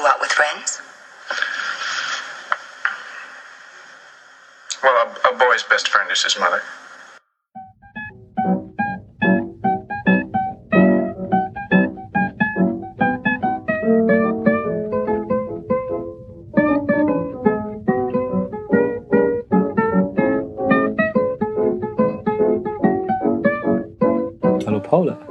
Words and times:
go 0.00 0.06
out 0.06 0.20
with 0.20 0.32
friends? 0.32 0.80
Well, 4.82 4.94
a, 4.94 5.34
a 5.34 5.38
boy's 5.38 5.62
best 5.64 5.88
friend 5.88 6.10
is 6.10 6.22
his 6.22 6.38
mother. 6.38 6.62
Hallo 24.66 24.80
Paula. 24.80 25.30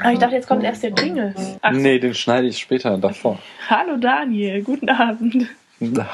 Aber 0.00 0.12
ich 0.12 0.18
dachte, 0.18 0.34
jetzt 0.34 0.48
kommt 0.48 0.64
erst 0.64 0.82
der 0.82 0.90
Jingle. 0.90 1.34
Ach, 1.60 1.72
Nee, 1.72 1.98
den 1.98 2.14
schneide 2.14 2.48
ich 2.48 2.58
später 2.58 2.96
davor. 2.98 3.38
Hallo 3.74 3.96
Daniel, 3.96 4.62
guten 4.62 4.90
Abend. 4.90 5.46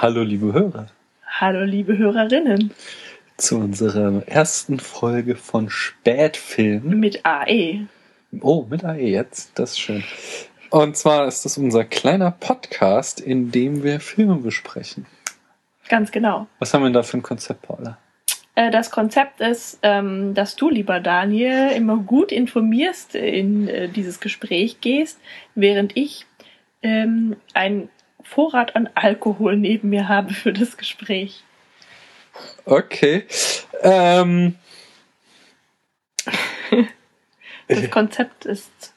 Hallo 0.00 0.22
liebe 0.22 0.52
Hörer. 0.52 0.86
Hallo 1.26 1.64
liebe 1.64 1.98
Hörerinnen 1.98 2.70
Zu 3.36 3.58
unserer 3.58 4.22
ersten 4.28 4.78
Folge 4.78 5.34
von 5.34 5.68
Spätfilm. 5.68 7.00
mit 7.00 7.26
AE. 7.26 7.88
Oh, 8.42 8.64
mit 8.70 8.84
AE 8.84 9.08
jetzt. 9.08 9.58
Das 9.58 9.72
ist 9.72 9.80
schön. 9.80 10.04
Und 10.70 10.96
zwar 10.96 11.26
ist 11.26 11.44
das 11.44 11.58
unser 11.58 11.82
kleiner 11.84 12.30
Podcast, 12.30 13.20
in 13.20 13.50
dem 13.50 13.82
wir 13.82 13.98
Filme 13.98 14.36
besprechen. 14.36 15.06
Ganz 15.88 16.12
genau. 16.12 16.46
Was 16.60 16.72
haben 16.72 16.82
wir 16.82 16.86
denn 16.86 16.92
da 16.92 17.02
für 17.02 17.16
ein 17.18 17.24
Konzept, 17.24 17.62
Paula? 17.62 17.98
Äh, 18.54 18.70
Das 18.70 18.92
Konzept 18.92 19.40
ist, 19.40 19.80
ähm, 19.82 20.32
dass 20.32 20.54
du, 20.54 20.70
lieber 20.70 21.00
Daniel, 21.00 21.72
immer 21.74 21.96
gut 21.96 22.30
informierst 22.30 23.16
in 23.16 23.66
äh, 23.66 23.88
dieses 23.88 24.20
Gespräch 24.20 24.80
gehst, 24.80 25.18
während 25.56 25.96
ich 25.96 26.24
ähm, 26.82 27.36
einen 27.54 27.88
Vorrat 28.22 28.76
an 28.76 28.88
Alkohol 28.94 29.56
neben 29.56 29.90
mir 29.90 30.08
habe 30.08 30.34
für 30.34 30.52
das 30.52 30.76
Gespräch. 30.76 31.42
Okay. 32.64 33.26
Ähm, 33.82 34.56
Das 37.68 37.90
Konzept 37.90 38.44
ist 38.44 38.94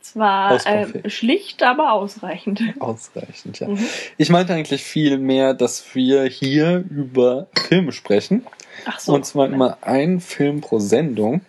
zwar 0.00 0.64
äh, 0.66 1.08
schlicht, 1.10 1.62
aber 1.62 1.92
ausreichend. 1.92 2.62
ausreichend, 2.80 3.60
ja. 3.60 3.68
Mhm. 3.68 3.86
Ich 4.16 4.30
meinte 4.30 4.54
eigentlich 4.54 4.82
viel 4.82 5.18
mehr, 5.18 5.54
dass 5.54 5.94
wir 5.94 6.24
hier 6.24 6.84
über 6.88 7.48
Filme 7.68 7.92
sprechen. 7.92 8.46
Ach 8.86 8.98
so. 8.98 9.14
Und 9.14 9.26
zwar 9.26 9.46
immer 9.46 9.78
ein 9.82 10.20
Film 10.20 10.60
pro 10.60 10.78
Sendung. 10.78 11.42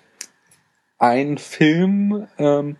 Ein 0.99 1.37
Film, 1.37 2.27
ähm, 2.39 2.77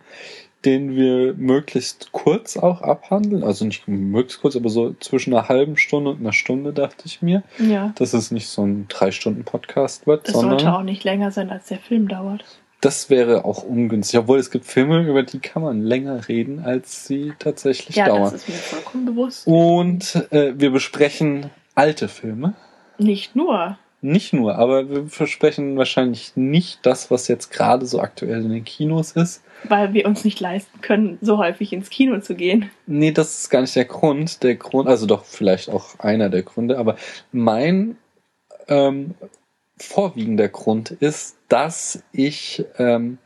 den 0.68 0.94
wir 0.94 1.32
möglichst 1.34 2.12
kurz 2.12 2.56
auch 2.58 2.82
abhandeln. 2.82 3.42
Also 3.42 3.64
nicht 3.64 3.88
möglichst 3.88 4.42
kurz, 4.42 4.54
aber 4.54 4.68
so 4.68 4.94
zwischen 5.00 5.32
einer 5.32 5.48
halben 5.48 5.76
Stunde 5.78 6.10
und 6.10 6.20
einer 6.20 6.32
Stunde, 6.34 6.72
dachte 6.74 7.04
ich 7.06 7.22
mir. 7.22 7.42
Ja. 7.58 7.92
Dass 7.96 8.12
es 8.12 8.30
nicht 8.30 8.48
so 8.48 8.62
ein 8.64 8.86
Drei-Stunden-Podcast 8.88 10.06
wird, 10.06 10.26
Das 10.28 10.34
sondern 10.34 10.58
sollte 10.58 10.74
auch 10.74 10.82
nicht 10.82 11.04
länger 11.04 11.30
sein, 11.30 11.50
als 11.50 11.66
der 11.68 11.78
Film 11.78 12.08
dauert. 12.08 12.44
das 12.82 13.08
wäre 13.10 13.44
auch 13.46 13.62
ungünstig. 13.64 14.20
Obwohl 14.20 14.38
es 14.38 14.50
gibt 14.50 14.66
Filme, 14.66 15.02
über 15.08 15.22
die 15.22 15.38
kann 15.38 15.62
man 15.62 15.82
länger 15.82 16.28
reden, 16.28 16.60
als 16.60 17.06
sie 17.06 17.32
tatsächlich 17.38 17.96
Ja, 17.96 18.06
dauern. 18.06 18.22
das 18.24 18.34
ist 18.34 18.48
mir 18.48 18.54
vollkommen 18.54 19.06
bewusst. 19.06 19.46
Und 19.46 20.14
äh, 20.30 20.52
wir 20.56 20.70
besprechen 20.70 21.50
alte 21.74 22.08
Filme. 22.08 22.54
Nicht 22.98 23.34
nur. 23.36 23.78
Nicht 24.00 24.32
nur, 24.32 24.56
aber 24.56 24.88
wir 24.88 25.06
versprechen 25.08 25.76
wahrscheinlich 25.76 26.36
nicht 26.36 26.86
das, 26.86 27.10
was 27.10 27.26
jetzt 27.26 27.50
gerade 27.50 27.84
so 27.84 28.00
aktuell 28.00 28.44
in 28.44 28.50
den 28.50 28.64
Kinos 28.64 29.12
ist. 29.12 29.42
weil 29.64 29.92
wir 29.92 30.06
uns 30.06 30.24
nicht 30.24 30.38
leisten 30.38 30.80
können, 30.80 31.18
so 31.20 31.38
häufig 31.38 31.72
ins 31.72 31.90
Kino 31.90 32.20
zu 32.20 32.36
gehen. 32.36 32.70
Nee, 32.86 33.10
das 33.10 33.40
ist 33.40 33.50
gar 33.50 33.60
nicht 33.60 33.74
der 33.74 33.86
Grund. 33.86 34.44
Der 34.44 34.54
Grund, 34.54 34.88
also 34.88 35.06
doch 35.06 35.24
vielleicht 35.24 35.68
auch 35.68 35.98
einer 35.98 36.28
der 36.28 36.42
Gründe, 36.42 36.78
aber 36.78 36.96
mein 37.32 37.96
ähm, 38.68 39.14
vorwiegender 39.76 40.48
Grund 40.48 40.92
ist, 40.92 41.36
dass 41.48 42.02
ich 42.12 42.64
ähm, 42.78 43.18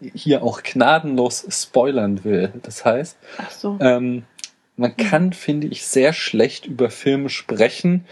hier 0.00 0.42
auch 0.42 0.62
gnadenlos 0.62 1.46
spoilern 1.50 2.24
will. 2.24 2.52
Das 2.62 2.84
heißt, 2.84 3.16
so. 3.50 3.78
ähm, 3.80 4.24
man 4.76 4.96
kann, 4.96 5.32
finde 5.32 5.68
ich, 5.68 5.86
sehr 5.86 6.12
schlecht 6.12 6.66
über 6.66 6.90
Filme 6.90 7.30
sprechen, 7.30 8.04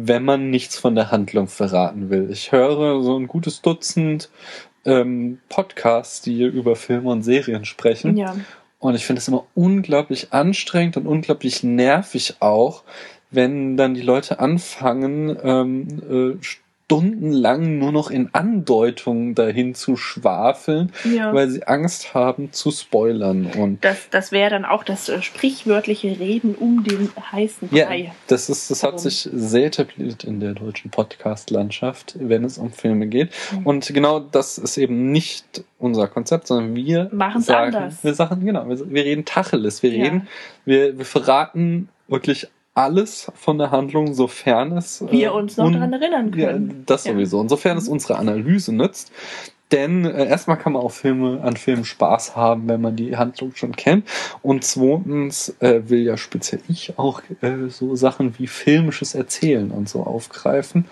wenn 0.00 0.24
man 0.24 0.50
nichts 0.50 0.78
von 0.78 0.94
der 0.94 1.10
Handlung 1.10 1.48
verraten 1.48 2.08
will. 2.08 2.30
Ich 2.30 2.52
höre 2.52 3.02
so 3.02 3.18
ein 3.18 3.26
gutes 3.26 3.62
Dutzend 3.62 4.30
ähm, 4.84 5.40
Podcasts, 5.48 6.22
die 6.22 6.42
über 6.42 6.76
Filme 6.76 7.10
und 7.10 7.22
Serien 7.22 7.64
sprechen. 7.64 8.16
ja. 8.16 8.36
Und 8.80 8.94
ich 8.94 9.04
finde 9.04 9.18
es 9.18 9.26
immer 9.26 9.44
unglaublich 9.54 10.32
anstrengend 10.32 10.96
und 10.96 11.08
unglaublich 11.08 11.64
nervig 11.64 12.36
auch, 12.38 12.84
wenn 13.32 13.76
dann 13.76 13.94
die 13.94 14.02
Leute 14.02 14.38
anfangen, 14.38 15.36
ähm, 15.42 16.38
äh, 16.38 16.44
stundenlang 16.88 17.78
nur 17.78 17.92
noch 17.92 18.10
in 18.10 18.30
Andeutungen 18.32 19.34
dahin 19.34 19.74
zu 19.74 19.96
schwafeln, 19.98 20.90
ja. 21.04 21.34
weil 21.34 21.50
sie 21.50 21.64
Angst 21.64 22.14
haben 22.14 22.50
zu 22.52 22.70
spoilern. 22.70 23.44
Und 23.58 23.84
das 23.84 24.08
das 24.10 24.32
wäre 24.32 24.48
dann 24.48 24.64
auch 24.64 24.84
das 24.84 25.10
äh, 25.10 25.20
sprichwörtliche 25.20 26.18
Reden 26.18 26.54
um 26.54 26.84
den 26.84 27.10
heißen 27.30 27.68
ja, 27.72 27.84
Brei. 27.86 28.12
das 28.28 28.48
ist, 28.48 28.70
das 28.70 28.82
hat 28.82 28.92
Warum? 28.92 28.98
sich 29.00 29.28
sehr 29.30 29.66
etabliert 29.66 30.24
in 30.24 30.40
der 30.40 30.54
deutschen 30.54 30.90
Podcast-Landschaft, 30.90 32.16
wenn 32.20 32.42
es 32.44 32.56
um 32.56 32.72
Filme 32.72 33.06
geht. 33.06 33.32
Mhm. 33.52 33.66
Und 33.66 33.86
genau 33.92 34.18
das 34.20 34.56
ist 34.56 34.78
eben 34.78 35.12
nicht 35.12 35.64
unser 35.78 36.08
Konzept, 36.08 36.46
sondern 36.46 36.74
wir 36.74 37.10
Machen's 37.12 37.44
sagen, 37.46 37.74
anders. 37.76 38.02
wir 38.02 38.14
sagen, 38.14 38.46
genau, 38.46 38.66
wir, 38.66 38.90
wir 38.90 39.04
reden 39.04 39.26
Tacheles, 39.26 39.82
wir 39.82 39.92
Ja. 39.92 40.04
reden, 40.04 40.28
wir, 40.64 40.96
wir 40.96 41.04
verraten 41.04 41.90
wirklich 42.08 42.48
alles 42.78 43.30
von 43.34 43.58
der 43.58 43.70
Handlung, 43.70 44.14
sofern 44.14 44.72
es 44.76 45.04
Wir 45.10 45.34
uns 45.34 45.56
noch 45.56 45.70
daran 45.72 45.92
erinnern 45.92 46.32
ja, 46.36 46.46
können. 46.52 46.82
das 46.86 47.04
Ja. 47.04 47.12
sowieso. 47.12 47.40
Insofern 47.40 47.76
es 47.76 47.86
Mhm. 47.86 47.92
unsere 47.94 48.16
Analyse 48.16 48.72
nützt. 48.74 49.10
Denn 49.70 50.06
äh, 50.06 50.26
erstmal 50.28 50.56
kann 50.56 50.72
man 50.72 50.82
auch 50.82 50.92
Filme 50.92 51.42
an 51.42 51.56
Filmen 51.56 51.84
Spaß 51.84 52.36
haben, 52.36 52.68
wenn 52.68 52.80
man 52.80 52.96
die 52.96 53.16
Handlung 53.18 53.54
schon 53.54 53.76
kennt. 53.76 54.06
Und 54.42 54.64
zweitens 54.64 55.54
äh, 55.60 55.82
will 55.90 56.02
ja 56.04 56.16
speziell 56.16 56.62
ich 56.68 56.98
auch 56.98 57.20
äh, 57.42 57.68
so 57.68 57.94
Sachen 57.94 58.38
wie 58.38 58.46
filmisches 58.46 59.14
Erzählen 59.14 59.70
und 59.70 59.88
so 59.88 60.04
aufgreifen. 60.04 60.86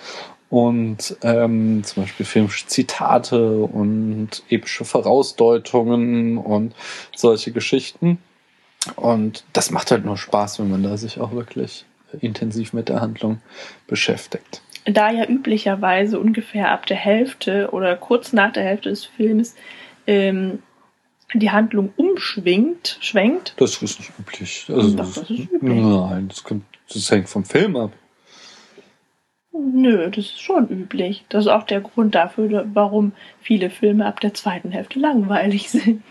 Und 0.50 1.16
ähm, 1.22 1.82
zum 1.84 2.02
Beispiel 2.02 2.26
filmische 2.26 2.66
Zitate 2.66 3.56
und 3.60 4.42
epische 4.50 4.84
Vorausdeutungen 4.84 6.36
und 6.38 6.74
solche 7.16 7.52
Geschichten. 7.52 8.18
Und 8.94 9.44
das 9.52 9.70
macht 9.70 9.90
halt 9.90 10.04
nur 10.04 10.16
Spaß, 10.16 10.60
wenn 10.60 10.70
man 10.70 10.82
da 10.82 10.96
sich 10.96 11.20
auch 11.20 11.32
wirklich 11.32 11.84
intensiv 12.20 12.72
mit 12.72 12.88
der 12.88 13.00
Handlung 13.00 13.40
beschäftigt. 13.86 14.62
Da 14.84 15.10
ja 15.10 15.28
üblicherweise 15.28 16.20
ungefähr 16.20 16.70
ab 16.70 16.86
der 16.86 16.96
Hälfte 16.96 17.70
oder 17.72 17.96
kurz 17.96 18.32
nach 18.32 18.52
der 18.52 18.62
Hälfte 18.62 18.90
des 18.90 19.04
Films 19.04 19.56
ähm, 20.06 20.60
die 21.34 21.50
Handlung 21.50 21.92
umschwingt, 21.96 22.98
schwenkt. 23.00 23.54
Das 23.56 23.82
ist 23.82 23.98
nicht 23.98 24.12
üblich. 24.18 24.66
Also, 24.68 24.96
Doch, 24.96 25.06
das 25.06 25.18
ist 25.28 25.30
üblich. 25.30 25.60
Nein, 25.60 26.28
das, 26.28 26.44
kommt, 26.44 26.64
das 26.92 27.10
hängt 27.10 27.28
vom 27.28 27.44
Film 27.44 27.76
ab. 27.76 27.92
Nö, 29.52 30.10
das 30.10 30.26
ist 30.26 30.40
schon 30.40 30.68
üblich. 30.68 31.24
Das 31.28 31.46
ist 31.46 31.50
auch 31.50 31.64
der 31.64 31.80
Grund 31.80 32.14
dafür, 32.14 32.66
warum 32.72 33.12
viele 33.40 33.70
Filme 33.70 34.06
ab 34.06 34.20
der 34.20 34.34
zweiten 34.34 34.70
Hälfte 34.70 34.98
langweilig 34.98 35.70
sind. 35.70 36.02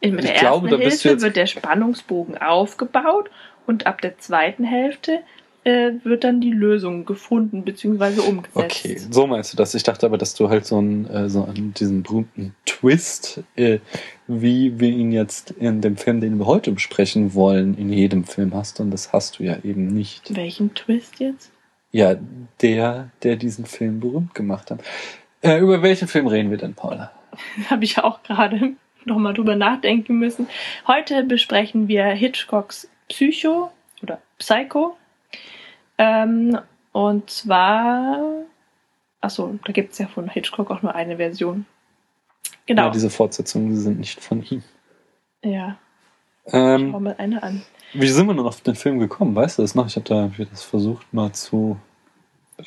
In 0.00 0.16
der 0.16 0.24
Ich 0.24 0.30
ersten 0.30 0.66
glaube, 0.66 0.78
Hälfte 0.78 1.20
wird 1.20 1.36
der 1.36 1.46
Spannungsbogen 1.46 2.38
aufgebaut 2.38 3.30
und 3.66 3.86
ab 3.86 4.00
der 4.00 4.18
zweiten 4.18 4.64
Hälfte 4.64 5.20
äh, 5.64 5.92
wird 6.04 6.24
dann 6.24 6.40
die 6.40 6.52
Lösung 6.52 7.04
gefunden 7.04 7.64
bzw. 7.64 8.20
umgesetzt. 8.20 8.56
Okay, 8.56 8.96
so 8.98 9.26
meinst 9.26 9.52
du 9.52 9.58
das. 9.58 9.74
Ich 9.74 9.82
dachte 9.82 10.06
aber, 10.06 10.16
dass 10.16 10.34
du 10.34 10.48
halt 10.48 10.64
so 10.64 10.78
einen, 10.78 11.06
äh, 11.06 11.28
so 11.28 11.44
einen 11.44 11.74
diesen 11.74 12.02
berühmten 12.02 12.54
Twist, 12.64 13.42
äh, 13.56 13.78
wie 14.26 14.80
wir 14.80 14.88
ihn 14.88 15.12
jetzt 15.12 15.50
in 15.50 15.82
dem 15.82 15.98
Film, 15.98 16.20
den 16.20 16.38
wir 16.38 16.46
heute 16.46 16.72
besprechen 16.72 17.34
wollen, 17.34 17.76
in 17.76 17.92
jedem 17.92 18.24
Film 18.24 18.54
hast. 18.54 18.80
Und 18.80 18.90
das 18.90 19.12
hast 19.12 19.38
du 19.38 19.44
ja 19.44 19.58
eben 19.62 19.86
nicht. 19.86 20.34
Welchen 20.34 20.74
Twist 20.74 21.20
jetzt? 21.20 21.50
Ja, 21.92 22.16
der, 22.62 23.10
der 23.22 23.36
diesen 23.36 23.66
Film 23.66 24.00
berühmt 24.00 24.34
gemacht 24.34 24.70
hat. 24.70 24.80
Äh, 25.42 25.58
über 25.58 25.82
welchen 25.82 26.08
Film 26.08 26.26
reden 26.26 26.50
wir 26.50 26.58
denn, 26.58 26.74
Paula? 26.74 27.12
Habe 27.70 27.84
ich 27.84 27.98
auch 27.98 28.22
gerade 28.22 28.72
nochmal 29.04 29.34
drüber 29.34 29.56
nachdenken 29.56 30.18
müssen. 30.18 30.48
Heute 30.86 31.24
besprechen 31.24 31.88
wir 31.88 32.04
Hitchcocks 32.06 32.88
Psycho 33.08 33.70
oder 34.02 34.20
Psycho. 34.38 34.96
Ähm, 35.98 36.58
und 36.92 37.30
zwar, 37.30 38.44
achso, 39.20 39.58
da 39.64 39.72
gibt 39.72 39.92
es 39.92 39.98
ja 39.98 40.06
von 40.06 40.28
Hitchcock 40.28 40.70
auch 40.70 40.82
nur 40.82 40.94
eine 40.94 41.16
Version. 41.16 41.66
Genau. 42.66 42.84
Ja, 42.84 42.90
diese 42.90 43.10
Fortsetzungen 43.10 43.76
sind 43.76 43.98
nicht 43.98 44.20
von 44.20 44.42
ihm. 44.44 44.62
ja, 45.42 45.76
schau 46.48 46.56
Ähm, 46.56 46.90
mal 47.02 47.14
eine 47.18 47.42
an. 47.42 47.62
wie 47.92 48.08
sind 48.08 48.26
wir 48.26 48.34
nun 48.34 48.46
auf 48.46 48.60
den 48.60 48.74
Film 48.76 48.98
gekommen? 48.98 49.34
Weißt 49.34 49.58
du 49.58 49.62
das 49.62 49.74
noch? 49.74 49.86
Ich 49.86 49.96
habe 49.96 50.08
da 50.08 50.30
das 50.50 50.62
versucht 50.62 51.12
mal 51.12 51.32
zu 51.32 51.78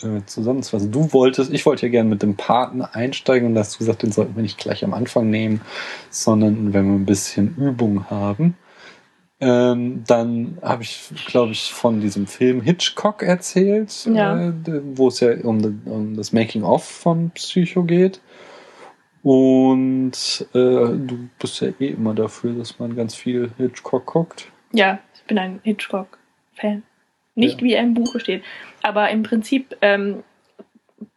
äh, 0.01 0.25
zusammenzufassen. 0.25 0.92
Du 0.92 1.12
wolltest, 1.13 1.51
ich 1.54 1.66
wollte 1.66 1.86
ja 1.86 1.92
gerne 1.92 2.10
mit 2.10 2.24
dem 2.24 2.36
Paten 2.36 2.81
einsteigen 2.81 3.50
und 3.50 3.57
hast 3.57 3.75
du 3.75 3.80
gesagt, 3.80 4.04
den 4.04 4.12
sollten 4.12 4.36
wir 4.36 4.44
nicht 4.44 4.57
gleich 4.57 4.84
am 4.84 4.94
Anfang 4.94 5.30
nehmen, 5.30 5.62
sondern 6.10 6.74
wenn 6.74 6.86
wir 6.88 6.94
ein 7.00 7.06
bisschen 7.06 7.56
Übung 7.57 8.10
haben. 8.10 8.56
Ähm, 9.40 10.04
dann 10.07 10.57
habe 10.62 10.84
ich, 10.84 11.10
glaube 11.25 11.51
ich, 11.51 11.74
von 11.74 12.00
diesem 12.00 12.28
Film 12.28 12.62
Hitchcock 12.62 13.24
erzählt, 13.24 14.06
Ja. 14.06 14.50
äh, 14.50 14.54
wo 14.95 15.10
es 15.10 15.19
ja 15.19 15.34
um, 15.44 15.81
um 15.86 16.16
das 16.16 16.31
Making-of 16.31 16.86
von 16.86 17.31
Psycho 17.31 17.84
geht. 17.84 18.22
Und 19.22 20.48
äh, 20.54 20.57
du 20.57 21.30
bist 21.39 21.62
ja 21.62 21.69
eh 21.80 21.88
immer 21.88 22.13
dafür, 22.13 22.54
dass 22.54 22.80
man 22.80 22.96
ganz 22.96 23.16
viel 23.16 23.51
Hitchcock 23.57 24.06
guckt. 24.06 24.48
Ja, 24.74 25.00
ich 25.16 25.24
bin 25.24 25.38
ein 25.38 25.60
Hitchcock-Fan. 25.63 26.84
Nicht 27.35 27.62
Ja. 27.62 27.65
wie 27.68 27.74
er 27.74 27.81
im 27.83 27.94
Buche 27.94 28.19
steht. 28.19 28.44
Aber 28.81 29.09
im 29.09 29.24
Prinzip 29.24 29.75
ähm, 29.81 30.24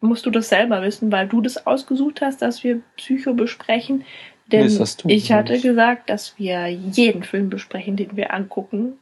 musst 0.01 0.25
du 0.27 0.31
das 0.31 0.49
selber 0.49 0.83
wissen, 0.83 1.11
weil 1.13 1.29
du 1.29 1.41
das 1.41 1.67
ausgesucht 1.67 2.21
hast, 2.23 2.43
dass 2.43 2.63
wir 2.65 2.81
Psycho 2.97 3.35
besprechen. 3.35 4.05
Denn 4.53 4.67
Nee, 4.67 5.15
ich 5.15 5.33
hatte 5.33 5.55
nicht. 5.55 5.63
gesagt, 5.65 6.09
dass 6.09 6.39
wir 6.39 6.69
jeden 6.69 7.25
Film 7.25 7.51
besprechen, 7.51 7.97
den 7.97 8.17
wir 8.17 8.33
angucken. 8.33 8.93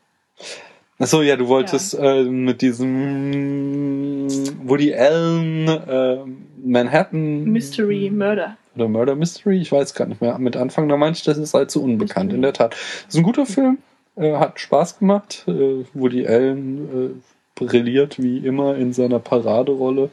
Achso, 0.99 1.23
ja, 1.23 1.37
du 1.37 1.49
wolltest 1.49 1.95
äh, 2.01 2.23
mit 2.25 2.63
diesem 2.63 4.29
Woody 4.67 4.95
Allen 4.95 5.69
äh, 5.69 6.19
Manhattan 6.65 7.45
Mystery 7.45 8.11
Murder. 8.11 8.57
oder 8.75 8.89
Murder 8.89 9.15
Mystery, 9.17 9.61
ich 9.61 9.71
weiß 9.73 9.95
gar 9.95 10.07
nicht 10.07 10.21
mehr, 10.21 10.39
mit 10.39 10.57
Anfang, 10.57 10.89
da 10.89 10.97
meinte 10.97 11.19
ich, 11.19 11.25
das 11.25 11.37
ist 11.39 11.55
allzu 11.55 11.83
unbekannt. 11.83 12.27
Mystery. 12.27 12.37
In 12.37 12.43
der 12.43 12.53
Tat. 12.53 12.73
Das 12.73 13.07
ist 13.15 13.17
ein 13.17 13.23
guter 13.25 13.45
Film, 13.45 13.79
äh, 14.17 14.33
hat 14.35 14.61
Spaß 14.61 14.99
gemacht. 14.99 15.45
Äh, 15.47 15.85
Woody 15.95 16.27
Allen 16.27 17.07
äh, 17.07 17.11
brilliert 17.55 18.23
wie 18.23 18.39
immer 18.39 18.77
in 18.77 18.93
seiner 18.93 19.19
Paraderolle. 19.19 20.11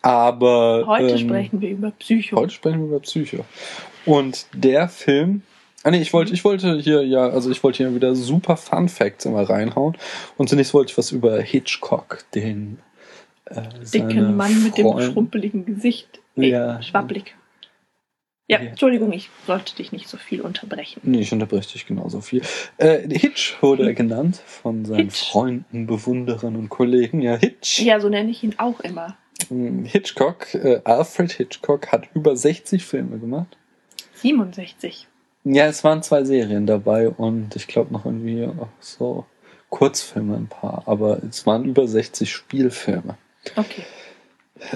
Aber 0.00 0.84
Heute 0.86 1.12
ähm, 1.12 1.18
sprechen 1.18 1.60
wir 1.60 1.70
über 1.70 1.90
Psycho. 1.92 2.36
Heute 2.36 2.52
sprechen 2.52 2.80
wir 2.80 2.86
über 2.86 3.00
Psycho. 3.00 3.44
Und 4.04 4.46
der 4.52 4.88
Film. 4.88 5.42
Ah 5.84 5.90
nee, 5.90 6.00
ich 6.00 6.12
wollte, 6.12 6.32
ich 6.32 6.44
wollte 6.44 6.78
hier 6.78 7.04
ja, 7.04 7.28
also 7.28 7.50
ich 7.50 7.62
wollte 7.64 7.78
hier 7.78 7.94
wieder 7.94 8.14
super 8.14 8.56
Fun 8.56 8.88
Facts 8.88 9.24
immer 9.24 9.48
reinhauen. 9.48 9.96
Und 10.36 10.48
zunächst 10.48 10.74
wollte 10.74 10.92
ich 10.92 10.98
was 10.98 11.10
über 11.10 11.40
Hitchcock, 11.40 12.24
den 12.34 12.78
äh, 13.46 13.62
Dicken 13.92 14.36
Mann 14.36 14.62
mit 14.62 14.78
dem 14.78 14.86
Freund- 14.86 15.12
schrumpeligen 15.12 15.66
Gesicht. 15.66 16.20
Ja. 16.36 16.80
Schwabbelig. 16.80 17.34
Ja. 18.52 18.58
Entschuldigung, 18.58 19.12
ich 19.12 19.30
sollte 19.46 19.74
dich 19.76 19.92
nicht 19.92 20.08
so 20.08 20.16
viel 20.16 20.40
unterbrechen. 20.40 21.00
Nee, 21.04 21.20
ich 21.20 21.32
unterbreche 21.32 21.72
dich 21.72 21.86
genauso 21.86 22.20
viel. 22.20 22.42
Äh, 22.76 23.08
Hitch 23.08 23.56
wurde 23.60 23.84
er 23.84 23.94
genannt 23.94 24.42
von 24.44 24.84
seinen 24.84 25.08
Hitch. 25.08 25.30
Freunden, 25.30 25.86
Bewunderern 25.86 26.56
und 26.56 26.68
Kollegen. 26.68 27.22
Ja, 27.22 27.36
Hitch. 27.36 27.80
Ja, 27.80 28.00
so 28.00 28.08
nenne 28.08 28.30
ich 28.30 28.42
ihn 28.42 28.54
auch 28.58 28.80
immer. 28.80 29.16
Hm, 29.48 29.84
Hitchcock, 29.84 30.54
äh, 30.54 30.80
Alfred 30.84 31.32
Hitchcock 31.32 31.90
hat 31.92 32.08
über 32.14 32.36
60 32.36 32.84
Filme 32.84 33.18
gemacht. 33.18 33.56
67. 34.14 35.08
Ja, 35.44 35.66
es 35.66 35.82
waren 35.82 36.02
zwei 36.02 36.24
Serien 36.24 36.66
dabei 36.66 37.08
und 37.08 37.56
ich 37.56 37.66
glaube 37.66 37.92
noch 37.92 38.06
irgendwie 38.06 38.46
auch 38.46 38.68
so 38.78 39.26
Kurzfilme 39.70 40.36
ein 40.36 40.48
paar, 40.48 40.84
aber 40.86 41.20
es 41.28 41.46
waren 41.46 41.64
über 41.64 41.88
60 41.88 42.30
Spielfilme. 42.30 43.16
Okay. 43.56 43.82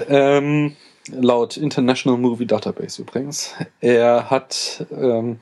Ähm, 0.09 0.75
laut 1.13 1.57
International 1.57 2.17
Movie 2.19 2.45
Database 2.45 3.01
übrigens. 3.01 3.53
Er 3.81 4.29
hat 4.29 4.85
ähm, 4.91 5.39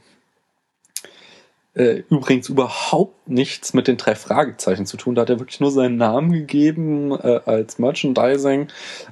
äh, 1.75 2.03
übrigens 2.09 2.47
überhaupt 2.47 3.27
nichts 3.27 3.73
mit 3.73 3.87
den 3.87 3.97
drei 3.97 4.15
Fragezeichen 4.15 4.85
zu 4.85 4.95
tun. 4.95 5.13
Da 5.13 5.23
hat 5.23 5.29
er 5.29 5.39
wirklich 5.39 5.59
nur 5.59 5.71
seinen 5.71 5.97
Namen 5.97 6.31
gegeben 6.31 7.11
äh, 7.11 7.41
als 7.45 7.79
Merchandising, 7.79 8.67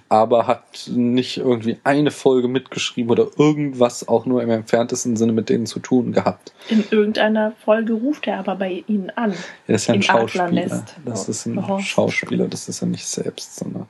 aber 0.08 0.48
hat 0.48 0.90
nicht 0.90 1.38
irgendwie 1.38 1.78
eine 1.84 2.10
Folge 2.10 2.48
mitgeschrieben 2.48 3.12
oder 3.12 3.28
irgendwas 3.38 4.08
auch 4.08 4.26
nur 4.26 4.42
im 4.42 4.50
entferntesten 4.50 5.18
Sinne 5.18 5.34
mit 5.34 5.50
denen 5.50 5.66
zu 5.66 5.80
tun 5.80 6.14
gehabt. 6.14 6.54
In 6.70 6.86
irgendeiner 6.90 7.52
Folge 7.66 7.94
ruft 7.94 8.28
er 8.28 8.40
aber 8.40 8.56
bei 8.56 8.84
Ihnen 8.88 9.10
an. 9.10 9.34
Er 9.68 9.76
ist 9.76 9.88
ja 9.88 9.96
ein 9.96 10.02
Schauspieler. 10.02 10.86
Das 11.06 11.28
ist 11.28 11.46
ein. 11.46 11.82
Schauspieler, 11.82 12.48
das 12.48 12.70
ist 12.70 12.82
er 12.82 12.88
nicht 12.88 13.06
selbst, 13.06 13.58
sondern. 13.58 13.88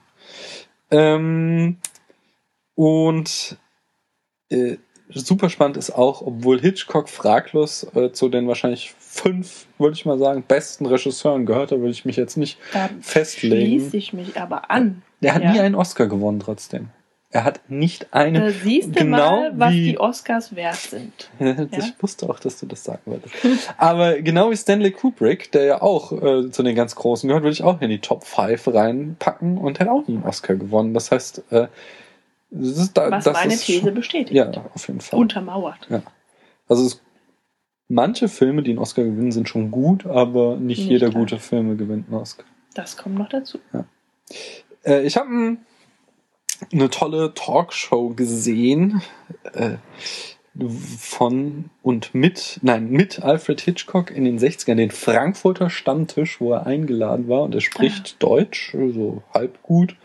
Ähm, 0.89 1.77
und 2.75 3.57
äh, 4.49 4.77
super 5.09 5.49
spannend 5.49 5.77
ist 5.77 5.91
auch, 5.91 6.21
obwohl 6.21 6.59
Hitchcock 6.59 7.09
fraglos 7.09 7.87
äh, 7.95 8.11
zu 8.11 8.29
den 8.29 8.47
wahrscheinlich 8.47 8.93
fünf, 8.97 9.67
würde 9.77 9.95
ich 9.95 10.05
mal 10.05 10.17
sagen, 10.17 10.43
besten 10.47 10.85
Regisseuren 10.85 11.45
gehört, 11.45 11.71
da 11.71 11.77
würde 11.77 11.91
ich 11.91 12.05
mich 12.05 12.15
jetzt 12.15 12.37
nicht 12.37 12.57
Da 12.73 12.89
festlegen. 13.01 13.79
schließe 13.79 13.97
ich 13.97 14.13
mich 14.13 14.39
aber 14.39 14.71
an. 14.71 15.01
Der 15.21 15.35
hat 15.35 15.43
Ja. 15.43 15.51
nie 15.53 15.59
einen 15.59 15.75
Oscar 15.75 16.07
gewonnen 16.07 16.39
trotzdem. 16.39 16.89
Er 17.29 17.45
hat 17.45 17.61
nicht 17.67 18.13
einen. 18.13 18.35
Da 18.35 18.51
siehst 18.51 18.89
du 18.89 18.91
genau 18.93 19.41
mal, 19.41 19.53
was 19.55 19.73
wie- 19.73 19.91
die 19.93 19.97
Oscars 19.99 20.55
wert 20.55 20.75
sind. 20.75 21.31
Ich 21.71 21.93
wusste 21.99 22.29
auch, 22.29 22.39
dass 22.39 22.59
du 22.59 22.67
das 22.67 22.83
sagen 22.83 23.01
wolltest. 23.05 23.33
Aber 23.77 24.21
genau 24.21 24.51
wie 24.51 24.55
Stanley 24.57 24.91
Kubrick, 24.91 25.51
der 25.51 25.63
ja 25.63 25.81
auch 25.81 26.11
äh, 26.11 26.51
zu 26.51 26.61
den 26.61 26.75
ganz 26.75 26.93
Großen 26.95 27.27
gehört, 27.27 27.43
würde 27.43 27.53
ich 27.53 27.63
auch 27.63 27.81
in 27.81 27.89
die 27.89 27.99
Top 28.01 28.23
5 28.23 28.67
reinpacken 28.67 29.57
und 29.57 29.79
hätte 29.79 29.91
auch 29.91 30.07
nie 30.07 30.15
einen 30.15 30.25
Oscar 30.25 30.55
gewonnen. 30.55 30.93
Das 30.93 31.09
heißt, 31.09 31.43
äh, 31.51 31.67
da, 32.93 33.09
Was 33.11 33.25
meine 33.25 33.53
ist 33.53 33.65
These 33.65 33.91
bestätigt. 33.91 34.31
Ja, 34.35 34.51
auf 34.73 34.87
jeden 34.87 35.01
Fall. 35.01 35.19
Untermauert. 35.19 35.87
Also 36.67 36.85
es, 36.85 37.01
manche 37.87 38.27
Filme, 38.27 38.61
die 38.63 38.71
einen 38.71 38.79
Oscar 38.79 39.03
gewinnen, 39.03 39.31
sind 39.31 39.49
schon 39.49 39.71
gut, 39.71 40.05
aber 40.05 40.57
nicht, 40.57 40.79
Nicht 40.79 40.89
jeder 40.89 41.07
alle. 41.07 41.15
gute 41.15 41.39
Filme 41.39 41.75
gewinnt 41.75 42.07
einen 42.07 42.19
Oscar. 42.19 42.45
Das 42.75 42.95
kommt 42.97 43.15
noch 43.15 43.29
dazu. 43.29 43.59
Äh, 44.85 45.01
ich 45.03 45.17
habe 45.17 45.57
eine 46.71 46.89
tolle 46.89 47.33
Talkshow 47.33 48.09
gesehen 48.09 49.01
äh, 49.53 49.77
von 50.99 51.71
und 51.81 52.13
mit, 52.13 52.59
nein, 52.61 52.89
mit 52.91 53.23
Alfred 53.23 53.59
Hitchcock 53.61 54.11
in 54.11 54.23
den 54.25 54.37
60ern, 54.37 54.75
den 54.75 54.91
Frankfurter 54.91 55.71
Stammtisch, 55.71 56.39
wo 56.39 56.53
er 56.53 56.67
eingeladen 56.67 57.27
war 57.27 57.41
und 57.41 57.55
er 57.55 57.61
spricht 57.61 58.21
Deutsch, 58.21 58.71
so 58.71 59.23
halb 59.33 59.63
gut, 59.63 59.95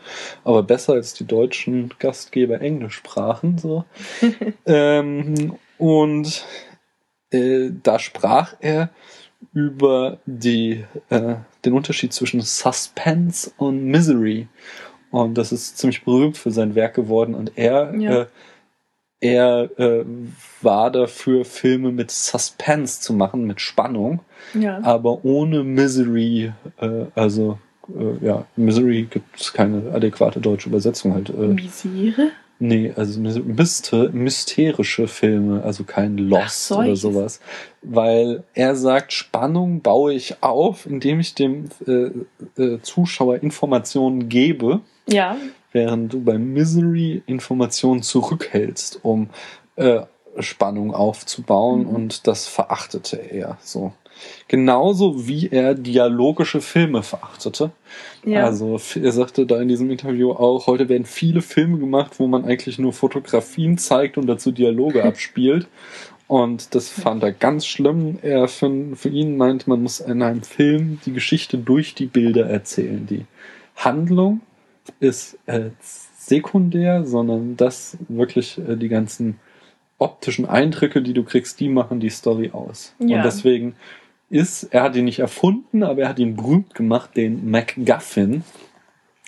aber 0.43 0.63
besser 0.63 0.93
als 0.93 1.13
die 1.13 1.25
deutschen 1.25 1.93
Gastgeber 1.99 2.61
Englisch 2.61 2.95
sprachen. 2.95 3.59
So. 3.59 3.85
ähm, 4.65 5.53
und 5.77 6.45
äh, 7.31 7.69
da 7.83 7.99
sprach 7.99 8.55
er 8.59 8.89
über 9.53 10.19
die, 10.25 10.83
äh, 11.09 11.35
den 11.63 11.73
Unterschied 11.73 12.11
zwischen 12.11 12.41
Suspense 12.41 13.51
und 13.57 13.85
Misery. 13.85 14.47
Und 15.11 15.37
das 15.37 15.51
ist 15.51 15.77
ziemlich 15.77 16.03
berühmt 16.03 16.37
für 16.37 16.51
sein 16.51 16.75
Werk 16.75 16.95
geworden. 16.95 17.33
Und 17.35 17.53
er, 17.55 17.95
Ja. 17.95 18.21
äh, 18.21 18.25
er 19.21 19.69
äh, 19.77 20.05
war 20.61 20.91
dafür, 20.91 21.45
Filme 21.45 21.91
mit 21.91 22.11
Suspense 22.11 23.01
zu 23.01 23.13
machen, 23.13 23.45
mit 23.45 23.59
Spannung, 23.61 24.19
Ja. 24.53 24.79
aber 24.83 25.23
ohne 25.25 25.63
Misery. 25.63 26.53
Äh, 26.79 27.05
also, 27.15 27.57
äh, 27.89 28.25
ja, 28.25 28.45
Misery 28.55 29.03
gibt 29.09 29.39
es 29.39 29.51
keine 29.53 29.91
adäquate 29.93 30.39
deutsche 30.39 30.69
Übersetzung 30.69 31.13
halt. 31.13 31.29
Äh, 31.29 31.47
Misere? 31.47 32.29
Nee, 32.61 32.91
also 32.93 33.21
mysterische 34.11 35.07
Filme, 35.07 35.63
also 35.63 35.85
kein 35.85 36.17
Lost 36.17 36.73
Ach, 36.73 36.79
oder 36.79 36.97
sowas. 36.97 37.39
Weil 37.81 38.43
er 38.53 38.75
sagt, 38.75 39.13
Spannung 39.13 39.81
baue 39.81 40.13
ich 40.13 40.43
auf, 40.43 40.85
indem 40.85 41.21
ich 41.21 41.35
dem 41.35 41.69
äh, 41.87 42.11
äh, 42.61 42.81
Zuschauer 42.81 43.41
Informationen 43.41 44.27
gebe, 44.27 44.81
Ja. 45.07 45.37
Während 45.71 46.13
du 46.13 46.21
bei 46.21 46.37
Misery 46.37 47.21
Informationen 47.25 48.01
zurückhältst, 48.01 48.99
um 49.03 49.29
äh, 49.75 50.01
Spannung 50.39 50.93
aufzubauen 50.93 51.81
Mhm. 51.81 51.87
und 51.87 52.27
das 52.27 52.47
verachtete 52.47 53.17
er 53.17 53.57
so. 53.61 53.93
Genauso 54.47 55.27
wie 55.27 55.47
er 55.47 55.75
dialogische 55.75 56.59
Filme 56.59 57.03
verachtete. 57.03 57.71
Ja. 58.25 58.45
Also 58.45 58.77
er 59.01 59.11
sagte 59.13 59.45
da 59.45 59.61
in 59.61 59.69
diesem 59.69 59.89
Interview 59.89 60.31
auch, 60.31 60.67
heute 60.67 60.89
werden 60.89 61.05
viele 61.05 61.41
Filme 61.41 61.77
gemacht, 61.77 62.19
wo 62.19 62.27
man 62.27 62.43
eigentlich 62.43 62.79
nur 62.79 62.91
Fotografien 62.91 63.77
zeigt 63.77 64.17
und 64.17 64.27
dazu 64.27 64.51
Dialoge 64.51 65.03
abspielt. 65.05 65.67
Und 66.27 66.75
das 66.75 66.89
fand 66.89 67.23
er 67.23 67.31
ganz 67.31 67.65
schlimm. 67.65 68.19
Er 68.21 68.47
für, 68.47 68.95
für 68.95 69.09
ihn 69.09 69.37
meint, 69.37 69.67
man 69.67 69.81
muss 69.81 69.99
in 69.99 70.21
einem 70.21 70.43
Film 70.43 70.99
die 71.05 71.13
Geschichte 71.13 71.57
durch 71.57 71.95
die 71.95 72.05
Bilder 72.05 72.47
erzählen. 72.47 73.07
Die 73.07 73.25
Handlung 73.75 74.41
ist 74.99 75.37
äh, 75.45 75.71
sekundär, 76.17 77.05
sondern 77.05 77.57
das 77.57 77.97
wirklich 78.07 78.57
äh, 78.57 78.75
die 78.75 78.89
ganzen 78.89 79.39
optischen 79.97 80.45
Eindrücke, 80.45 81.01
die 81.01 81.13
du 81.13 81.23
kriegst, 81.23 81.59
die 81.59 81.69
machen 81.69 81.99
die 81.99 82.09
Story 82.09 82.51
aus. 82.53 82.95
Ja. 82.99 83.17
Und 83.17 83.23
deswegen 83.23 83.75
ist, 84.29 84.63
er 84.63 84.83
hat 84.83 84.95
ihn 84.95 85.05
nicht 85.05 85.19
erfunden, 85.19 85.83
aber 85.83 86.03
er 86.03 86.09
hat 86.09 86.19
ihn 86.19 86.35
berühmt 86.35 86.73
gemacht, 86.75 87.15
den 87.15 87.49
MacGuffin. 87.49 88.43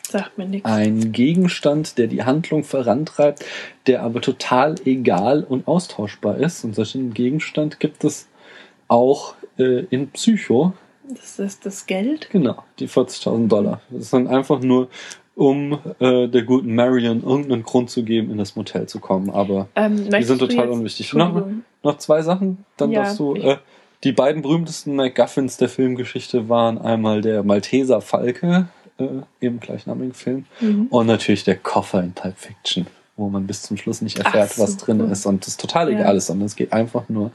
Sagt 0.08 0.38
mir 0.38 0.46
nichts. 0.46 0.70
Ein 0.70 1.12
Gegenstand, 1.12 1.98
der 1.98 2.08
die 2.08 2.24
Handlung 2.24 2.63
vorantreibt, 2.63 3.46
der 3.88 4.03
aber 4.03 4.22
total 4.22 4.75
egal 4.86 5.44
und 5.44 5.68
austauschbar 5.68 6.38
ist. 6.38 6.63
Und 6.63 6.75
solchen 6.75 7.13
Gegenstand 7.13 7.80
gibt 7.80 8.03
es 8.03 8.27
auch 8.88 9.36
äh, 9.58 9.86
in 9.89 10.10
Psycho. 10.10 10.74
Das 11.03 11.39
ist 11.39 11.65
das 11.65 11.86
Geld. 11.86 12.30
Genau, 12.30 12.63
die 12.80 12.88
40.000 12.88 13.48
Dollar. 13.48 13.82
Das 13.89 14.10
dann 14.10 14.27
einfach 14.27 14.60
nur, 14.60 14.89
um 15.41 15.79
äh, 16.00 16.27
der 16.27 16.43
guten 16.43 16.75
Marion 16.75 17.24
irgendeinen 17.24 17.63
Grund 17.63 17.89
zu 17.89 18.03
geben, 18.03 18.29
in 18.29 18.38
das 18.38 18.55
Motel 18.55 18.86
zu 18.86 19.00
kommen. 19.00 19.31
Aber 19.31 19.67
Ähm, 19.75 20.07
die 20.12 20.24
sind 20.24 20.38
total 20.38 20.69
unwichtig. 20.69 21.13
Noch, 21.15 21.48
noch 21.81 21.98
zwei 21.98 22.21
Sachen, 22.21 22.63
dann 22.77 22.91
Ja, 22.91 23.01
darfst 23.03 23.17
du. 23.19 23.33
Äh, 23.36 23.57
Die 24.03 24.12
beiden 24.12 24.41
berühmtesten 24.43 24.95
MacGuffins 24.95 25.57
der 25.57 25.67
Filmgeschichte 25.69 26.48
waren 26.48 26.77
einmal 26.79 27.21
der 27.21 27.41
Malteser 27.43 28.01
Falke 28.01 28.67
äh, 29.00 29.05
im 29.39 29.60
gleichnamigen 29.60 30.13
Film 30.13 30.45
Mhm. 30.60 30.88
und 30.91 31.07
natürlich 31.07 31.43
der 31.43 31.55
Koffer 31.55 32.01
in 32.03 32.12
Pulp 32.13 32.38
Fiction, 32.38 32.86
wo 33.17 33.27
man 33.29 33.48
bis 33.48 33.63
zum 33.63 33.77
Schluss 33.77 34.01
nicht 34.01 34.19
erfährt, 34.19 34.51
so. 34.53 34.62
was 34.63 34.77
drin 34.77 35.00
ist 35.12 35.25
und 35.25 35.48
es 35.48 35.57
total 35.57 35.91
Ja. 35.91 36.00
egal 36.00 36.17
ist, 36.17 36.27
sondern 36.27 36.45
es 36.45 36.55
geht 36.55 36.71
einfach 36.71 37.10
nur 37.10 37.31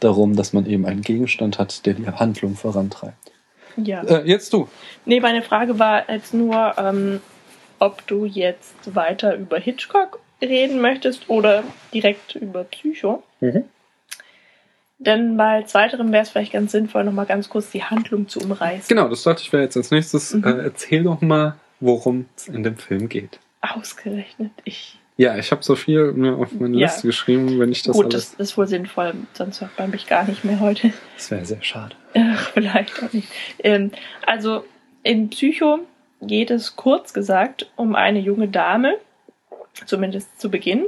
darum, 0.00 0.36
dass 0.36 0.52
man 0.52 0.66
eben 0.66 0.84
einen 0.84 1.00
Gegenstand 1.02 1.58
hat, 1.58 1.86
der 1.86 1.94
die 1.94 2.06
Handlung 2.06 2.54
vorantreibt. 2.54 3.32
Ja. 3.78 4.02
Äh, 4.02 4.26
jetzt 4.28 4.52
du. 4.52 4.68
Nee, 5.06 5.20
meine 5.20 5.40
Frage 5.42 5.78
war 5.78 6.10
jetzt 6.10 6.32
nur, 6.34 6.74
ähm, 6.78 7.20
ob 7.78 8.06
du 8.06 8.24
jetzt 8.24 8.94
weiter 8.94 9.36
über 9.36 9.58
Hitchcock 9.58 10.20
reden 10.42 10.80
möchtest 10.80 11.28
oder 11.28 11.64
direkt 11.92 12.34
über 12.34 12.64
Psycho. 12.64 13.22
Denn 14.98 15.36
bei 15.36 15.62
zweiterem 15.64 16.10
wäre 16.10 16.22
es 16.22 16.30
vielleicht 16.30 16.52
ganz 16.52 16.72
sinnvoll, 16.72 17.04
nochmal 17.04 17.26
ganz 17.26 17.48
kurz 17.48 17.70
die 17.70 17.82
Handlung 17.84 18.28
zu 18.28 18.40
umreißen. 18.40 18.88
Genau, 18.88 19.08
das 19.08 19.22
dachte 19.22 19.42
ich 19.42 19.52
wäre 19.52 19.62
jetzt 19.62 19.76
als 19.76 19.90
nächstes. 19.90 20.32
Mhm. 20.34 20.44
Äh, 20.44 20.62
erzähl 20.64 21.02
doch 21.04 21.20
mal, 21.20 21.56
worum 21.80 22.26
es 22.36 22.48
in 22.48 22.62
dem 22.62 22.76
Film 22.76 23.08
geht. 23.08 23.38
Ausgerechnet 23.60 24.52
ich. 24.64 24.98
Ja, 25.18 25.36
ich 25.36 25.50
habe 25.50 25.62
so 25.62 25.76
viel 25.76 26.12
mir 26.12 26.36
auf 26.36 26.52
meine 26.52 26.76
Ja. 26.76 26.86
Liste 26.86 27.06
geschrieben, 27.06 27.58
wenn 27.58 27.72
ich 27.72 27.82
das 27.82 27.94
Gut, 27.96 28.06
alles. 28.06 28.32
das 28.36 28.48
ist 28.50 28.58
wohl 28.58 28.66
sinnvoll, 28.66 29.14
sonst 29.32 29.60
hört 29.60 29.78
man 29.78 29.90
mich 29.90 30.06
gar 30.06 30.24
nicht 30.24 30.44
mehr 30.44 30.60
heute. 30.60 30.92
Das 31.16 31.30
wäre 31.30 31.44
sehr 31.44 31.62
schade. 31.62 31.94
Ach, 32.14 32.50
vielleicht 32.54 33.02
auch 33.02 33.12
nicht. 33.12 33.28
Ähm, 33.58 33.92
also 34.26 34.64
in 35.02 35.30
Psycho 35.30 35.80
geht 36.20 36.50
es 36.50 36.76
kurz 36.76 37.12
gesagt 37.12 37.70
um 37.76 37.94
eine 37.94 38.20
junge 38.20 38.48
Dame, 38.48 38.98
zumindest 39.84 40.40
zu 40.40 40.50
Beginn, 40.50 40.86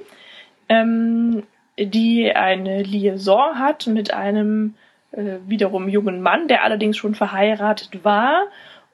ähm, 0.69 1.45
die 1.79 2.35
eine 2.35 2.83
Liaison 2.83 3.59
hat 3.59 3.87
mit 3.87 4.13
einem 4.13 4.75
äh, 5.13 5.37
wiederum 5.47 5.89
jungen 5.89 6.21
Mann, 6.21 6.49
der 6.49 6.65
allerdings 6.65 6.97
schon 6.97 7.15
verheiratet 7.15 8.05
war 8.05 8.47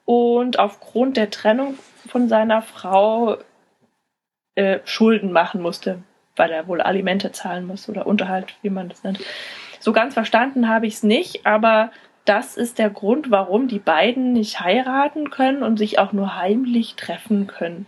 und 0.05 0.59
aufgrund 0.59 1.17
der 1.17 1.29
Trennung 1.29 1.77
von 2.07 2.29
seiner 2.29 2.61
Frau 2.61 3.37
äh, 4.55 4.79
Schulden 4.85 5.31
machen 5.31 5.61
musste, 5.61 6.03
weil 6.35 6.51
er 6.51 6.67
wohl 6.67 6.81
Alimente 6.81 7.31
zahlen 7.31 7.65
muss 7.65 7.89
oder 7.89 8.05
Unterhalt, 8.05 8.55
wie 8.61 8.69
man 8.69 8.89
das 8.89 9.03
nennt. 9.03 9.19
So 9.79 9.91
ganz 9.93 10.13
verstanden 10.13 10.69
habe 10.69 10.87
ich 10.87 10.95
es 10.95 11.03
nicht, 11.03 11.45
aber 11.45 11.91
das 12.25 12.57
ist 12.57 12.79
der 12.79 12.89
Grund, 12.89 13.31
warum 13.31 13.67
die 13.67 13.79
beiden 13.79 14.33
nicht 14.33 14.59
heiraten 14.59 15.29
können 15.29 15.63
und 15.63 15.77
sich 15.77 15.99
auch 15.99 16.11
nur 16.13 16.35
heimlich 16.35 16.95
treffen 16.95 17.47
können. 17.47 17.85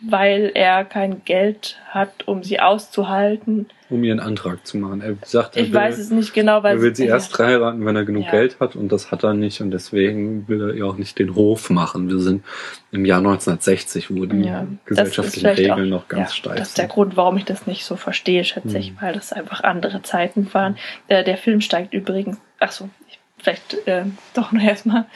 Weil 0.00 0.52
er 0.54 0.84
kein 0.86 1.24
Geld 1.26 1.78
hat, 1.90 2.26
um 2.26 2.42
sie 2.42 2.58
auszuhalten. 2.58 3.66
Um 3.90 4.02
ihren 4.02 4.20
Antrag 4.20 4.66
zu 4.66 4.78
machen. 4.78 5.02
Er 5.02 5.16
sagt, 5.26 5.56
er 5.56 5.62
Ich 5.64 5.68
will, 5.72 5.74
weiß 5.80 5.98
es 5.98 6.10
nicht 6.10 6.32
genau, 6.32 6.62
weil 6.62 6.76
er 6.76 6.82
will 6.82 6.94
sie 6.96 7.04
ja, 7.06 7.14
erst 7.16 7.38
heiraten, 7.38 7.84
wenn 7.84 7.94
er 7.96 8.04
genug 8.06 8.24
Ja. 8.26 8.30
Geld 8.30 8.60
hat 8.60 8.76
und 8.76 8.90
das 8.90 9.10
hat 9.10 9.24
er 9.24 9.34
nicht 9.34 9.60
und 9.60 9.70
deswegen 9.70 10.48
will 10.48 10.62
er 10.70 10.74
ihr 10.74 10.86
auch 10.86 10.96
nicht 10.96 11.18
den 11.18 11.34
Hof 11.34 11.68
machen. 11.68 12.08
Wir 12.08 12.18
sind 12.18 12.44
im 12.92 13.04
Jahr 13.04 13.18
1960, 13.18 14.10
wo 14.10 14.24
die 14.24 14.40
Ja, 14.46 14.66
gesellschaftlichen 14.86 15.46
Regeln 15.48 15.92
auch- 15.92 15.98
noch 16.02 16.08
ganz 16.08 16.34
steif 16.34 16.56
Das 16.56 16.68
ist 16.68 16.78
der 16.78 16.84
sind. 16.84 16.92
Grund, 16.92 17.16
warum 17.18 17.36
ich 17.36 17.44
das 17.44 17.66
nicht 17.66 17.84
so 17.84 17.96
verstehe, 17.96 18.44
schätze 18.44 18.78
ich, 18.78 18.90
Hm. 18.90 18.96
weil 19.00 19.12
das 19.14 19.34
einfach 19.34 19.62
andere 19.64 20.00
Zeiten 20.02 20.48
waren. 20.54 20.78
Äh, 21.08 21.24
der 21.24 21.36
Film 21.36 21.60
steigt 21.60 21.92
übrigens, 21.92 22.38
ach 22.58 22.72
so, 22.72 22.88
ich- 23.08 23.18
vielleicht 23.38 23.74
äh, 23.86 24.04
doch 24.34 24.52
noch 24.52 24.62
erstmal 24.62 25.06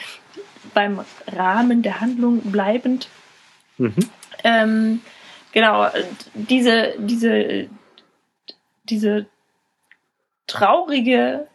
beim 0.75 1.04
Rahmen 1.26 1.82
der 1.82 2.00
Handlung 2.00 2.40
bleibend. 2.52 3.08
Mhm. 3.78 3.94
Ähm, 4.44 5.00
genau, 5.52 5.88
diese, 6.34 6.94
diese, 6.99 7.68
diese 8.84 9.26
traurige 10.46 11.49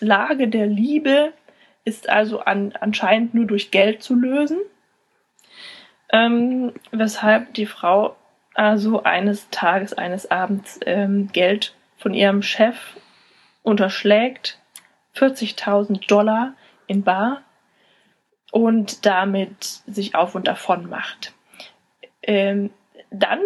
Lage 0.00 0.48
der 0.48 0.66
Liebe 0.66 1.32
ist 1.84 2.08
also 2.08 2.40
an, 2.40 2.72
anscheinend 2.80 3.34
nur 3.34 3.46
durch 3.46 3.70
Geld 3.70 4.02
zu 4.02 4.14
lösen. 4.14 4.58
Ähm, 6.12 6.72
weshalb 6.90 7.54
die 7.54 7.66
Frau 7.66 8.16
also 8.54 9.02
eines 9.02 9.48
Tages, 9.50 9.94
eines 9.94 10.30
Abends 10.30 10.78
ähm, 10.84 11.28
Geld 11.32 11.74
von 11.96 12.12
ihrem 12.12 12.42
Chef 12.42 12.76
unterschlägt, 13.62 14.58
40.000 15.16 16.06
Dollar 16.06 16.54
in 16.86 17.02
Bar 17.02 17.42
und 18.50 19.06
damit 19.06 19.64
sich 19.86 20.14
auf 20.14 20.34
und 20.34 20.46
davon 20.46 20.88
macht. 20.88 21.32
Ähm, 22.22 22.70
dann, 23.10 23.40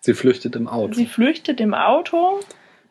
Sie 0.00 0.14
flüchtet 0.14 0.56
im 0.56 0.66
Auto. 0.68 0.94
sie 0.94 1.06
flüchtet 1.06 1.60
im 1.60 1.74
Auto. 1.74 2.40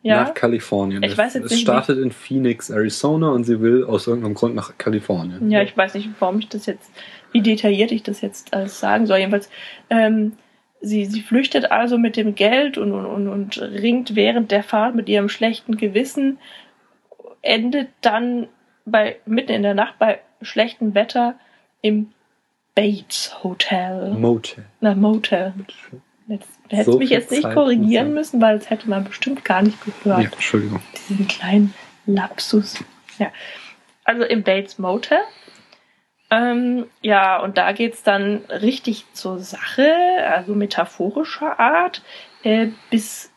Ja, 0.02 0.24
Nach 0.24 0.34
Kalifornien. 0.34 1.02
Ich 1.02 1.18
weiß 1.18 1.34
jetzt 1.34 1.44
es 1.46 1.50
nicht, 1.50 1.60
startet 1.60 1.98
in 1.98 2.10
Phoenix, 2.10 2.70
Arizona 2.70 3.30
und 3.30 3.44
sie 3.44 3.60
will 3.60 3.84
aus 3.84 4.06
irgendeinem 4.06 4.32
Grund 4.34 4.54
nach 4.54 4.78
Kalifornien. 4.78 5.50
Ja, 5.50 5.60
ich 5.60 5.76
weiß 5.76 5.92
nicht, 5.94 6.08
warum 6.20 6.38
ich 6.38 6.48
das 6.48 6.64
jetzt, 6.64 6.90
wie 7.32 7.42
detailliert 7.42 7.92
ich 7.92 8.02
das 8.02 8.22
jetzt 8.22 8.54
alles 8.54 8.80
sagen 8.80 9.06
soll. 9.06 9.18
Jedenfalls, 9.18 9.50
ähm, 9.90 10.32
sie, 10.80 11.04
sie 11.04 11.20
flüchtet 11.20 11.70
also 11.70 11.98
mit 11.98 12.16
dem 12.16 12.34
Geld 12.34 12.78
und, 12.78 12.92
und, 12.92 13.04
und, 13.04 13.28
und 13.28 13.60
ringt 13.60 14.14
während 14.16 14.50
der 14.52 14.62
Fahrt 14.62 14.94
mit 14.94 15.06
ihrem 15.10 15.28
schlechten 15.28 15.76
Gewissen, 15.76 16.38
endet 17.42 17.88
dann 18.00 18.48
bei, 18.84 19.16
mitten 19.26 19.52
in 19.52 19.62
der 19.62 19.74
Nacht 19.74 19.98
bei 19.98 20.20
schlechtem 20.42 20.94
Wetter 20.94 21.34
im 21.82 22.12
Bates 22.74 23.42
Hotel. 23.42 24.10
Motel. 24.12 24.64
Na, 24.80 24.94
Motel. 24.94 25.52
Jetzt, 26.28 26.48
du 26.68 26.76
hättest 26.76 26.92
So 26.92 26.98
mich 26.98 27.10
jetzt 27.10 27.30
nicht 27.30 27.42
Zeit 27.42 27.54
korrigieren 27.54 28.08
muss 28.08 28.32
müssen, 28.32 28.40
weil 28.40 28.58
das 28.58 28.70
hätte 28.70 28.88
man 28.88 29.04
bestimmt 29.04 29.44
gar 29.44 29.62
nicht 29.62 29.78
gehört 29.84 30.22
Ja, 30.22 30.30
Entschuldigung. 30.30 30.80
diesen 31.08 31.26
kleinen 31.26 31.74
Lapsus. 32.06 32.82
Ja. 33.18 33.32
Also 34.04 34.22
im 34.24 34.42
Bates 34.42 34.78
Motel. 34.78 35.18
Ähm, 36.30 36.86
ja, 37.02 37.42
und 37.42 37.58
da 37.58 37.72
geht's 37.72 38.04
dann 38.04 38.42
richtig 38.48 39.04
zur 39.12 39.40
Sache, 39.40 39.92
also 40.28 40.54
metaphorischer 40.54 41.58
Art, 41.58 42.02
äh, 42.44 42.68
bis, 42.88 43.32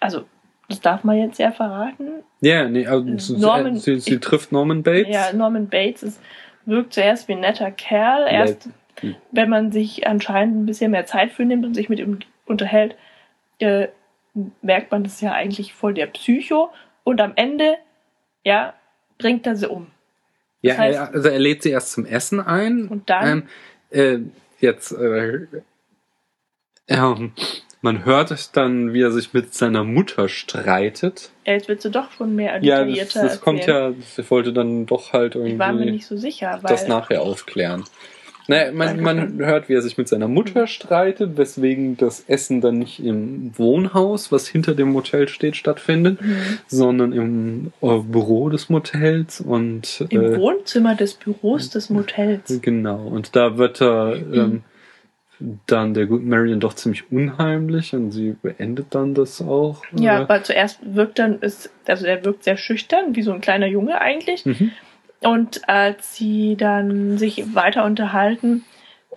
also, 0.00 0.24
das 0.68 0.80
darf 0.80 1.04
man 1.04 1.18
jetzt 1.18 1.38
ja 1.38 1.50
verraten. 1.52 2.22
Ja, 2.40 2.68
nee, 2.68 2.86
also 2.86 3.16
sie, 3.18 3.38
Norman- 3.40 3.76
sie, 3.76 3.98
sie 4.00 4.18
trifft 4.20 4.52
Norman 4.52 4.82
Bates. 4.82 5.12
Ja, 5.14 5.32
Norman 5.32 5.68
Bates 5.68 6.02
ist, 6.02 6.20
wirkt 6.64 6.94
zuerst 6.94 7.28
wie 7.28 7.32
ein 7.32 7.40
netter 7.40 7.70
Kerl. 7.70 8.26
Erst, 8.28 8.68
Hm. 9.00 9.16
wenn 9.32 9.48
man 9.48 9.72
sich 9.72 10.06
anscheinend 10.06 10.56
ein 10.56 10.66
bisschen 10.66 10.90
mehr 10.92 11.06
Zeit 11.06 11.32
für 11.32 11.44
nimmt 11.44 11.64
und 11.64 11.74
sich 11.74 11.88
mit 11.88 11.98
ihm 11.98 12.20
unterhält, 12.46 12.94
äh, 13.58 13.88
merkt 14.62 14.90
man 14.92 15.02
das 15.04 15.20
ja 15.20 15.32
eigentlich 15.32 15.74
voll 15.74 15.94
der 15.94 16.06
Psycho. 16.06 16.70
Und 17.04 17.20
am 17.20 17.32
Ende, 17.36 17.76
ja, 18.44 18.74
bringt 19.18 19.46
er 19.46 19.56
sie 19.56 19.68
um. 19.68 19.88
Ja, 20.62 20.74
Das 20.74 20.82
heißt- 20.82 20.92
er, 20.94 21.14
also 21.14 21.28
er 21.28 21.38
lädt 21.38 21.62
sie 21.62 21.70
erst 21.70 21.92
zum 21.92 22.06
Essen 22.06 22.38
ein. 22.40 22.86
Und 22.88 23.10
dann? 23.10 23.48
Ähm, 23.90 24.28
äh, 24.30 24.30
jetzt, 24.60 24.92
äh, 24.92 25.46
ähm, 26.88 27.32
man 27.82 28.04
hört 28.04 28.30
es 28.30 28.52
dann, 28.52 28.92
wie 28.92 29.02
er 29.02 29.10
sich 29.10 29.34
mit 29.34 29.54
seiner 29.54 29.84
Mutter 29.84 30.28
streitet. 30.28 31.30
Ja, 31.44 31.54
jetzt 31.54 31.68
willst 31.68 31.84
du 31.84 31.90
doch 31.90 32.10
schon 32.12 32.34
mehr 32.34 32.62
Ja, 32.62 32.84
das, 32.84 33.12
das 33.12 33.40
kommt 33.40 33.66
ja, 33.66 33.90
ich 33.90 34.30
wollte 34.30 34.52
dann 34.52 34.86
doch 34.86 35.12
halt 35.12 35.34
Ich 35.34 35.58
war 35.58 35.72
mir 35.72 35.80
irgendwie 35.80 35.92
nicht 35.92 36.06
so 36.06 36.16
sicher, 36.16 36.60
weil 36.62 36.70
das 36.70 36.86
nachher 36.88 37.22
aufklären. 37.22 37.84
Naja, 38.48 38.72
man, 38.72 39.00
man 39.00 39.38
hört, 39.38 39.68
wie 39.68 39.74
er 39.74 39.82
sich 39.82 39.96
mit 39.98 40.08
seiner 40.08 40.26
Mutter 40.26 40.66
streitet, 40.66 41.36
weswegen 41.36 41.96
das 41.96 42.24
Essen 42.26 42.60
dann 42.60 42.78
nicht 42.78 42.98
im 42.98 43.56
Wohnhaus, 43.56 44.32
was 44.32 44.48
hinter 44.48 44.74
dem 44.74 44.90
Motel 44.90 45.28
steht, 45.28 45.56
stattfindet, 45.56 46.20
Mhm. 46.20 46.58
sondern 46.66 47.12
im 47.12 47.72
äh, 47.80 47.98
Büro 47.98 48.48
des 48.48 48.68
Motels 48.68 49.40
und 49.40 50.04
im 50.08 50.22
äh, 50.34 50.36
Wohnzimmer 50.36 50.96
des 50.96 51.14
Büros 51.14 51.70
des 51.70 51.88
Motels. 51.90 52.60
Genau, 52.62 53.06
und 53.06 53.36
da 53.36 53.58
wird 53.58 53.80
er 53.80 54.16
ähm, 54.16 54.62
dann 55.66 55.94
der 55.94 56.06
guten 56.06 56.28
Marion 56.28 56.60
doch 56.60 56.74
ziemlich 56.74 57.10
unheimlich 57.10 57.94
und 57.94 58.10
sie 58.10 58.36
beendet 58.40 58.88
dann 58.90 59.14
das 59.14 59.40
auch. 59.40 59.82
Ja, 59.92 60.22
äh, 60.22 60.28
weil 60.28 60.44
zuerst 60.44 60.80
wirkt 60.82 61.18
dann, 61.18 61.40
ist, 61.40 61.70
also 61.86 62.06
er 62.06 62.24
wirkt 62.24 62.44
sehr 62.44 62.56
schüchtern, 62.56 63.16
wie 63.16 63.22
so 63.22 63.32
ein 63.32 63.40
kleiner 63.40 63.66
Junge 63.66 64.00
eigentlich. 64.00 64.44
mhm. 64.46 64.72
Und 65.20 65.68
als 65.68 66.16
sie 66.16 66.56
dann 66.56 67.16
sich 67.16 67.54
weiter 67.54 67.84
unterhalten, 67.84 68.64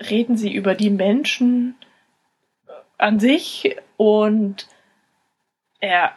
reden 0.09 0.37
sie 0.37 0.53
über 0.53 0.75
die 0.75 0.91
Menschen 0.91 1.75
an 2.97 3.19
sich 3.19 3.75
und 3.97 4.67
er, 5.79 6.11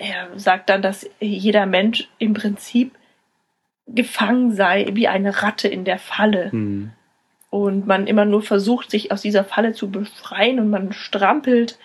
er 0.00 0.28
sagt 0.38 0.70
dann, 0.70 0.82
dass 0.82 1.08
jeder 1.20 1.66
Mensch 1.66 2.08
im 2.18 2.34
Prinzip 2.34 2.92
gefangen 3.86 4.52
sei 4.52 4.88
wie 4.92 5.06
eine 5.06 5.42
Ratte 5.42 5.68
in 5.68 5.84
der 5.84 5.98
Falle 5.98 6.50
Hm. 6.50 6.90
Und 7.64 7.86
man 7.86 8.06
immer 8.06 8.24
nur 8.24 8.42
versucht, 8.42 8.90
sich 8.90 9.12
aus 9.12 9.22
dieser 9.22 9.44
Falle 9.44 9.72
zu 9.72 9.90
befreien 9.90 10.60
und 10.60 10.70
man 10.70 10.92
strampelt 10.92 11.78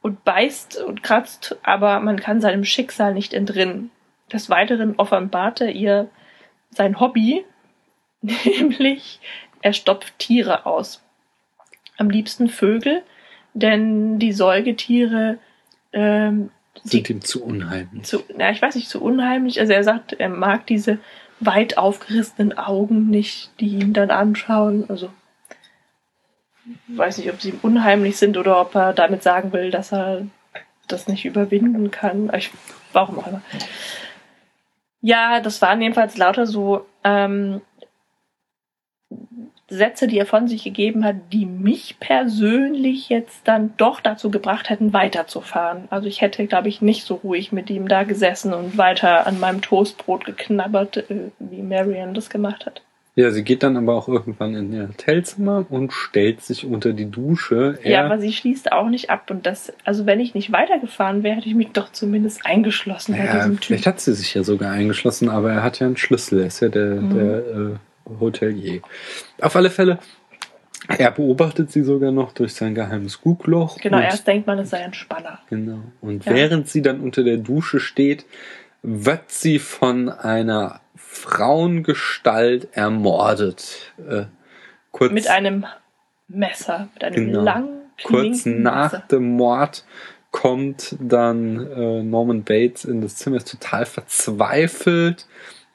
und 0.00 0.24
beißt 0.24 0.82
und 0.82 1.02
kratzt, 1.02 1.56
aber 1.62 2.00
man 2.00 2.18
kann 2.18 2.40
seinem 2.40 2.64
Schicksal 2.64 3.14
nicht 3.14 3.34
entrinnen. 3.34 3.90
Des 4.32 4.50
Weiteren 4.50 4.96
offenbarte 4.96 5.70
ihr 5.70 6.08
sein 6.70 6.98
Hobby, 7.00 7.44
nämlich 8.22 9.20
er 9.60 9.72
stopft 9.72 10.18
Tiere 10.18 10.66
aus. 10.66 11.02
Am 11.98 12.10
liebsten 12.10 12.48
Vögel, 12.48 13.02
denn 13.54 14.18
die 14.18 14.32
Säugetiere 14.32 15.38
ähm, 15.92 16.50
Sind 16.82 17.10
ihm 17.10 17.20
zu 17.20 17.44
unheimlich. 17.44 18.04
zu, 18.04 18.24
na, 18.36 18.50
ich 18.50 18.60
weiß 18.62 18.74
nicht, 18.74 18.88
zu 18.88 19.00
unheimlich. 19.02 19.60
Also 19.60 19.72
er 19.72 19.84
sagt, 19.84 20.14
er 20.14 20.30
mag 20.30 20.66
diese 20.66 20.98
weit 21.44 21.78
aufgerissenen 21.78 22.56
Augen 22.56 23.08
nicht, 23.08 23.50
die 23.60 23.68
ihn 23.68 23.92
dann 23.92 24.10
anschauen. 24.10 24.84
Also 24.88 25.10
weiß 26.88 27.18
nicht, 27.18 27.30
ob 27.30 27.40
sie 27.40 27.50
ihm 27.50 27.58
unheimlich 27.62 28.16
sind 28.16 28.36
oder 28.36 28.60
ob 28.60 28.74
er 28.74 28.92
damit 28.92 29.22
sagen 29.22 29.52
will, 29.52 29.70
dass 29.70 29.92
er 29.92 30.26
das 30.88 31.08
nicht 31.08 31.24
überwinden 31.24 31.90
kann. 31.90 32.30
Ich, 32.34 32.50
warum 32.92 33.18
auch 33.18 33.26
immer. 33.26 33.42
Ja, 35.00 35.40
das 35.40 35.60
waren 35.62 35.80
jedenfalls 35.80 36.16
lauter 36.16 36.46
so 36.46 36.86
ähm, 37.02 37.60
Sätze, 39.72 40.06
die 40.06 40.18
er 40.18 40.26
von 40.26 40.48
sich 40.48 40.62
gegeben 40.64 41.04
hat, 41.04 41.16
die 41.32 41.46
mich 41.46 41.96
persönlich 42.00 43.08
jetzt 43.08 43.40
dann 43.44 43.72
doch 43.76 44.00
dazu 44.00 44.30
gebracht 44.30 44.68
hätten, 44.70 44.92
weiterzufahren. 44.92 45.84
Also 45.90 46.06
ich 46.08 46.20
hätte, 46.20 46.46
glaube 46.46 46.68
ich, 46.68 46.82
nicht 46.82 47.04
so 47.04 47.14
ruhig 47.16 47.52
mit 47.52 47.70
ihm 47.70 47.88
da 47.88 48.02
gesessen 48.04 48.52
und 48.52 48.76
weiter 48.78 49.26
an 49.26 49.40
meinem 49.40 49.60
Toastbrot 49.62 50.24
geknabbert, 50.24 50.96
äh, 51.10 51.30
wie 51.38 51.62
Marion 51.62 52.14
das 52.14 52.30
gemacht 52.30 52.66
hat. 52.66 52.82
Ja, 53.14 53.30
sie 53.30 53.44
geht 53.44 53.62
dann 53.62 53.76
aber 53.76 53.94
auch 53.94 54.08
irgendwann 54.08 54.54
in 54.54 54.72
ihr 54.72 54.88
Hotelzimmer 54.88 55.66
und 55.68 55.92
stellt 55.92 56.40
sich 56.40 56.64
unter 56.64 56.94
die 56.94 57.10
Dusche. 57.10 57.78
Er, 57.82 57.90
Ja, 57.90 58.04
aber 58.06 58.18
sie 58.18 58.32
schließt 58.32 58.72
auch 58.72 58.88
nicht 58.88 59.10
ab. 59.10 59.30
Und 59.30 59.44
das, 59.44 59.70
also 59.84 60.06
wenn 60.06 60.18
ich 60.18 60.34
nicht 60.34 60.50
weitergefahren 60.50 61.22
wäre, 61.22 61.36
hätte 61.36 61.48
ich 61.48 61.54
mich 61.54 61.72
doch 61.72 61.92
zumindest 61.92 62.46
eingeschlossen 62.46 63.14
bei 63.14 63.24
ja, 63.26 63.34
diesem 63.36 63.56
Typ. 63.56 63.64
vielleicht 63.64 63.86
hat 63.86 64.00
sie 64.00 64.14
sich 64.14 64.32
ja 64.32 64.42
sogar 64.44 64.72
eingeschlossen, 64.72 65.28
aber 65.28 65.52
er 65.52 65.62
hat 65.62 65.78
ja 65.78 65.86
einen 65.88 65.98
Schlüssel. 65.98 66.40
Er 66.40 66.46
ist 66.46 66.60
ja 66.60 66.68
der, 66.70 66.86
Mhm. 66.86 67.14
der 67.14 67.36
äh, 67.36 67.76
Hotelier. 68.20 68.80
Auf 69.40 69.56
alle 69.56 69.70
Fälle, 69.70 69.98
er 70.88 71.10
beobachtet 71.12 71.70
sie 71.70 71.82
sogar 71.84 72.10
noch 72.10 72.32
durch 72.32 72.54
sein 72.54 72.74
geheimes 72.74 73.20
Guckloch. 73.20 73.78
Genau, 73.78 74.00
erst 74.00 74.26
denkt 74.26 74.46
man, 74.46 74.58
es 74.58 74.70
sei 74.70 74.84
ein 74.84 74.94
Spanner. 74.94 75.38
Genau. 75.48 75.78
Und 76.00 76.24
Ja. 76.24 76.34
während 76.34 76.68
sie 76.68 76.82
dann 76.82 77.00
unter 77.00 77.22
der 77.22 77.36
Dusche 77.36 77.78
steht, 77.80 78.24
wird 78.82 79.30
sie 79.30 79.58
von 79.60 80.08
einer 80.08 80.80
Frauengestalt 80.96 82.68
ermordet. 82.72 83.92
Äh, 84.08 84.24
kurz, 84.90 85.12
Mit 85.12 85.28
einem 85.28 85.66
Messer, 86.28 86.88
mit 86.94 87.04
einem 87.04 87.26
Genau. 87.26 87.42
langen, 87.42 87.68
kurz 88.02 88.46
nach 88.46 88.92
Messer. 88.92 89.04
dem 89.10 89.36
Mord 89.36 89.84
kommt 90.30 90.96
dann 90.98 91.70
äh, 91.72 92.02
Norman 92.02 92.42
Bates 92.42 92.84
in 92.86 93.02
das 93.02 93.16
Zimmer, 93.16 93.36
ist 93.36 93.50
total 93.50 93.84
verzweifelt 93.86 95.26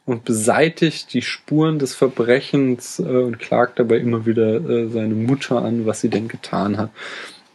und 0.08 0.24
beseitigt 0.24 1.14
die 1.14 1.22
Spuren 1.22 1.80
des 1.80 1.94
Verbrechens 1.94 2.98
äh, 3.00 3.04
und 3.04 3.40
klagt 3.40 3.78
dabei 3.78 3.98
immer 3.98 4.26
wieder 4.26 4.56
äh, 4.56 4.88
seine 4.88 5.14
Mutter 5.14 5.62
an, 5.62 5.86
was 5.86 6.02
sie 6.02 6.10
denn 6.10 6.30
getan 6.30 6.78
hat. 6.78 6.90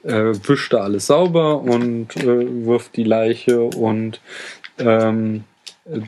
Äh, 0.04 0.34
wischt 0.46 0.72
da 0.74 0.78
alles 0.78 1.06
sauber 1.06 1.62
und 1.62 2.14
äh, 2.16 2.66
wirft 2.66 2.96
die 2.96 3.04
Leiche 3.04 3.62
und 3.62 4.20
ähm, 4.78 5.44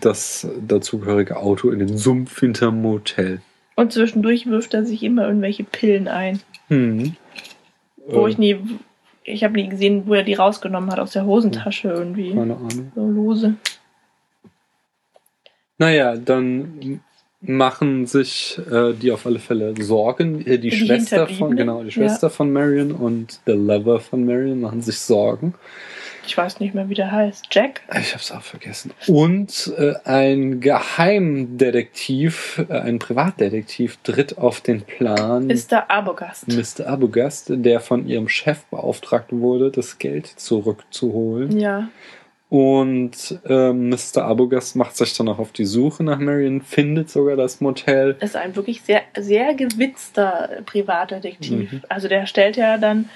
das 0.01 0.47
dazugehörige 0.61 1.39
Auto 1.39 1.71
in 1.71 1.79
den 1.79 1.97
Sumpf 1.97 2.39
hinterm 2.39 2.83
Motel. 2.83 3.41
Und 3.77 3.93
zwischendurch 3.93 4.47
wirft 4.47 4.75
er 4.75 4.85
sich 4.85 5.03
immer 5.03 5.27
irgendwelche 5.27 5.65
Pillen 5.65 6.09
ein. 6.09 6.41
Hm. 6.69 7.17
Wo 8.07 8.27
Äh, 8.27 8.31
ich 8.31 8.39
nie, 8.39 8.57
ich 9.25 9.45
habe 9.45 9.55
nie 9.55 9.69
gesehen, 9.69 10.03
wo 10.07 10.15
er 10.15 10.25
die 10.25 10.35
rausgenommen 10.35 10.91
hat 10.91 10.99
aus 10.99 11.13
der 11.13 11.25
Hosentasche 11.25 11.89
irgendwie. 11.89 12.35
keine 12.35 12.57
Ahnung. 12.57 12.93
So 12.95 13.07
lose. 13.07 13.55
Naja, 15.79 16.17
dann 16.17 17.01
machen 17.41 18.07
sich 18.07 18.59
äh, 18.71 18.95
die 18.95 19.13
auf 19.13 19.27
alle 19.27 19.39
Fälle 19.39 19.75
Sorgen. 19.79 20.41
Äh, 20.47 20.59
die, 20.59 20.71
Die 20.71 20.77
Schwester 20.77 21.29
von, 21.29 21.57
genau, 21.57 21.83
die 21.83 21.91
Schwester 21.91 22.31
von 22.31 22.53
Marion 22.53 22.93
und 22.93 23.41
der 23.47 23.57
Lover 23.57 24.01
von 24.01 24.25
Marion 24.25 24.61
machen 24.61 24.81
sich 24.81 24.99
Sorgen. 24.99 25.55
Ich 26.27 26.39
weiß 26.39 26.61
nicht 26.61 26.75
mehr, 26.75 26.89
wie 26.89 26.95
der 26.95 27.13
heißt. 27.13 27.49
Jack? 27.51 27.83
Ich 28.01 28.15
hab's 28.15 28.33
auch 28.33 28.41
vergessen. 28.41 28.93
Und 29.09 29.75
äh, 29.77 29.93
ein 30.05 30.61
Geheimdetektiv, 30.61 32.65
äh, 32.69 32.81
ein 32.81 32.99
Privatdetektiv 32.99 33.99
tritt 34.03 34.39
auf 34.39 34.63
den 34.63 34.83
Plan. 34.83 35.49
Der 35.49 35.91
Abogast. 35.91 36.49
Mr. 36.49 36.87
Abogast, 36.87 37.47
der 37.51 37.81
von 37.81 38.07
ihrem 38.07 38.29
Chef 38.29 38.65
beauftragt 38.71 39.33
wurde, 39.33 39.71
das 39.71 39.99
Geld 39.99 40.27
zurückzuholen. 40.27 41.59
Ja. 41.59 41.89
Und 42.55 43.41
ähm, 43.49 43.89
Mr. 43.89 44.19
Abogast 44.19 44.77
macht 44.77 44.97
sich 44.97 45.17
dann 45.17 45.29
auch 45.29 45.41
auf 45.41 45.51
die 45.51 45.65
Suche 45.65 46.05
nach 46.05 46.21
Marion, 46.21 46.63
findet 46.63 47.11
sogar 47.11 47.35
das 47.35 47.61
Motel. 47.61 48.17
Ist 48.21 48.37
ein 48.37 48.55
wirklich 48.55 48.83
sehr, 48.83 49.03
sehr 49.19 49.55
gewitzter 49.55 50.63
Privatdetektiv. 50.65 51.73
Mhm. 51.73 51.83
Also 51.89 52.07
der 52.07 52.27
stellt 52.27 52.57
ja 52.57 52.79
dann 52.79 53.09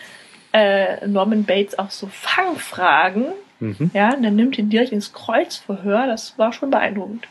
äh, 0.53 1.07
Norman 1.07 1.45
Bates 1.45 1.79
auch 1.79 1.91
so 1.91 2.09
Fangfragen. 2.09 3.27
Mhm. 3.61 3.93
Ja, 3.95 4.13
und 4.13 4.25
dann 4.25 4.35
nimmt 4.35 4.59
ihn 4.59 4.71
direkt 4.71 4.91
ins 4.91 5.13
Kreuzverhör. 5.13 6.09
Das 6.09 6.37
war 6.37 6.53
schon 6.53 6.71
beeindruckend. 6.71 7.29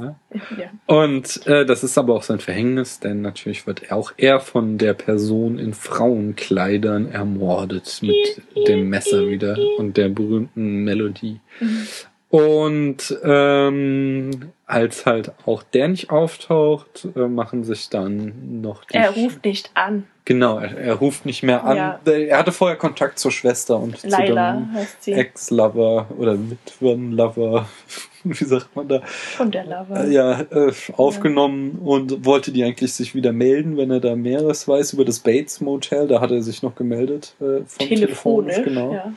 Ja. 0.00 0.16
Ja. 0.56 0.70
Und 0.86 1.46
äh, 1.46 1.66
das 1.66 1.84
ist 1.84 1.98
aber 1.98 2.14
auch 2.14 2.22
sein 2.22 2.40
Verhängnis, 2.40 3.00
denn 3.00 3.22
natürlich 3.22 3.66
wird 3.66 3.82
er 3.84 3.96
auch 3.96 4.12
er 4.16 4.40
von 4.40 4.78
der 4.78 4.94
Person 4.94 5.58
in 5.58 5.74
Frauenkleidern 5.74 7.10
ermordet 7.10 8.00
mit 8.02 8.42
dem 8.68 8.88
Messer 8.88 9.28
wieder 9.28 9.56
und 9.78 9.96
der 9.96 10.08
berühmten 10.08 10.84
Melodie. 10.84 11.40
Mhm. 11.60 11.86
Und 12.30 13.18
ähm, 13.24 14.52
als 14.66 15.06
halt 15.06 15.32
auch 15.46 15.62
der 15.62 15.88
nicht 15.88 16.10
auftaucht, 16.10 17.08
äh, 17.16 17.20
machen 17.20 17.64
sich 17.64 17.88
dann 17.88 18.60
noch 18.60 18.84
die 18.84 18.96
Er 18.96 19.12
ruft 19.12 19.46
nicht 19.46 19.70
an. 19.72 20.06
genau, 20.26 20.58
er, 20.58 20.76
er 20.76 20.94
ruft 20.96 21.24
nicht 21.24 21.42
mehr 21.42 21.64
an. 21.64 21.76
Ja. 21.78 22.00
Er 22.04 22.38
hatte 22.38 22.52
vorher 22.52 22.76
Kontakt 22.76 23.18
zur 23.18 23.32
Schwester 23.32 23.78
und 23.78 23.98
zu 23.98 24.08
Laila 24.08 24.62
dem. 25.06 25.14
Ex-Lover 25.14 26.08
oder 26.18 26.34
Mitwenlover, 26.34 27.66
wie 28.24 28.44
sagt 28.44 28.76
man 28.76 28.88
da? 28.88 29.00
Von 29.06 29.50
der 29.50 29.64
Lover. 29.64 30.04
Äh, 30.04 30.12
ja, 30.12 30.40
äh, 30.42 30.72
aufgenommen 30.98 31.78
und 31.82 32.26
wollte 32.26 32.52
die 32.52 32.62
eigentlich 32.62 32.92
sich 32.92 33.14
wieder 33.14 33.32
melden, 33.32 33.78
wenn 33.78 33.90
er 33.90 34.00
da 34.00 34.14
Mehres 34.16 34.68
weiß 34.68 34.92
über 34.92 35.06
das 35.06 35.20
Bates 35.20 35.62
Motel. 35.62 36.08
Da 36.08 36.20
hat 36.20 36.30
er 36.30 36.42
sich 36.42 36.62
noch 36.62 36.74
gemeldet. 36.74 37.34
Äh, 37.40 37.64
von 37.64 37.88
Telefonisch. 37.88 38.62
genau. 38.62 38.92
Ja. 38.92 39.12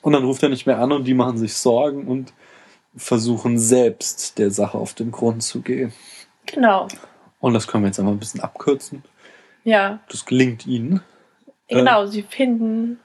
Und 0.00 0.14
dann 0.14 0.24
ruft 0.24 0.42
er 0.42 0.48
nicht 0.48 0.66
mehr 0.66 0.78
an 0.78 0.92
und 0.92 1.04
die 1.04 1.14
machen 1.14 1.36
sich 1.36 1.52
Sorgen 1.52 2.06
und 2.06 2.32
versuchen 2.96 3.58
selbst 3.58 4.38
der 4.38 4.50
Sache 4.50 4.78
auf 4.78 4.94
den 4.94 5.12
Grund 5.12 5.42
zu 5.42 5.60
gehen. 5.60 5.92
Genau. 6.46 6.88
Und 7.40 7.54
das 7.54 7.66
können 7.66 7.84
wir 7.84 7.88
jetzt 7.88 7.98
einmal 7.98 8.14
ein 8.14 8.18
bisschen 8.18 8.40
abkürzen. 8.40 9.02
Ja. 9.64 10.00
Das 10.08 10.24
gelingt 10.24 10.66
ihnen. 10.66 11.02
Äh. 11.68 11.76
Genau, 11.76 12.06
sie 12.06 12.22
finden. 12.22 13.00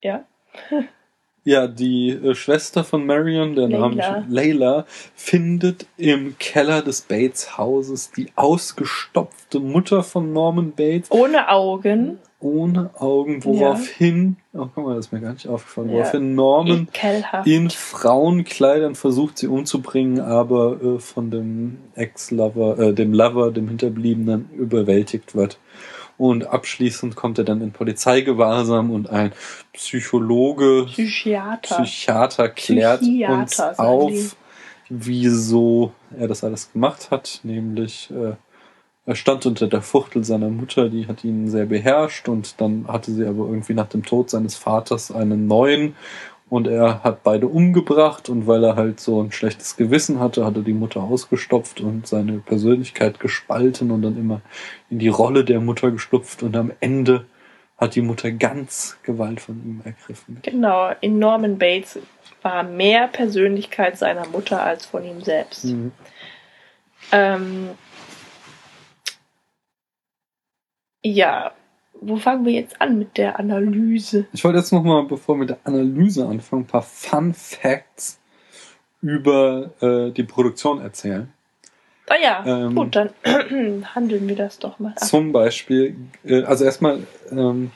Ja. 0.00 0.24
Ja, 1.44 1.66
die 1.66 2.10
äh, 2.10 2.36
Schwester 2.36 2.84
von 2.84 3.04
Marion, 3.04 3.56
der 3.56 3.68
Layla. 3.68 3.88
Name 3.88 4.26
Layla, 4.28 4.86
findet 5.16 5.86
im 5.96 6.38
Keller 6.38 6.82
des 6.82 7.00
Bates 7.00 7.58
Hauses 7.58 8.12
die 8.12 8.28
ausgestopfte 8.36 9.58
Mutter 9.58 10.04
von 10.04 10.32
Norman 10.32 10.70
Bates 10.70 11.10
Ohne 11.10 11.48
Augen. 11.48 12.20
Ohne 12.42 12.90
Augen, 12.98 13.44
woraufhin, 13.44 14.36
oh 14.52 14.66
guck 14.74 14.84
mal, 14.84 14.96
das 14.96 15.06
ist 15.06 15.12
mir 15.12 15.20
gar 15.20 15.32
nicht 15.32 15.46
aufgefallen, 15.48 15.88
Ja. 15.90 15.94
woraufhin 15.98 16.34
Norman 16.34 16.88
Ekelhaft. 16.92 17.46
in 17.46 17.70
Frauenkleidern 17.70 18.94
versucht, 18.94 19.38
sie 19.38 19.46
umzubringen, 19.46 20.20
aber 20.20 20.80
äh, 20.82 20.98
von 20.98 21.30
dem 21.30 21.78
Ex-Lover, 21.94 22.78
äh, 22.78 22.92
dem 22.94 23.12
Lover, 23.14 23.52
dem 23.52 23.68
Hinterbliebenen 23.68 24.50
überwältigt 24.56 25.34
wird. 25.34 25.58
Und 26.18 26.46
abschließend 26.46 27.16
kommt 27.16 27.38
er 27.38 27.44
dann 27.44 27.62
in 27.62 27.72
Polizeigewahrsam 27.72 28.90
und 28.90 29.08
ein 29.10 29.32
Psychologe, 29.72 30.84
Psychiater. 30.86 31.82
Psychiater 31.82 32.48
klärt 32.48 33.00
Psychiater, 33.00 33.34
uns 33.40 33.60
auf, 33.78 34.36
wieso 34.88 35.92
er 36.18 36.28
das 36.28 36.44
alles 36.44 36.72
gemacht 36.72 37.10
hat, 37.10 37.40
nämlich 37.42 38.10
äh, 38.10 38.34
er 39.04 39.16
stand 39.16 39.46
unter 39.46 39.66
der 39.66 39.82
Fuchtel 39.82 40.24
seiner 40.24 40.48
Mutter, 40.48 40.88
die 40.88 41.08
hat 41.08 41.24
ihn 41.24 41.48
sehr 41.48 41.66
beherrscht 41.66 42.28
und 42.28 42.60
dann 42.60 42.86
hatte 42.86 43.10
sie 43.10 43.26
aber 43.26 43.46
irgendwie 43.46 43.74
nach 43.74 43.88
dem 43.88 44.04
Tod 44.04 44.30
seines 44.30 44.54
Vaters 44.54 45.10
einen 45.10 45.46
neuen 45.46 45.96
und 46.48 46.68
er 46.68 47.02
hat 47.02 47.22
beide 47.22 47.48
umgebracht 47.48 48.28
und 48.28 48.46
weil 48.46 48.62
er 48.62 48.76
halt 48.76 49.00
so 49.00 49.20
ein 49.22 49.32
schlechtes 49.32 49.76
Gewissen 49.76 50.20
hatte, 50.20 50.44
hat 50.44 50.56
er 50.56 50.62
die 50.62 50.74
Mutter 50.74 51.02
ausgestopft 51.02 51.80
und 51.80 52.06
seine 52.06 52.38
Persönlichkeit 52.38 53.18
gespalten 53.18 53.90
und 53.90 54.02
dann 54.02 54.16
immer 54.16 54.40
in 54.88 54.98
die 54.98 55.08
Rolle 55.08 55.44
der 55.44 55.60
Mutter 55.60 55.90
geschlupft 55.90 56.42
und 56.42 56.54
am 56.54 56.70
Ende 56.80 57.24
hat 57.78 57.96
die 57.96 58.02
Mutter 58.02 58.30
ganz 58.30 58.98
Gewalt 59.02 59.40
von 59.40 59.56
ihm 59.64 59.80
ergriffen. 59.82 60.38
Genau, 60.42 60.92
in 61.00 61.18
Norman 61.18 61.58
Bates 61.58 61.98
war 62.42 62.62
mehr 62.62 63.08
Persönlichkeit 63.08 63.98
seiner 63.98 64.28
Mutter 64.28 64.62
als 64.62 64.86
von 64.86 65.04
ihm 65.04 65.22
selbst. 65.22 65.64
Mhm. 65.64 65.90
Ähm, 67.10 67.70
ja, 71.04 71.52
wo 72.00 72.16
fangen 72.16 72.44
wir 72.44 72.52
jetzt 72.52 72.80
an 72.80 72.98
mit 72.98 73.16
der 73.16 73.38
Analyse? 73.38 74.26
Ich 74.32 74.42
wollte 74.44 74.58
jetzt 74.58 74.72
nochmal, 74.72 75.04
bevor 75.04 75.36
wir 75.36 75.40
mit 75.40 75.50
der 75.50 75.58
Analyse 75.64 76.26
anfangen, 76.26 76.62
ein 76.62 76.66
paar 76.66 76.82
Fun 76.82 77.34
Facts 77.34 78.18
über 79.00 79.70
äh, 79.80 80.10
die 80.10 80.22
Produktion 80.24 80.80
erzählen. 80.80 81.32
Ah 82.08 82.16
ja, 82.20 82.44
Ähm, 82.44 82.74
gut, 82.74 82.96
dann 82.96 83.10
handeln 83.94 84.28
wir 84.28 84.36
das 84.36 84.58
doch 84.58 84.78
mal 84.78 84.90
ab. 84.90 85.04
Zum 85.04 85.32
Beispiel, 85.32 85.96
äh, 86.24 86.42
also 86.42 86.64
erstmal, 86.64 87.06
ähm, 87.30 87.70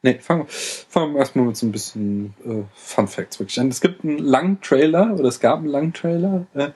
Nee, 0.00 0.18
fangen 0.20 0.42
wir, 0.42 0.46
fangen 0.48 1.14
wir 1.14 1.18
erstmal 1.18 1.46
mit 1.46 1.56
so 1.56 1.66
ein 1.66 1.72
bisschen 1.72 2.34
äh, 2.46 2.62
Fun 2.74 3.08
Facts 3.08 3.40
wirklich 3.40 3.58
an. 3.58 3.68
Es 3.68 3.80
gibt 3.80 4.04
einen 4.04 4.18
langen 4.18 4.60
Trailer, 4.60 5.12
oder 5.14 5.28
es 5.28 5.40
gab 5.40 5.58
einen 5.58 5.66
langen 5.66 5.92
Trailer, 5.92 6.46
äh, 6.54 6.68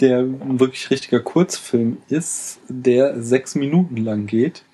der 0.00 0.20
ein 0.20 0.58
wirklich 0.58 0.90
richtiger 0.90 1.20
Kurzfilm 1.20 1.98
ist, 2.08 2.60
der 2.68 3.22
sechs 3.22 3.54
Minuten 3.54 3.98
lang 3.98 4.26
geht. 4.26 4.64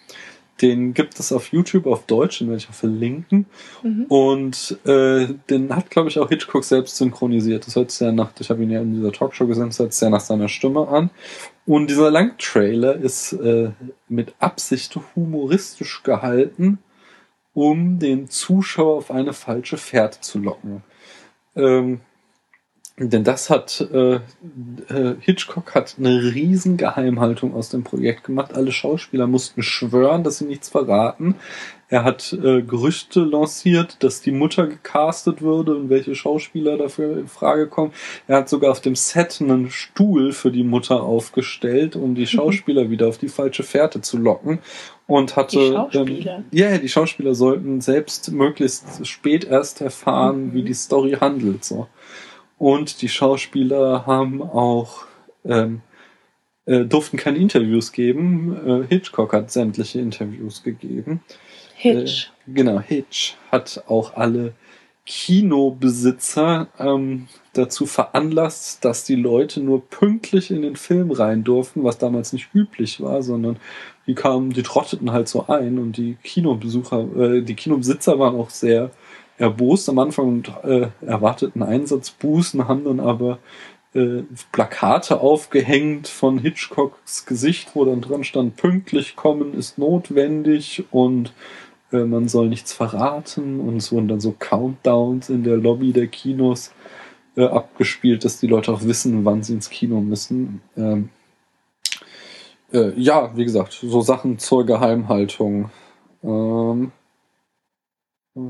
Den 0.61 0.93
gibt 0.95 1.21
es 1.21 1.33
auf 1.33 1.53
YouTube 1.53 1.87
auf 1.87 2.07
Deutsch, 2.07 2.41
den 2.41 2.49
werde 2.49 2.59
ich 2.59 2.69
auch 2.69 2.75
verlinken. 2.75 3.47
Mhm. 3.83 4.05
Und 4.09 4.79
äh, 4.85 5.29
den 5.49 5.75
hat, 5.75 5.91
glaube 5.91 6.09
ich, 6.09 6.19
auch 6.19 6.29
Hitchcock 6.29 6.65
selbst 6.65 6.97
synchronisiert. 6.97 7.67
Das 7.67 7.77
hört 7.77 7.91
sich 7.91 8.01
ja 8.01 8.13
nach, 8.13 8.33
ich 8.39 8.51
habe 8.51 8.63
ihn 8.63 8.71
ja 8.71 8.81
in 8.81 8.95
dieser 8.95 9.13
Talkshow 9.13 9.47
gesehen, 9.47 9.67
das 9.67 9.79
hört 9.79 9.93
sich 9.93 10.03
ja 10.03 10.11
nach 10.11 10.21
seiner 10.21 10.49
Stimme 10.49 10.89
an. 10.89 11.11
Und 11.67 11.91
dieser 11.91 12.11
Langtrailer 12.11 12.97
ist 12.97 13.33
äh, 13.35 13.71
mit 14.09 14.35
Absicht 14.39 14.99
humoristisch 15.15 16.03
gehalten, 16.03 16.79
um 17.55 17.99
den 17.99 18.29
Zuschauer 18.29 18.97
auf 18.97 19.11
eine 19.11 19.33
falsche 19.33 19.77
Fährte 19.77 20.21
zu 20.21 20.39
locken. 20.39 20.83
Ähm, 21.57 22.01
denn 22.99 23.25
das 23.25 23.49
hat 23.49 23.87
äh, 23.93 24.15
äh, 24.89 25.15
Hitchcock 25.21 25.75
hat 25.75 25.97
eine 25.99 26.35
riesen 26.35 26.77
Geheimhaltung 26.77 27.55
aus 27.55 27.69
dem 27.69 27.85
Projekt 27.85 28.25
gemacht. 28.25 28.55
Alle 28.55 28.73
Schauspieler 28.73 29.27
mussten 29.27 29.63
schwören, 29.63 30.25
dass 30.25 30.39
sie 30.39 30.47
nichts 30.47 30.69
verraten. 30.69 31.37
Er 31.91 32.05
hat 32.05 32.35
äh, 32.35 32.61
Gerüchte 32.61 33.21
lanciert, 33.21 34.03
dass 34.03 34.21
die 34.21 34.31
Mutter 34.31 34.67
gecastet 34.67 35.41
würde 35.41 35.75
und 35.75 35.89
welche 35.89 36.15
Schauspieler 36.15 36.77
dafür 36.77 37.17
in 37.17 37.29
Frage 37.29 37.67
kommen. 37.67 37.93
Er 38.27 38.39
hat 38.39 38.49
sogar 38.51 38.73
auf 38.73 38.83
dem 38.83 38.95
Set 38.95 39.39
einen 39.41 39.71
Stuhl 39.71 40.33
für 40.33 40.51
die 40.51 40.65
Mutter 40.65 41.03
aufgestellt, 41.03 41.97
um 41.97 42.15
die 42.15 42.27
Schauspieler 42.27 42.91
wieder 42.91 43.09
auf 43.09 43.17
die 43.17 43.29
falsche 43.29 43.63
Fährte 43.63 44.03
zu 44.03 44.19
locken. 44.19 44.59
Und 45.07 45.37
hatte. 45.37 45.59
Die 45.59 45.73
Schauspieler? 45.73 46.37
Ähm, 46.37 46.45
ja, 46.51 46.77
die 46.77 46.89
Schauspieler 46.91 47.35
sollten 47.35 47.81
selbst 47.81 48.31
möglichst 48.33 49.07
spät 49.07 49.45
erst 49.45 49.81
erfahren, 49.81 50.49
Mhm. 50.49 50.53
wie 50.53 50.63
die 50.65 50.75
Story 50.75 51.17
handelt. 51.19 51.65
So. 51.65 51.87
Und 52.59 53.03
die 53.03 53.09
Schauspieler 53.09 54.07
haben 54.07 54.43
auch 54.43 55.07
ähm, 55.45 55.83
äh, 56.69 56.85
durften 56.85 57.17
keine 57.17 57.39
Interviews 57.39 57.93
geben. 57.93 58.85
Äh, 58.85 58.87
Hitchcock 58.89 59.33
hat 59.33 59.51
sämtliche 59.51 60.01
Interviews 60.01 60.63
gegeben. 60.63 61.23
Hitch. 61.75 62.31
Äh, 62.47 62.53
genau, 62.53 62.81
Hitch 62.81 63.37
hat 63.51 63.85
auch 63.87 64.15
alle 64.17 64.53
Kinobesitzer 65.07 66.69
ähm, 66.79 67.29
dazu 67.55 67.87
veranlasst, 67.87 68.85
dass 68.85 69.05
die 69.05 69.15
Leute 69.15 69.61
nur 69.63 69.89
pünktlich 69.89 70.51
in 70.51 70.61
den 70.61 70.77
Film 70.77 71.11
rein 71.11 71.45
durften, 71.45 71.83
was 71.83 71.97
damals 71.97 72.35
nicht 72.35 72.55
üblich 72.55 73.01
war, 73.01 73.23
sondern 73.23 73.57
die 74.07 74.15
kamen, 74.15 74.51
die 74.51 74.63
trotteten 74.63 75.11
halt 75.11 75.29
so 75.29 75.47
ein 75.47 75.79
und 75.79 75.97
die 75.97 76.19
Kinobesucher, 76.23 77.09
äh, 77.17 77.41
die 77.41 77.55
Kinobesitzer 77.55 78.19
waren 78.19 78.37
auch 78.37 78.51
sehr 78.51 78.91
erbost 79.39 79.89
am 79.89 79.99
Anfang 79.99 80.29
und 80.29 80.53
äh, 80.65 80.89
erwarteten 81.01 81.63
Einsatzbußen, 81.63 82.69
haben 82.69 82.85
dann 82.85 83.01
aber 83.01 83.39
äh, 83.95 84.23
Plakate 84.53 85.21
aufgehängt 85.21 86.09
von 86.09 86.39
Hitchcocks 86.39 87.25
Gesicht, 87.27 87.71
wo 87.75 87.85
dann 87.85 88.01
dran 88.01 88.25
stand, 88.25 88.57
pünktlich 88.57 89.17
kommen 89.17 89.55
ist 89.55 89.79
notwendig 89.79 90.85
und 90.91 91.33
äh, 91.93 92.05
man 92.05 92.29
soll 92.29 92.49
nichts 92.49 92.73
verraten 92.73 93.61
und 93.61 93.77
es 93.77 93.93
wurden 93.93 94.09
dann 94.09 94.21
so 94.21 94.35
Countdowns 94.39 95.31
in 95.31 95.45
der 95.45 95.57
Lobby 95.57 95.93
der 95.93 96.09
Kinos 96.09 96.73
äh, 97.37 97.45
abgespielt, 97.45 98.25
dass 98.25 98.41
die 98.41 98.47
Leute 98.47 98.73
auch 98.73 98.83
wissen, 98.83 99.25
wann 99.25 99.43
sie 99.43 99.55
ins 99.55 99.71
Kino 99.71 100.01
müssen. 100.01 100.61
Ähm, 100.77 101.11
äh, 102.73 102.93
ja, 103.01 103.37
wie 103.37 103.45
gesagt, 103.45 103.73
so 103.73 104.01
Sachen 104.01 104.39
zur 104.39 104.67
Geheimhaltung. 104.67 105.71
Ähm, 106.23 106.93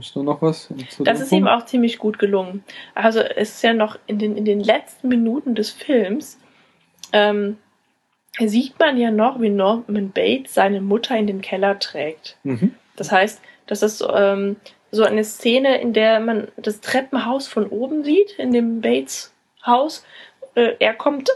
ich 0.00 0.12
da 0.12 0.22
noch 0.22 0.42
was? 0.42 0.68
Das 1.00 1.20
ist 1.20 1.32
ihm 1.32 1.44
Punkt? 1.44 1.62
auch 1.62 1.66
ziemlich 1.66 1.98
gut 1.98 2.18
gelungen. 2.18 2.64
Also 2.94 3.20
es 3.20 3.56
ist 3.56 3.62
ja 3.62 3.72
noch 3.72 3.98
in 4.06 4.18
den, 4.18 4.36
in 4.36 4.44
den 4.44 4.60
letzten 4.60 5.08
Minuten 5.08 5.54
des 5.54 5.70
Films, 5.70 6.38
ähm, 7.12 7.58
sieht 8.38 8.78
man 8.78 8.98
ja 8.98 9.10
noch, 9.10 9.40
wie 9.40 9.50
Norman 9.50 10.10
Bates 10.10 10.54
seine 10.54 10.80
Mutter 10.80 11.16
in 11.16 11.26
den 11.26 11.40
Keller 11.40 11.78
trägt. 11.78 12.36
Mhm. 12.44 12.74
Das 12.96 13.10
heißt, 13.10 13.40
das 13.66 13.82
ist 13.82 14.04
ähm, 14.12 14.56
so 14.90 15.04
eine 15.04 15.24
Szene, 15.24 15.80
in 15.80 15.92
der 15.92 16.20
man 16.20 16.48
das 16.56 16.80
Treppenhaus 16.80 17.48
von 17.48 17.66
oben 17.66 18.04
sieht, 18.04 18.32
in 18.38 18.52
dem 18.52 18.80
Bates 18.80 19.32
Haus. 19.66 20.04
Äh, 20.54 20.74
er 20.78 20.94
kommt, 20.94 21.30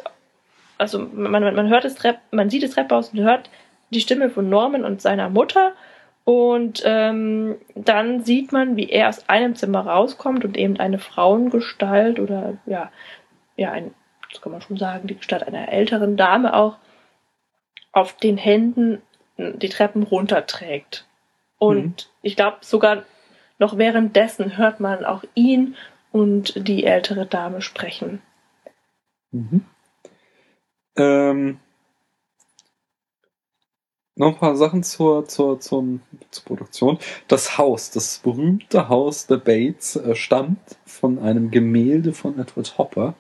also 0.79 0.99
man, 0.99 1.31
man, 1.31 1.55
man 1.55 1.69
hört 1.69 1.85
das 1.85 1.95
Trepp, 1.95 2.19
man 2.31 2.51
sieht 2.51 2.63
das 2.63 2.73
Treppenhaus 2.73 3.11
und 3.11 3.21
hört 3.21 3.51
die 3.91 4.01
Stimme 4.01 4.31
von 4.31 4.49
Norman 4.49 4.85
und 4.85 5.03
seiner 5.03 5.29
Mutter. 5.29 5.75
Und 6.25 6.83
ähm, 6.85 7.57
dann 7.75 8.23
sieht 8.23 8.53
man, 8.53 8.77
wie 8.77 8.89
er 8.91 9.09
aus 9.09 9.29
einem 9.29 9.57
Zimmer 9.57 9.87
rauskommt 9.87 10.45
und 10.45 10.57
eben 10.57 10.79
eine 10.79 10.99
Frauengestalt 10.99 12.21
oder 12.21 12.59
ja, 12.67 12.93
ja, 13.57 13.73
ein, 13.73 13.93
das 14.31 14.41
kann 14.41 14.53
man 14.53 14.63
schon 14.63 14.77
sagen, 14.77 15.09
die 15.09 15.17
Gestalt 15.17 15.43
einer 15.43 15.71
älteren 15.73 16.17
Dame 16.17 16.55
auch 16.55 16.77
auf 17.93 18.17
den 18.17 18.37
Händen 18.37 19.03
die 19.37 19.69
Treppen 19.69 20.03
runterträgt. 20.03 21.07
Und 21.59 21.85
Mhm. 21.85 21.95
ich 22.23 22.37
glaube, 22.37 22.59
sogar 22.61 23.03
noch 23.59 23.79
währenddessen 23.79 24.57
hört 24.57 24.81
man 24.81 25.05
auch 25.05 25.25
ihn 25.35 25.77
und 26.13 26.69
die 26.69 26.85
ältere 26.85 27.27
Dame 27.27 27.63
sprechen. 27.63 28.21
Mhm. 29.31 29.65
Ähm, 30.97 31.61
noch 34.15 34.29
ein 34.29 34.39
paar 34.39 34.57
Sachen 34.57 34.83
zur, 34.83 35.27
zur, 35.27 35.61
zum, 35.61 36.01
zur 36.31 36.45
Produktion. 36.45 36.99
Das 37.29 37.59
Haus, 37.59 37.91
das 37.91 38.19
berühmte 38.19 38.89
Haus 38.89 39.27
der 39.27 39.39
Bates, 39.39 39.97
äh, 39.97 40.15
stammt 40.15 40.77
von 40.85 41.19
einem 41.19 41.51
Gemälde 41.51 42.13
von 42.13 42.39
Edward 42.39 42.77
Hopper. 42.79 43.15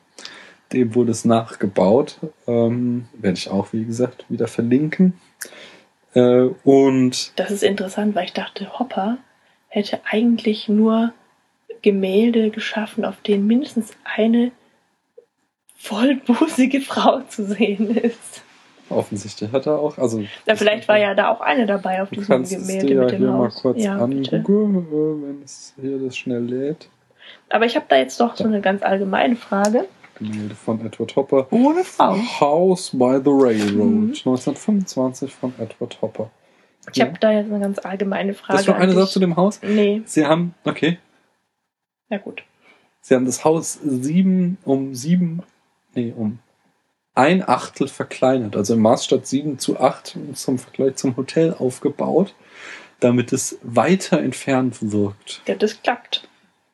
Dem 0.72 0.94
wurde 0.94 1.12
es 1.12 1.24
nachgebaut. 1.24 2.18
Ähm, 2.46 3.07
werde 3.14 3.38
ich 3.38 3.50
auch, 3.50 3.72
wie 3.72 3.85
gesagt, 3.85 4.26
wieder 4.28 4.48
verlinken. 4.48 5.14
Äh, 6.14 6.48
und 6.64 7.38
Das 7.38 7.50
ist 7.50 7.62
interessant, 7.62 8.14
weil 8.14 8.26
ich 8.26 8.33
dachte, 8.33 8.78
Hopper 8.78 9.18
hätte 9.68 10.00
eigentlich 10.05 10.68
nur 10.68 11.12
Gemälde 11.81 12.50
geschaffen, 12.50 13.05
auf 13.05 13.20
denen 13.22 13.46
mindestens 13.46 13.92
eine 14.05 14.52
vollbusige 15.76 16.81
Frau 16.83 17.20
zu 17.22 17.46
sehen 17.46 17.96
ist. 17.96 18.42
Offensichtlich 18.92 19.50
hat 19.52 19.66
er 19.66 19.78
auch, 19.78 19.98
also 19.98 20.22
Ja, 20.46 20.55
vielleicht 20.57 20.88
war 20.88 20.98
ja 20.98 21.14
da 21.14 21.31
auch 21.31 21.40
eine 21.40 21.66
dabei 21.66 22.02
auf 22.02 22.11
diesem 22.11 22.44
Gemälde 22.44 22.87
dir 22.87 22.94
ja 22.94 23.00
mit 23.02 23.11
dem 23.12 23.18
hier 23.18 23.31
mal 23.31 23.46
Haus. 23.46 23.62
kurz 23.62 23.83
ja, 23.83 23.96
angucken, 23.98 24.87
wenn 25.22 25.42
es 25.42 25.74
hier 25.81 25.98
das 25.98 26.16
schnell 26.16 26.42
lädt. 26.44 26.88
Aber 27.50 27.64
ich 27.66 27.76
habe 27.76 27.87
da 27.88 27.96
jetzt 27.96 28.18
noch 28.20 28.37
so 28.37 28.44
eine 28.44 28.61
ganz 28.61 28.83
allgemeine 28.83 29.37
Frage. 29.37 29.87
Gemälde 30.18 30.55
von 30.55 30.85
Edward 30.85 31.16
Hopper. 31.16 31.46
Ohne 31.50 31.85
Frau. 31.85 32.14
House 32.40 32.90
by 32.90 33.18
the 33.24 33.31
Railroad, 33.31 33.87
Mhm. 33.90 34.09
1925 34.14 35.33
von 35.35 35.52
Edward 35.59 36.00
Hopper. 36.02 36.31
Ich 36.92 37.00
habe 37.00 37.12
da 37.20 37.31
jetzt 37.31 37.50
eine 37.50 37.61
ganz 37.61 37.78
allgemeine 37.78 38.35
Frage. 38.35 38.59
Das 38.59 38.68
an 38.68 38.74
eine. 38.83 38.92
Sache 38.92 39.09
zu 39.11 39.20
dem 39.20 39.37
Haus. 39.37 39.61
Nee, 39.62 40.02
Sie 40.05 40.26
haben, 40.26 40.55
okay, 40.64 40.98
ja 42.09 42.18
gut. 42.18 42.42
Sie 43.00 43.14
haben 43.14 43.24
das 43.24 43.44
Haus 43.44 43.74
sieben 43.83 44.59
um 44.64 44.94
sieben, 44.94 45.42
nee, 45.94 46.12
um 46.16 46.38
ein 47.14 47.46
Achtel 47.46 47.88
verkleinert, 47.88 48.57
also 48.57 48.75
im 48.75 48.81
Maßstab 48.81 49.27
sieben 49.27 49.59
zu 49.59 49.79
acht 49.79 50.16
zum 50.35 50.59
Vergleich 50.59 50.96
zum 50.96 51.16
Hotel 51.16 51.55
aufgebaut, 51.59 52.35
damit 53.01 53.33
es 53.33 53.59
weiter 53.62 54.18
entfernt 54.20 54.79
wirkt. 54.81 55.42
Ja, 55.46 55.55
das 55.55 55.83
klappt. 55.83 56.27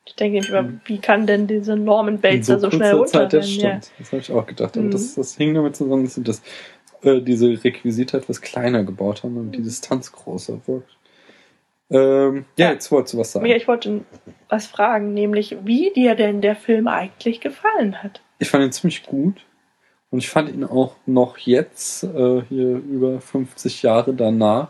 Ich 0.05 0.15
denke 0.15 0.39
nicht, 0.39 0.49
Mhm. 0.51 0.79
wie 0.85 0.97
kann 0.99 1.27
denn 1.27 1.45
diese 1.47 1.75
Norman 1.75 2.19
Bates 2.19 2.47
da 2.47 2.57
so 2.59 2.71
schnell 2.71 2.95
kurzer 2.95 3.11
Zeit, 3.29 3.33
das 3.33 3.45
runterrennen? 3.47 3.81
stimmt. 3.81 3.99
Das 3.99 4.11
habe 4.11 4.21
ich 4.21 4.31
auch 4.31 4.45
gedacht. 4.45 4.75
Aber 4.77 4.85
Mhm. 4.85 4.91
das, 4.91 5.15
das 5.15 5.35
hing 5.35 5.53
damit 5.53 5.75
zusammen, 5.75 6.03
dass 6.05 6.15
sie 6.15 6.23
das, 6.23 6.41
äh, 7.03 7.21
diese 7.21 7.63
Requisite 7.63 8.17
etwas 8.17 8.41
kleiner 8.41 8.83
gebaut 8.83 9.23
haben 9.23 9.37
und 9.37 9.51
die 9.51 9.59
Mhm. 9.59 9.63
Distanz 9.65 10.11
größer 10.11 10.59
wirkt. 10.65 10.95
Ähm, 11.91 12.45
ja, 12.55 12.67
Ja. 12.67 12.73
jetzt 12.73 12.91
wolltest 12.91 13.13
du 13.13 13.17
was 13.19 13.31
sagen. 13.31 13.45
Ja, 13.47 13.55
ich 13.55 13.67
wollte 13.67 14.01
was 14.47 14.67
fragen, 14.67 15.13
nämlich 15.13 15.57
wie 15.63 15.91
dir 15.95 16.15
denn 16.15 16.41
der 16.41 16.55
Film 16.55 16.87
eigentlich 16.87 17.41
gefallen 17.41 18.01
hat. 18.03 18.21
Ich 18.39 18.49
fand 18.49 18.63
ihn 18.63 18.71
ziemlich 18.71 19.03
gut. 19.03 19.41
Und 20.11 20.19
ich 20.19 20.29
fand 20.29 20.49
ihn 20.49 20.63
auch 20.63 20.95
noch 21.05 21.37
jetzt, 21.37 22.03
äh, 22.03 22.41
hier 22.49 22.77
über 22.77 23.21
50 23.21 23.83
Jahre 23.83 24.13
danach, 24.13 24.69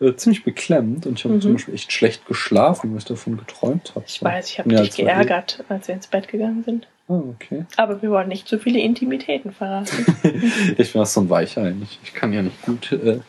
äh, 0.00 0.14
ziemlich 0.14 0.44
beklemmend. 0.44 1.06
Und 1.06 1.18
ich 1.18 1.24
habe 1.24 1.34
Mhm. 1.36 1.40
zum 1.40 1.52
Beispiel 1.54 1.74
echt 1.74 1.90
schlecht 1.92 2.26
geschlafen, 2.26 2.90
weil 2.92 2.98
ich 2.98 3.04
davon 3.06 3.38
geträumt 3.38 3.92
habe. 3.94 4.04
Ich 4.06 4.22
weiß, 4.22 4.50
ich 4.50 4.58
habe 4.58 4.72
Ja, 4.74 4.82
dich 4.82 4.96
geärgert, 4.96 5.64
als 5.68 5.88
wir 5.88 5.94
ins 5.94 6.06
Bett 6.06 6.28
gegangen 6.28 6.64
sind. 6.64 6.86
Ah, 7.08 7.14
okay. 7.34 7.64
Aber 7.76 8.02
wir 8.02 8.10
wollen 8.10 8.28
nicht 8.28 8.46
zu 8.48 8.58
viele 8.58 8.78
Intimitäten 8.80 9.52
verraten. 9.52 10.04
ich 10.78 10.92
bin 10.92 11.00
auch 11.02 11.06
so 11.06 11.20
ein 11.20 11.30
Weicher 11.30 11.62
eigentlich. 11.62 11.98
Ich 12.02 12.12
kann 12.14 12.32
ja 12.34 12.42
nicht 12.42 12.60
gut, 12.62 12.92
äh, 12.92 13.20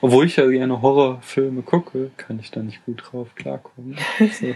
obwohl 0.00 0.24
ich 0.26 0.36
ja 0.36 0.46
gerne 0.46 0.80
Horrorfilme 0.80 1.62
gucke, 1.62 2.10
kann 2.16 2.38
ich 2.38 2.50
da 2.50 2.60
nicht 2.62 2.84
gut 2.86 3.02
drauf 3.04 3.34
klarkommen. 3.34 3.96
So 4.18 4.46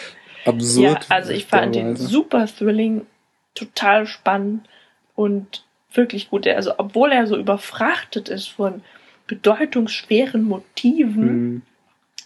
absurd. 0.50 0.82
ja, 0.84 1.00
also 1.10 1.32
ich 1.32 1.46
fand 1.46 1.76
ihn 1.76 1.82
teilweise. 1.84 2.06
super 2.06 2.46
thrilling, 2.46 3.06
total 3.54 4.06
spannend 4.06 4.68
und 5.14 5.64
wirklich 5.94 6.30
gut. 6.30 6.46
Also 6.46 6.72
obwohl 6.78 7.12
er 7.12 7.26
so 7.26 7.36
überfrachtet 7.36 8.28
ist 8.28 8.48
von 8.48 8.82
bedeutungsschweren 9.26 10.42
Motiven, 10.44 11.28
Hm, 11.28 11.62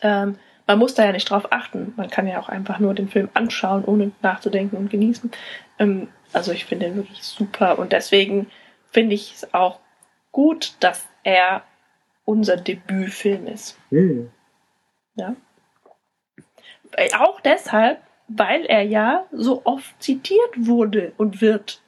ähm, 0.02 0.38
man 0.66 0.78
muss 0.80 0.94
da 0.94 1.04
ja 1.04 1.12
nicht 1.12 1.30
drauf 1.30 1.52
achten. 1.52 1.92
Man 1.96 2.10
kann 2.10 2.26
ja 2.26 2.40
auch 2.40 2.48
einfach 2.48 2.80
nur 2.80 2.92
den 2.94 3.08
Film 3.08 3.28
anschauen, 3.34 3.84
ohne 3.84 4.10
nachzudenken 4.22 4.76
und 4.76 4.90
genießen. 4.90 5.30
Ähm, 5.78 6.08
also 6.32 6.50
ich 6.52 6.64
finde 6.64 6.86
ihn 6.86 6.96
wirklich 6.96 7.22
super 7.22 7.78
und 7.78 7.92
deswegen 7.92 8.48
finde 8.90 9.14
ich 9.14 9.32
es 9.34 9.54
auch 9.54 9.78
gut, 10.32 10.74
dass 10.80 11.06
er 11.22 11.62
unser 12.24 12.56
Debütfilm 12.56 13.46
ist. 13.46 13.78
Hm. 13.90 14.30
Ja. 15.14 15.36
Weil- 16.96 17.10
Auch 17.18 17.40
deshalb, 17.40 18.00
weil 18.28 18.64
er 18.66 18.82
ja 18.82 19.24
so 19.32 19.62
oft 19.64 20.02
zitiert 20.02 20.50
wurde 20.56 21.12
und 21.16 21.40
wird. 21.40 21.80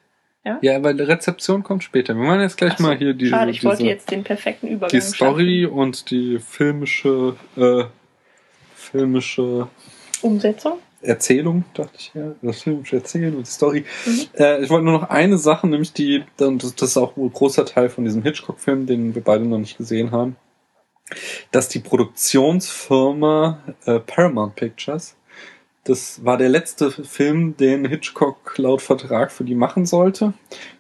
Ja, 0.63 0.83
weil 0.83 0.95
die 0.95 1.03
Rezeption 1.03 1.63
kommt 1.63 1.85
später. 1.85 2.15
Wir 2.15 2.23
machen 2.23 2.41
jetzt 2.41 2.57
gleich 2.57 2.77
so, 2.77 2.83
mal 2.83 2.97
hier 2.97 3.15
diese, 3.15 3.31
Schade, 3.31 3.51
ich 3.51 3.65
wollte 3.65 3.79
diese 3.79 3.91
jetzt 3.91 4.11
den 4.11 4.25
perfekten 4.25 4.69
Übergang 4.69 4.91
die 4.91 5.01
Story 5.01 5.63
schaffen. 5.65 5.79
und 5.79 6.11
die 6.11 6.39
filmische, 6.39 7.37
äh, 7.57 7.85
filmische 8.75 9.69
Umsetzung. 10.23 10.79
Erzählung, 11.01 11.65
dachte 11.75 11.93
ich 11.99 12.13
ja. 12.15 12.35
Das 12.43 12.63
filmische 12.63 12.97
Erzählen 12.97 13.35
und 13.37 13.47
die 13.47 13.51
Story. 13.51 13.85
Mhm. 14.05 14.21
Äh, 14.35 14.63
ich 14.63 14.71
wollte 14.71 14.85
nur 14.85 15.01
noch 15.01 15.11
eine 15.11 15.39
Sache, 15.39 15.69
nämlich 15.69 15.93
die, 15.93 16.25
und 16.41 16.63
das, 16.63 16.73
ist 16.73 16.97
auch 16.97 17.17
ein 17.17 17.33
großer 17.33 17.65
Teil 17.65 17.89
von 17.89 18.05
diesem 18.05 18.23
Hitchcock-Film, 18.23 18.87
den 18.87 19.15
wir 19.15 19.23
beide 19.23 19.45
noch 19.45 19.59
nicht 19.59 19.79
gesehen 19.79 20.11
haben, 20.11 20.37
dass 21.53 21.69
die 21.69 21.79
Produktionsfirma 21.79 23.59
äh, 23.87 24.01
Paramount 24.01 24.57
Pictures, 24.57 25.17
das 25.89 26.25
war 26.25 26.37
der 26.37 26.51
letzte 26.51 26.91
Film, 26.91 27.57
den 27.57 27.87
Hitchcock 27.87 28.59
laut 28.59 28.83
Vertrag 28.83 29.33
für 29.33 29.45
die 29.45 29.55
machen 29.55 29.87
sollte, 29.87 30.35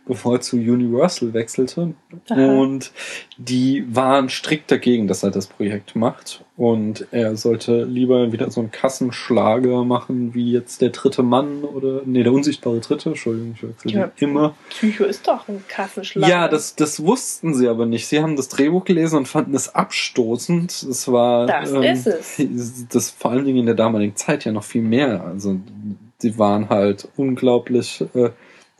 bevor 0.08 0.34
er 0.36 0.40
zu 0.40 0.56
Universal 0.56 1.32
wechselte. 1.34 1.94
Aha. 2.30 2.58
Und 2.58 2.90
die 3.36 3.84
waren 3.94 4.28
strikt 4.28 4.70
dagegen, 4.70 5.06
dass 5.06 5.22
er 5.22 5.30
das 5.30 5.46
Projekt 5.46 5.94
macht. 5.94 6.44
Und 6.56 7.06
er 7.12 7.36
sollte 7.36 7.84
lieber 7.84 8.32
wieder 8.32 8.50
so 8.50 8.60
einen 8.60 8.72
Kassenschlager 8.72 9.84
machen, 9.84 10.34
wie 10.34 10.50
jetzt 10.50 10.80
der 10.80 10.88
dritte 10.90 11.22
Mann 11.22 11.62
oder, 11.62 12.02
nee, 12.04 12.24
der 12.24 12.32
unsichtbare 12.32 12.80
Dritte, 12.80 13.10
Entschuldigung, 13.10 13.52
ich 13.54 13.62
wechsle 13.62 13.92
Ja. 13.92 14.10
immer. 14.16 14.56
Psycho 14.70 15.04
ist 15.04 15.28
doch 15.28 15.46
ein 15.46 15.62
Kassenschlag. 15.68 16.28
Ja, 16.28 16.48
das, 16.48 16.74
das 16.74 17.04
wussten 17.04 17.54
sie 17.54 17.68
aber 17.68 17.86
nicht. 17.86 18.08
Sie 18.08 18.20
haben 18.20 18.34
das 18.34 18.48
Drehbuch 18.48 18.84
gelesen 18.84 19.18
und 19.18 19.28
fanden 19.28 19.54
es 19.54 19.72
abstoßend. 19.72 20.72
Es 20.72 21.06
war. 21.12 21.46
Das 21.46 21.70
ist 21.70 22.06
es. 22.06 22.42
Das 22.92 23.10
vor 23.10 23.30
allen 23.32 23.44
Dingen 23.44 23.58
in 23.58 23.66
der 23.66 23.74
damaligen 23.76 24.16
Zeit 24.16 24.44
ja 24.44 24.50
noch 24.50 24.64
viel 24.64 24.82
mehr. 24.82 25.22
Also, 25.24 25.56
die 26.22 26.38
waren 26.38 26.68
halt 26.70 27.08
unglaublich. 27.16 28.02
Äh, 28.14 28.30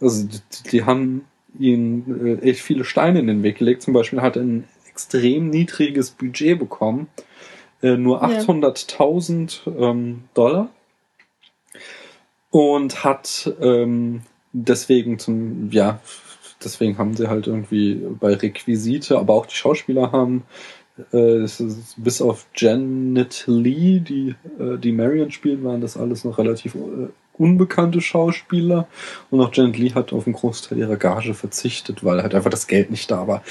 also, 0.01 0.27
die, 0.27 0.71
die 0.71 0.85
haben 0.85 1.25
ihnen 1.59 2.41
äh, 2.41 2.49
echt 2.51 2.61
viele 2.61 2.85
Steine 2.85 3.21
in 3.21 3.27
den 3.27 3.43
Weg 3.43 3.59
gelegt. 3.59 3.83
Zum 3.83 3.95
Beispiel 3.95 4.21
hat 4.21 4.37
er 4.37 4.43
ein 4.43 4.65
extrem 4.89 5.51
niedriges 5.51 6.11
Budget 6.11 6.59
bekommen. 6.59 7.09
Äh, 7.83 7.97
nur 7.97 8.21
Ja. 8.21 8.41
800.000 8.41 9.61
ähm, 9.79 10.25
Dollar. 10.35 10.71
Und 12.51 13.05
hat 13.05 13.53
ähm, 13.61 14.23
deswegen 14.53 15.19
zum, 15.19 15.71
ja, 15.71 16.01
deswegen 16.65 16.99
haben 16.99 17.15
sie 17.15 17.29
halt 17.29 17.47
irgendwie 17.47 18.01
bei 18.19 18.35
Requisite, 18.35 19.19
aber 19.19 19.35
auch 19.35 19.47
die 19.47 19.55
Schauspieler 19.55 20.13
haben, 20.13 20.45
äh, 21.13 21.47
bis 21.97 22.23
auf 22.23 22.47
Janet 22.55 23.45
Lee, 23.47 24.01
die 24.01 24.35
äh, 24.59 24.79
die 24.79 24.93
Marion 24.93 25.31
spielt, 25.31 25.63
waren 25.63 25.81
das 25.81 25.97
alles 25.97 26.25
noch 26.25 26.39
relativ 26.39 26.75
äh, 26.75 27.09
unbekannte 27.39 28.01
Schauspieler. 28.01 28.89
Und 29.31 29.41
auch 29.41 29.53
Janet 29.53 29.79
Lee 29.79 29.93
hat 29.95 30.13
auf 30.13 30.27
einen 30.27 30.35
Großteil 30.35 30.79
ihrer 30.79 30.97
Gage 30.97 31.35
verzichtet, 31.35 32.05
weil 32.05 32.23
halt 32.23 32.35
einfach 32.35 32.51
das 32.51 32.67
Geld 32.67 32.91
nicht 32.91 33.11
da 33.11 33.27
war. 33.27 33.43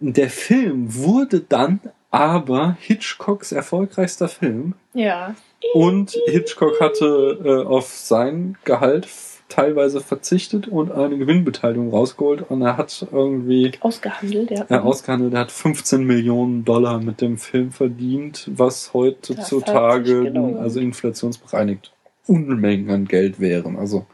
Der 0.00 0.30
Film 0.30 0.94
wurde 0.94 1.40
dann 1.40 1.80
aber 2.10 2.76
Hitchcocks 2.80 3.52
erfolgreichster 3.52 4.28
Film. 4.28 4.74
Ja. 4.94 5.34
Und 5.74 6.16
Hitchcock 6.26 6.80
hatte 6.80 7.38
äh, 7.44 7.66
auf 7.66 7.88
sein 7.88 8.56
Gehalt 8.64 9.08
teilweise 9.48 10.00
verzichtet 10.00 10.68
und 10.68 10.92
eine 10.92 11.18
Gewinnbeteiligung 11.18 11.90
rausgeholt. 11.90 12.44
Und 12.48 12.62
er 12.62 12.76
hat 12.76 13.06
irgendwie 13.10 13.72
Ausgehandelt, 13.80 14.50
ja. 14.50 14.66
äh, 14.68 14.78
ausgehandelt, 14.78 15.34
er 15.34 15.40
hat 15.40 15.52
15 15.52 16.04
Millionen 16.04 16.64
Dollar 16.64 17.00
mit 17.00 17.20
dem 17.20 17.38
Film 17.38 17.72
verdient, 17.72 18.50
was 18.54 18.92
heutzutage, 18.94 20.32
also 20.60 20.80
inflationsbereinigt, 20.80 21.92
Unmengen 22.28 22.90
an 22.90 23.04
Geld 23.06 23.40
wären. 23.40 23.76
Also 23.76 24.06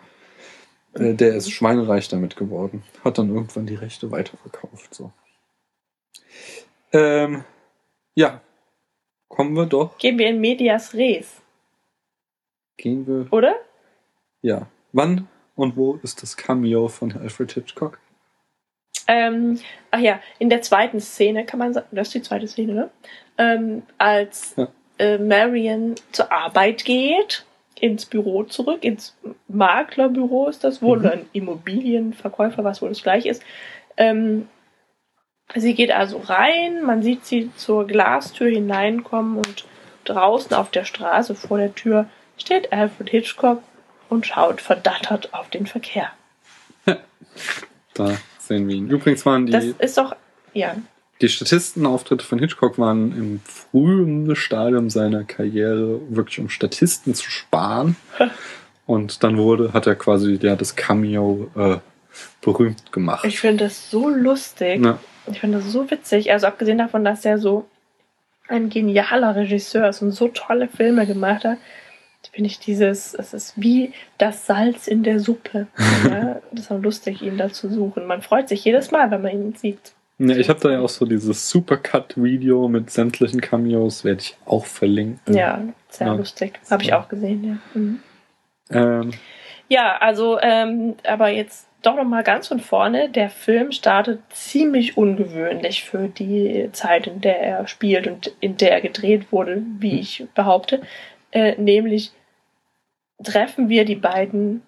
äh, 0.95 1.15
der 1.15 1.35
ist 1.35 1.51
schweinereich 1.51 2.09
damit 2.09 2.37
geworden. 2.37 2.83
Hat 3.05 3.19
dann 3.19 3.29
irgendwann 3.29 3.67
die 3.67 3.75
Rechte 3.75 4.11
weiterverkauft. 4.11 4.95
So. 4.95 5.13
Ähm, 6.93 7.45
ja, 8.15 8.41
kommen 9.29 9.55
wir 9.57 9.67
doch. 9.67 9.99
Gehen 9.99 10.19
wir 10.19 10.29
in 10.29 10.41
Medias 10.41 10.95
Res, 10.95 11.43
Gehen 12.77 13.07
wir 13.07 13.33
oder? 13.33 13.55
Ja. 14.43 14.67
Wann 14.93 15.29
und 15.57 15.77
wo 15.77 15.95
ist 16.03 16.23
das 16.23 16.37
Cameo 16.37 16.89
von 16.89 17.13
Alfred 17.13 17.53
Hitchcock? 17.53 17.99
Ähm, 19.07 19.59
ach 19.91 19.99
ja, 19.99 20.21
in 20.39 20.49
der 20.51 20.63
zweiten 20.63 21.01
Szene 21.01 21.45
kann 21.45 21.59
man 21.59 21.75
sagen, 21.75 21.89
das 21.91 22.09
ist 22.09 22.15
die 22.15 22.23
zweite 22.23 22.49
Szene, 22.49 22.75
ne? 22.75 22.91
Ähm, 23.37 23.83
als 23.99 24.55
Ja. 24.57 24.69
äh, 24.99 25.19
Marion 25.19 25.97
zur 26.13 26.31
Arbeit 26.33 26.85
geht, 26.85 27.45
ins 27.81 28.07
Büro 28.07 28.45
zurück, 28.45 28.85
ins 28.85 29.17
Maklerbüro 29.49 30.49
ist 30.49 30.65
das 30.65 30.81
wohl, 30.83 30.99
Mhm. 30.99 31.05
oder 31.05 31.13
ein 31.15 31.27
Immobilienverkäufer, 31.33 32.65
was 32.65 32.81
wohl 32.83 32.89
das 32.91 33.03
gleiche 33.03 33.29
ist. 33.29 33.43
Ähm, 33.97 34.49
sie 35.55 35.75
geht 35.75 35.91
also 35.91 36.19
rein, 36.19 36.85
man 36.85 37.03
sieht 37.03 37.25
sie 37.27 37.51
zur 37.57 37.87
Glastür 37.87 38.49
hineinkommen 38.49 39.37
und 39.39 39.65
draußen 40.05 40.55
auf 40.55 40.71
der 40.71 40.85
Straße 40.85 41.35
vor 41.35 41.59
der 41.59 41.75
Tür 41.75 42.09
steht 42.39 42.73
Alfred 42.73 43.11
Hitchcock 43.11 43.63
und 44.09 44.27
schaut 44.27 44.61
verdattert 44.61 45.33
auf 45.35 45.49
den 45.51 45.67
Verkehr. 45.67 46.11
Da 47.95 48.11
sehen 48.39 48.67
wir 48.69 48.75
ihn. 48.75 48.89
Übrigens 48.91 49.25
waren 49.25 49.47
Das 49.47 49.65
die, 49.65 49.75
ist 49.79 49.97
doch, 49.99 50.17
ja, 50.53 50.75
die 51.21 51.29
Statistenauftritte 51.29 52.25
von 52.25 52.39
Hitchcock 52.39 52.79
waren 52.79 53.13
im 53.17 53.41
frühen 53.45 54.35
Stadium 54.35 54.91
seiner 54.91 55.25
Karriere 55.25 56.01
wirklich 56.09 56.41
um 56.41 56.49
Statisten 56.49 57.15
zu 57.15 57.31
sparen. 57.31 57.97
Und 58.87 59.23
dann 59.23 59.39
wurde, 59.39 59.73
hat 59.73 59.87
er 59.87 59.95
quasi 59.95 60.39
ja, 60.43 60.57
das 60.57 60.77
Cameo 60.77 61.51
äh, 61.57 61.77
berühmt 62.43 62.93
gemacht. 62.93 63.25
Ich 63.25 63.41
finde 63.41 63.65
das 63.65 63.91
so 63.91 64.09
lustig. 64.09 64.85
Ja. 64.85 64.99
Ich 65.27 65.41
finde 65.41 65.59
das 65.59 65.73
so 65.73 65.91
witzig. 65.91 66.33
Also 66.33 66.47
abgesehen 66.47 66.79
davon, 66.79 67.05
dass 67.05 67.25
er 67.25 67.39
so 67.39 67.67
ein 68.47 68.69
genialer 68.69 69.37
Regisseur 69.37 69.89
ist 69.89 70.03
und 70.03 70.13
so 70.13 70.29
tolle 70.29 70.69
Filme 70.69 71.07
gemacht 71.07 71.45
hat, 71.45 71.59
finde 72.33 72.49
ich 72.49 72.59
dieses, 72.59 73.15
es 73.15 73.33
ist 73.33 73.53
wie 73.57 73.93
das 74.19 74.47
Salz 74.47 74.87
in 74.87 75.03
der 75.03 75.21
Suppe. 75.21 75.67
ja, 76.09 76.41
das 76.51 76.67
ist 76.67 76.73
auch 76.73 76.83
lustig, 76.83 77.23
ihn 77.23 77.39
da 77.39 77.51
zu 77.51 77.71
suchen. 77.71 78.07
Man 78.07 78.23
freut 78.23 78.49
sich 78.49 78.65
jedes 78.65 78.91
Mal, 78.91 79.11
wenn 79.11 79.23
man 79.23 79.33
ihn 79.33 79.55
sieht. 79.55 79.93
Ja, 80.19 80.37
ich 80.37 80.49
habe 80.49 80.61
da 80.61 80.71
ja 80.71 80.81
auch 80.81 80.89
so 80.89 81.07
dieses 81.07 81.51
Supercut-Video 81.51 82.69
mit 82.69 82.91
sämtlichen 82.91 83.41
Cameos, 83.41 84.05
werde 84.05 84.21
ich 84.21 84.37
auch 84.47 84.65
verlinken. 84.65 85.35
Ja, 85.35 85.63
sehr 85.89 86.07
Ja. 86.09 86.13
lustig. 86.15 86.61
Habe 86.71 86.83
ich 86.85 86.95
auch 86.95 87.09
gesehen, 87.09 87.45
ja. 87.45 87.81
Mhm. 87.81 88.01
Ähm, 88.71 89.11
Ja, 89.69 89.97
also, 89.97 90.39
ähm, 90.41 90.95
aber 91.07 91.29
jetzt 91.29 91.67
doch 91.83 91.97
noch 91.97 92.05
mal 92.05 92.23
ganz 92.23 92.49
von 92.49 92.61
vorne. 92.61 93.09
Der 93.11 93.29
Film 93.31 93.73
startet 93.73 94.21
ziemlich 94.31 94.97
ungewöhnlich 94.97 95.85
für 95.85 96.09
die 96.09 96.69
Zeit, 96.73 97.07
in 97.07 97.21
der 97.23 97.41
er 97.41 97.67
spielt 97.67 98.07
und 98.07 98.35
in 98.41 98.57
der 98.57 98.73
er 98.73 98.81
gedreht 98.83 99.33
wurde, 99.33 99.63
wie 99.79 99.93
Hm. 99.93 99.99
ich 99.99 100.27
behaupte. 100.35 100.83
Äh, 101.33 101.61
nämlich 101.61 102.13
treffen 103.23 103.69
wir 103.69 103.85
die 103.85 103.97
beiden, 103.97 104.63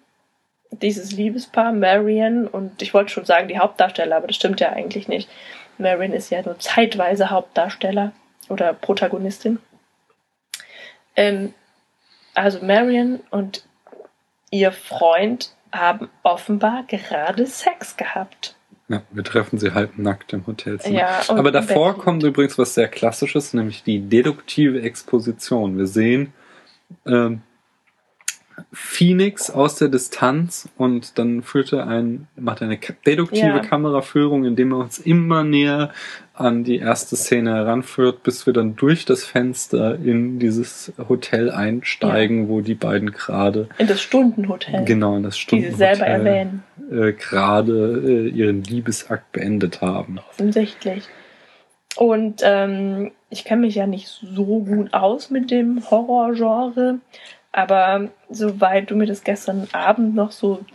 dieses 0.71 1.11
Liebespaar, 1.11 1.71
Marion 1.71 2.47
und 2.47 2.81
ich 2.81 2.93
wollte 2.93 3.11
schon 3.11 3.25
sagen, 3.25 3.47
die 3.47 3.59
Hauptdarsteller, 3.59 4.17
aber 4.17 4.27
das 4.27 4.35
stimmt 4.35 4.59
ja 4.59 4.69
eigentlich 4.69 5.07
nicht. 5.07 5.29
Marion 5.77 6.13
ist 6.13 6.29
ja 6.29 6.41
nur 6.41 6.59
zeitweise 6.59 7.29
Hauptdarsteller 7.29 8.11
oder 8.49 8.73
Protagonistin. 8.73 9.59
Ähm, 11.15 11.53
also 12.33 12.63
Marion 12.63 13.19
und 13.31 13.65
ihr 14.51 14.71
Freund 14.71 15.51
haben 15.71 16.09
offenbar 16.23 16.83
gerade 16.87 17.45
Sex 17.45 17.97
gehabt. 17.97 18.55
ja, 18.87 19.01
wir 19.11 19.23
treffen 19.23 19.59
sie 19.59 19.73
halb 19.73 19.97
nackt 19.97 20.31
im 20.33 20.47
Hotelzimmer. 20.47 20.97
Ja, 20.97 21.21
Aber 21.27 21.51
davor 21.51 21.93
Bett 21.93 22.03
kommt 22.03 22.23
übrigens 22.23 22.57
was 22.57 22.73
sehr 22.73 22.87
Klassisches, 22.87 23.53
nämlich 23.53 23.83
die 23.83 23.99
deduktive 23.99 24.81
Exposition. 24.81 25.77
Wir 25.77 25.87
sehen 25.87 26.33
ähm, 27.05 27.41
Phoenix 28.73 29.49
aus 29.51 29.75
der 29.75 29.87
Distanz 29.87 30.67
und 30.77 31.17
dann 31.19 31.43
führt 31.43 31.73
er 31.73 31.87
ein, 31.87 32.27
macht 32.35 32.61
eine 32.61 32.79
deduktive 33.05 33.45
Ja. 33.47 33.59
Kameraführung, 33.59 34.45
indem 34.45 34.71
er 34.73 34.77
uns 34.79 34.97
immer 34.99 35.43
näher 35.43 35.91
an 36.33 36.63
die 36.63 36.77
erste 36.77 37.15
Szene 37.15 37.53
heranführt, 37.53 38.23
bis 38.23 38.45
wir 38.45 38.53
dann 38.53 38.75
durch 38.75 39.05
das 39.05 39.23
Fenster 39.25 39.95
in 39.95 40.39
dieses 40.39 40.91
Hotel 41.09 41.51
einsteigen, 41.51 42.47
wo 42.49 42.61
die 42.61 42.75
beiden 42.75 43.11
gerade 43.11 43.69
In 43.77 43.87
das 43.87 44.01
Stundenhotel. 44.01 44.85
genau 44.85 45.17
in 45.17 45.23
das 45.23 45.35
die 45.35 45.39
sie 45.39 45.43
Stundenhotel 45.43 45.77
selber 45.95 46.05
erwähnen. 46.07 46.63
äh, 46.91 47.13
gerade 47.13 48.03
äh, 48.05 48.27
ihren 48.29 48.63
Liebesakt 48.63 49.31
beendet 49.31 49.81
haben. 49.81 50.19
Offensichtlich. 50.31 51.03
Und 51.95 52.41
ähm, 52.43 53.11
ich 53.31 53.43
kenne 53.43 53.61
mich 53.61 53.75
ja 53.75 53.87
nicht 53.87 54.07
so 54.07 54.59
gut 54.63 54.93
aus 54.93 55.31
mit 55.31 55.49
dem 55.49 55.81
Horrorgenre, 55.89 56.99
aber 57.51 58.09
soweit 58.29 58.89
du 58.91 58.95
mir 58.95 59.07
das 59.07 59.23
gestern 59.23 59.67
Abend 59.71 60.15
noch 60.15 60.31
so 60.31 60.65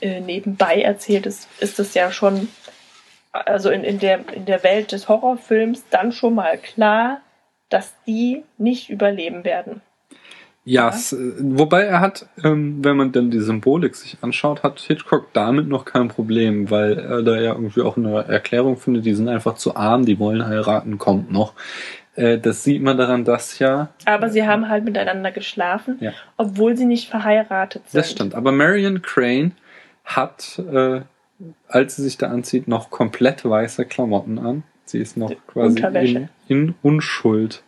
äh, 0.00 0.20
nebenbei 0.20 0.82
erzählt 0.82 1.26
hast, 1.26 1.48
ist 1.60 1.78
das 1.78 1.94
ja 1.94 2.10
schon, 2.10 2.48
also 3.32 3.70
in, 3.70 3.84
in, 3.84 3.98
der, 3.98 4.28
in 4.34 4.46
der 4.46 4.62
Welt 4.62 4.92
des 4.92 5.08
Horrorfilms 5.08 5.84
dann 5.90 6.12
schon 6.12 6.34
mal 6.34 6.58
klar, 6.58 7.20
dass 7.68 7.94
die 8.06 8.42
nicht 8.58 8.90
überleben 8.90 9.44
werden. 9.44 9.80
Ja, 10.64 10.90
es, 10.90 11.12
äh, 11.12 11.16
wobei 11.40 11.82
er 11.82 12.00
hat, 12.00 12.26
ähm, 12.44 12.84
wenn 12.84 12.96
man 12.96 13.12
dann 13.12 13.30
die 13.30 13.40
Symbolik 13.40 13.96
sich 13.96 14.18
anschaut, 14.20 14.62
hat 14.62 14.78
Hitchcock 14.80 15.32
damit 15.32 15.68
noch 15.68 15.86
kein 15.86 16.08
Problem, 16.08 16.70
weil 16.70 16.98
er 16.98 17.22
da 17.22 17.40
ja 17.40 17.52
irgendwie 17.54 17.80
auch 17.80 17.96
eine 17.96 18.28
Erklärung 18.28 18.76
findet, 18.76 19.06
die 19.06 19.14
sind 19.14 19.28
einfach 19.28 19.54
zu 19.54 19.74
arm, 19.74 20.04
die 20.04 20.18
wollen 20.18 20.46
heiraten, 20.46 20.98
kommt 20.98 21.32
noch. 21.32 21.54
Äh, 22.16 22.38
das 22.38 22.64
sieht 22.64 22.82
man 22.82 22.98
daran, 22.98 23.24
dass 23.24 23.58
ja. 23.58 23.88
Aber 24.04 24.30
sie 24.30 24.46
haben 24.46 24.68
halt 24.68 24.84
miteinander 24.84 25.30
geschlafen, 25.30 25.96
Ja. 26.00 26.12
obwohl 26.36 26.76
sie 26.76 26.86
nicht 26.86 27.08
verheiratet 27.08 27.82
sind. 27.88 27.98
Das 27.98 28.10
stimmt. 28.10 28.34
Aber 28.34 28.52
Marion 28.52 29.02
Crane 29.02 29.52
hat, 30.04 30.58
äh, 30.72 31.02
als 31.68 31.96
sie 31.96 32.02
sich 32.02 32.18
da 32.18 32.28
anzieht, 32.28 32.68
noch 32.68 32.90
komplett 32.90 33.44
weiße 33.48 33.84
Klamotten 33.86 34.38
an. 34.38 34.62
Sie 34.84 34.98
ist 34.98 35.16
noch 35.16 35.32
quasi 35.46 35.80
in, 35.80 36.28
in 36.48 36.74
Unschuld 36.82 37.62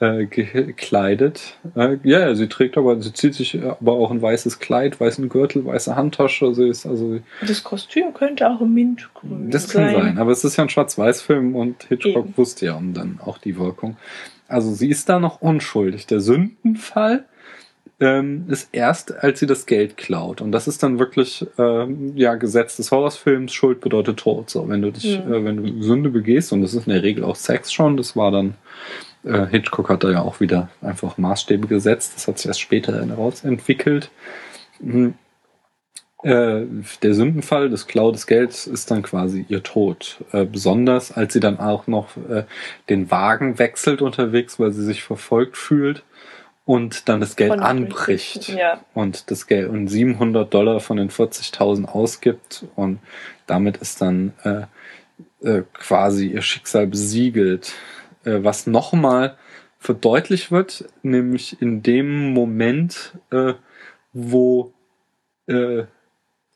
äh, 0.00 0.24
gekleidet. 0.26 1.58
Äh, 1.76 1.98
ja, 2.04 2.20
ja, 2.20 2.34
sie 2.34 2.48
trägt 2.48 2.76
aber, 2.78 3.00
sie 3.00 3.12
zieht 3.12 3.34
sich 3.34 3.60
aber 3.62 3.92
auch 3.92 4.10
ein 4.10 4.20
weißes 4.22 4.58
Kleid, 4.58 4.98
weißen 5.00 5.28
Gürtel, 5.28 5.64
weiße 5.64 5.94
Handtasche. 5.94 6.54
Sie 6.54 6.68
ist 6.68 6.86
also, 6.86 7.20
Das 7.46 7.62
Kostüm 7.62 8.12
könnte 8.14 8.48
auch 8.48 8.60
mintgrün 8.60 9.50
das 9.50 9.68
kann 9.68 9.92
sein. 9.94 10.18
Aber 10.18 10.32
es 10.32 10.42
ist 10.44 10.56
ja 10.56 10.64
ein 10.64 10.70
Schwarz-Weiß-Film 10.70 11.54
und 11.54 11.84
Hitchcock 11.84 12.24
Eben. 12.26 12.36
wusste 12.36 12.66
ja 12.66 12.74
um 12.74 12.94
dann 12.94 13.20
auch 13.24 13.38
die 13.38 13.58
Wirkung. 13.58 13.96
Also 14.48 14.72
sie 14.72 14.88
ist 14.88 15.08
da 15.08 15.20
noch 15.20 15.40
unschuldig. 15.42 16.06
Der 16.06 16.20
Sündenfall 16.20 17.24
ähm, 18.00 18.46
ist 18.48 18.70
erst, 18.72 19.12
als 19.22 19.38
sie 19.40 19.46
das 19.46 19.66
Geld 19.66 19.96
klaut. 19.98 20.40
Und 20.40 20.50
das 20.52 20.66
ist 20.66 20.82
dann 20.82 20.98
wirklich 20.98 21.46
ähm, 21.58 22.16
ja 22.16 22.34
Gesetz 22.36 22.76
des 22.78 22.90
Horrorfilms. 22.90 23.52
Schuld 23.52 23.80
bedeutet 23.82 24.16
Tod. 24.18 24.48
So, 24.48 24.66
wenn 24.68 24.80
du 24.82 24.90
dich, 24.90 25.20
Mhm. 25.24 25.32
äh, 25.32 25.44
wenn 25.44 25.56
du 25.58 25.82
Sünde 25.82 26.08
begehst, 26.08 26.52
und 26.52 26.62
das 26.62 26.72
ist 26.74 26.86
in 26.86 26.92
der 26.94 27.02
Regel 27.02 27.22
auch 27.24 27.36
Sex 27.36 27.70
schon, 27.70 27.96
das 27.98 28.16
war 28.16 28.30
dann 28.30 28.54
äh, 29.24 29.46
Hitchcock 29.46 29.88
hat 29.88 30.04
da 30.04 30.10
ja 30.10 30.22
auch 30.22 30.40
wieder 30.40 30.68
einfach 30.80 31.18
Maßstäbe 31.18 31.66
gesetzt. 31.66 32.12
Das 32.16 32.28
hat 32.28 32.38
sich 32.38 32.46
erst 32.46 32.60
später 32.60 32.94
herausentwickelt. 33.06 34.10
Mhm. 34.80 35.14
Äh, 36.22 36.66
der 37.02 37.14
Sündenfall 37.14 37.70
des 37.70 37.86
Klau 37.86 38.12
des 38.12 38.26
Gelds 38.26 38.66
ist 38.66 38.90
dann 38.90 39.02
quasi 39.02 39.46
ihr 39.48 39.62
Tod. 39.62 40.22
Äh, 40.32 40.44
besonders 40.44 41.12
als 41.12 41.32
sie 41.32 41.40
dann 41.40 41.58
auch 41.58 41.86
noch 41.86 42.16
äh, 42.28 42.44
den 42.90 43.10
Wagen 43.10 43.58
wechselt 43.58 44.02
unterwegs, 44.02 44.60
weil 44.60 44.72
sie 44.72 44.84
sich 44.84 45.02
verfolgt 45.02 45.56
fühlt 45.56 46.02
und 46.66 47.08
dann 47.08 47.20
das 47.20 47.36
Geld 47.36 47.52
anbricht 47.52 48.50
Ja. 48.50 48.80
und 48.92 49.30
das 49.30 49.46
Geld 49.46 49.70
und 49.70 49.88
700 49.88 50.52
Dollar 50.52 50.80
von 50.80 50.98
den 50.98 51.08
40.000 51.10 51.86
ausgibt 51.86 52.66
und 52.76 52.98
damit 53.46 53.78
ist 53.78 54.02
dann 54.02 54.34
äh, 54.44 54.62
äh, 55.42 55.62
quasi 55.72 56.26
ihr 56.28 56.42
Schicksal 56.42 56.86
besiegelt. 56.86 57.72
Äh, 58.24 58.42
was 58.42 58.66
nochmal 58.66 59.36
verdeutlicht 59.78 60.50
wird, 60.50 60.84
nämlich 61.02 61.60
in 61.62 61.82
dem 61.82 62.34
Moment, 62.34 63.18
äh, 63.30 63.54
wo 64.12 64.74
äh, 65.46 65.84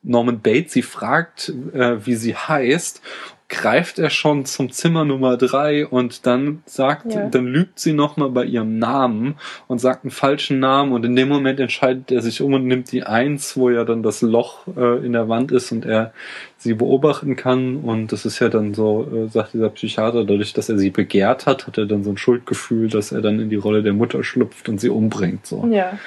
Norman 0.02 0.40
Bates 0.42 0.74
sie 0.74 0.82
fragt, 0.82 1.48
äh, 1.72 2.04
wie 2.04 2.16
sie 2.16 2.34
heißt, 2.34 3.00
greift 3.48 3.98
er 3.98 4.08
schon 4.10 4.46
zum 4.46 4.72
Zimmer 4.72 5.04
Nummer 5.04 5.36
drei 5.36 5.86
und 5.86 6.26
dann 6.26 6.62
sagt, 6.64 7.12
Ja. 7.14 7.28
dann 7.28 7.46
lügt 7.46 7.78
sie 7.78 7.92
nochmal 7.92 8.30
bei 8.30 8.44
ihrem 8.44 8.78
Namen 8.78 9.34
und 9.66 9.80
sagt 9.80 10.04
einen 10.04 10.10
falschen 10.10 10.60
Namen 10.60 10.92
und 10.92 11.04
in 11.04 11.14
dem 11.14 11.28
Moment 11.28 11.60
entscheidet 11.60 12.10
er 12.10 12.22
sich 12.22 12.40
um 12.40 12.54
und 12.54 12.66
nimmt 12.66 12.90
die 12.90 13.02
Eins, 13.04 13.56
wo 13.56 13.68
ja 13.68 13.84
dann 13.84 14.02
das 14.02 14.22
Loch 14.22 14.66
äh, 14.76 15.04
in 15.04 15.12
der 15.12 15.28
Wand 15.28 15.52
ist 15.52 15.72
und 15.72 15.84
er 15.84 16.12
sie 16.56 16.72
beobachten 16.74 17.36
kann 17.36 17.76
und 17.76 18.12
das 18.12 18.24
ist 18.24 18.38
ja 18.38 18.48
dann 18.48 18.72
so, 18.72 19.06
äh, 19.14 19.28
sagt 19.28 19.52
dieser 19.52 19.68
Psychiater, 19.68 20.24
dadurch, 20.24 20.54
dass 20.54 20.70
er 20.70 20.78
sie 20.78 20.90
begehrt 20.90 21.44
hat, 21.44 21.66
hat 21.66 21.76
er 21.76 21.86
dann 21.86 22.02
so 22.02 22.10
ein 22.10 22.16
Schuldgefühl, 22.16 22.88
dass 22.88 23.12
er 23.12 23.20
dann 23.20 23.40
in 23.40 23.50
die 23.50 23.56
Rolle 23.56 23.82
der 23.82 23.92
Mutter 23.92 24.24
schlüpft 24.24 24.68
und 24.70 24.80
sie 24.80 24.88
umbringt. 24.88 25.46
So. 25.46 25.68
Ja. 25.70 25.98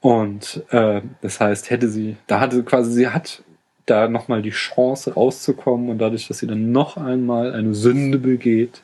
Und 0.00 0.62
äh, 0.68 1.00
das 1.22 1.40
heißt, 1.40 1.70
hätte 1.70 1.88
sie, 1.88 2.16
da 2.26 2.40
hatte 2.40 2.62
quasi, 2.62 2.92
sie 2.92 3.08
hat 3.08 3.42
da 3.86 4.08
nochmal 4.08 4.42
die 4.42 4.50
Chance 4.50 5.14
rauszukommen 5.14 5.88
und 5.90 5.98
dadurch, 5.98 6.26
dass 6.28 6.38
sie 6.38 6.46
dann 6.46 6.72
noch 6.72 6.96
einmal 6.96 7.54
eine 7.54 7.74
Sünde 7.74 8.18
begeht, 8.18 8.82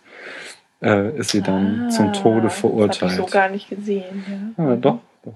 äh, 0.83 1.17
ist 1.17 1.31
sie 1.31 1.43
dann 1.43 1.87
Ah, 1.87 1.89
zum 1.91 2.13
Tode 2.13 2.43
Das 2.43 2.59
verurteilt. 2.61 3.03
habe 3.03 3.13
ich 3.13 3.17
so 3.19 3.27
gar 3.27 3.49
nicht 3.49 3.69
gesehen. 3.71 4.55
Ja. 4.59 4.65
ah, 4.65 4.77
doch, 4.77 4.99
doch. 5.25 5.35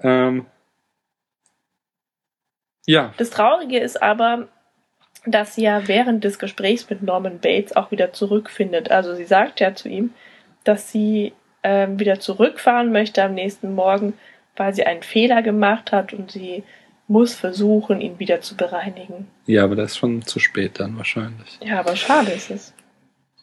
Ähm, 0.00 0.46
ja, 2.86 3.12
Das 3.16 3.30
Traurige 3.30 3.78
ist 3.78 4.02
aber, 4.02 4.48
dass 5.24 5.54
sie 5.54 5.62
ja 5.62 5.86
während 5.86 6.24
des 6.24 6.38
Gesprächs 6.38 6.90
mit 6.90 7.02
Norman 7.02 7.38
Bates 7.38 7.76
auch 7.76 7.90
wieder 7.92 8.12
zurückfindet. 8.12 8.90
Also 8.90 9.14
sie 9.14 9.24
sagt 9.24 9.60
ja 9.60 9.74
zu 9.74 9.88
ihm, 9.88 10.12
dass 10.64 10.90
sie 10.90 11.32
ähm, 11.62 12.00
wieder 12.00 12.18
zurückfahren 12.18 12.90
möchte 12.90 13.22
am 13.22 13.34
nächsten 13.34 13.74
Morgen, 13.76 14.14
weil 14.56 14.74
sie 14.74 14.84
einen 14.84 15.02
Fehler 15.04 15.42
gemacht 15.42 15.92
hat 15.92 16.12
und 16.12 16.32
sie 16.32 16.64
muss 17.12 17.34
versuchen, 17.34 18.00
ihn 18.00 18.18
wieder 18.18 18.40
zu 18.40 18.56
bereinigen. 18.56 19.28
ja, 19.46 19.64
aber 19.64 19.76
das 19.76 19.92
ist 19.92 19.98
schon 19.98 20.22
zu 20.22 20.40
spät 20.40 20.80
dann 20.80 20.96
wahrscheinlich. 20.96 21.58
Ja, 21.62 21.78
aber 21.80 21.94
schade 21.94 22.32
ist 22.32 22.50
es. 22.50 22.72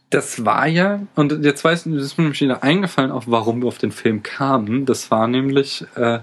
Das 0.10 0.44
war 0.44 0.66
ja, 0.66 1.02
und 1.16 1.46
jetzt 1.46 1.64
weiß 1.64 1.86
ich, 1.86 1.94
das 1.94 2.04
ist 2.04 2.18
mir 2.18 2.24
nämlich 2.24 2.42
wieder 2.42 2.64
eingefallen, 2.64 3.12
auch 3.12 3.26
warum 3.28 3.62
wir 3.62 3.68
auf 3.68 3.78
den 3.78 3.92
Film 3.92 4.24
kamen. 4.24 4.88
Das 4.88 5.12
war 5.12 5.28
nämlich, 5.28 5.86
äh, 5.96 6.20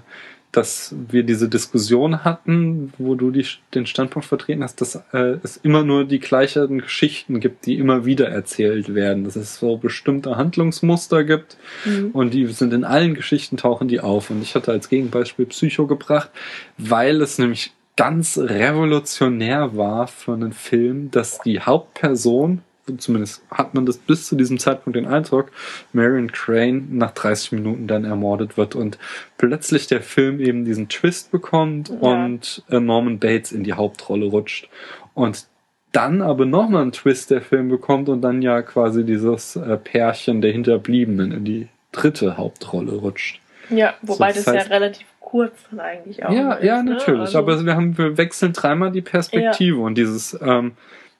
dass 0.51 0.95
wir 1.09 1.23
diese 1.23 1.49
Diskussion 1.49 2.23
hatten, 2.23 2.91
wo 2.97 3.15
du 3.15 3.31
die, 3.31 3.45
den 3.75 3.85
Standpunkt 3.85 4.27
vertreten 4.27 4.63
hast, 4.63 4.81
dass 4.81 4.95
äh, 5.13 5.37
es 5.43 5.57
immer 5.57 5.83
nur 5.83 6.05
die 6.05 6.19
gleichen 6.19 6.79
Geschichten 6.79 7.39
gibt, 7.39 7.65
die 7.65 7.77
immer 7.77 8.05
wieder 8.05 8.29
erzählt 8.29 8.95
werden. 8.95 9.23
Dass 9.25 9.35
es 9.35 9.57
so 9.57 9.77
bestimmte 9.77 10.35
Handlungsmuster 10.37 11.23
gibt 11.23 11.57
Mhm. 11.85 12.11
und 12.11 12.33
die 12.33 12.47
sind 12.47 12.73
in 12.73 12.83
allen 12.85 13.13
Geschichten 13.13 13.57
tauchen 13.57 13.87
die 13.87 13.99
auf. 13.99 14.29
Und 14.29 14.41
ich 14.41 14.55
hatte 14.55 14.71
als 14.71 14.89
Gegenbeispiel 14.89 15.45
Psycho 15.47 15.85
gebracht, 15.85 16.29
weil 16.77 17.21
es 17.21 17.37
nämlich 17.37 17.73
ganz 17.97 18.37
revolutionär 18.37 19.75
war 19.75 20.07
für 20.07 20.33
einen 20.33 20.53
Film, 20.53 21.11
dass 21.11 21.39
die 21.39 21.59
Hauptperson, 21.59 22.61
zumindest 22.97 23.43
hat 23.51 23.73
man 23.73 23.85
das 23.85 23.97
bis 23.97 24.27
zu 24.27 24.35
diesem 24.35 24.59
Zeitpunkt 24.59 24.95
den 24.95 25.05
Eindruck, 25.05 25.51
Marion 25.93 26.31
Crane 26.31 26.87
nach 26.91 27.11
30 27.11 27.51
Minuten 27.53 27.87
dann 27.87 28.05
ermordet 28.05 28.57
wird 28.57 28.75
und 28.75 28.97
plötzlich 29.37 29.87
der 29.87 30.01
Film 30.01 30.39
eben 30.39 30.65
diesen 30.65 30.89
Twist 30.89 31.31
bekommt 31.31 31.89
Ja. 31.89 31.95
und 31.99 32.63
äh, 32.69 32.79
Norman 32.79 33.19
Bates 33.19 33.51
in 33.51 33.63
die 33.63 33.73
Hauptrolle 33.73 34.25
rutscht. 34.27 34.69
Und 35.13 35.45
dann 35.91 36.21
aber 36.21 36.45
nochmal 36.45 36.83
einen 36.83 36.91
Twist 36.91 37.31
der 37.31 37.41
Film 37.41 37.69
bekommt 37.69 38.09
und 38.09 38.21
dann 38.21 38.41
ja 38.41 38.61
quasi 38.61 39.03
dieses 39.05 39.55
äh, 39.55 39.77
Pärchen 39.77 40.41
der 40.41 40.51
Hinterbliebenen 40.51 41.31
in 41.31 41.45
die 41.45 41.67
dritte 41.91 42.37
Hauptrolle 42.37 42.91
rutscht. 42.93 43.39
Ja, 43.69 43.95
wobei 44.01 44.31
das 44.31 44.43
das, 44.43 44.53
heißt- 44.55 44.57
ja 44.69 44.75
relativ 44.75 45.07
kurz 45.19 45.53
dann 45.71 45.79
eigentlich 45.81 46.23
auch 46.25 46.31
Ja, 46.31 46.53
ist, 46.53 46.63
ja, 46.63 46.83
ne? 46.83 46.91
natürlich. 46.91 47.19
Also- 47.21 47.39
Aber 47.39 47.65
wir 47.65 47.75
haben, 47.75 47.97
wir 47.97 48.17
wechseln 48.17 48.53
dreimal 48.53 48.91
die 48.91 49.01
Perspektive 49.01 49.79
und 49.79 49.97
dieses 49.97 50.37
ähm, 50.41 50.73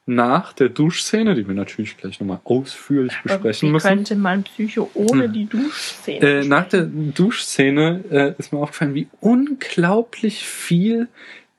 nach 0.09 0.53
der 0.53 0.69
Duschszene, 0.69 1.35
die 1.35 1.47
wir 1.47 1.53
natürlich 1.53 1.97
gleich 1.97 2.19
nochmal 2.19 2.39
ausführlich 2.45 3.13
besprechen 3.23 3.69
wie 3.69 3.73
müssen. 3.73 3.87
könnte 3.87 4.15
man 4.15 4.43
Psycho 4.43 4.89
ohne 4.93 5.25
Hm. 5.25 5.33
die 5.33 5.45
Duschszene 5.45 6.19
Äh, 6.41 6.45
nach 6.45 6.67
der? 6.69 6.83
Duschszene 6.85 8.03
äh, 8.09 8.33
ist 8.39 8.51
mir 8.53 8.59
aufgefallen, 8.59 8.95
wie 8.95 9.07
unglaublich 9.19 10.47
viel 10.47 11.07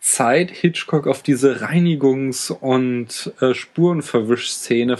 Zeit 0.00 0.50
Hitchcock 0.50 1.06
auf 1.06 1.22
diese 1.22 1.60
Reinigungs- 1.60 2.50
und 2.50 3.32
äh, 3.40 3.52
Spurenverwischszene 3.52 4.96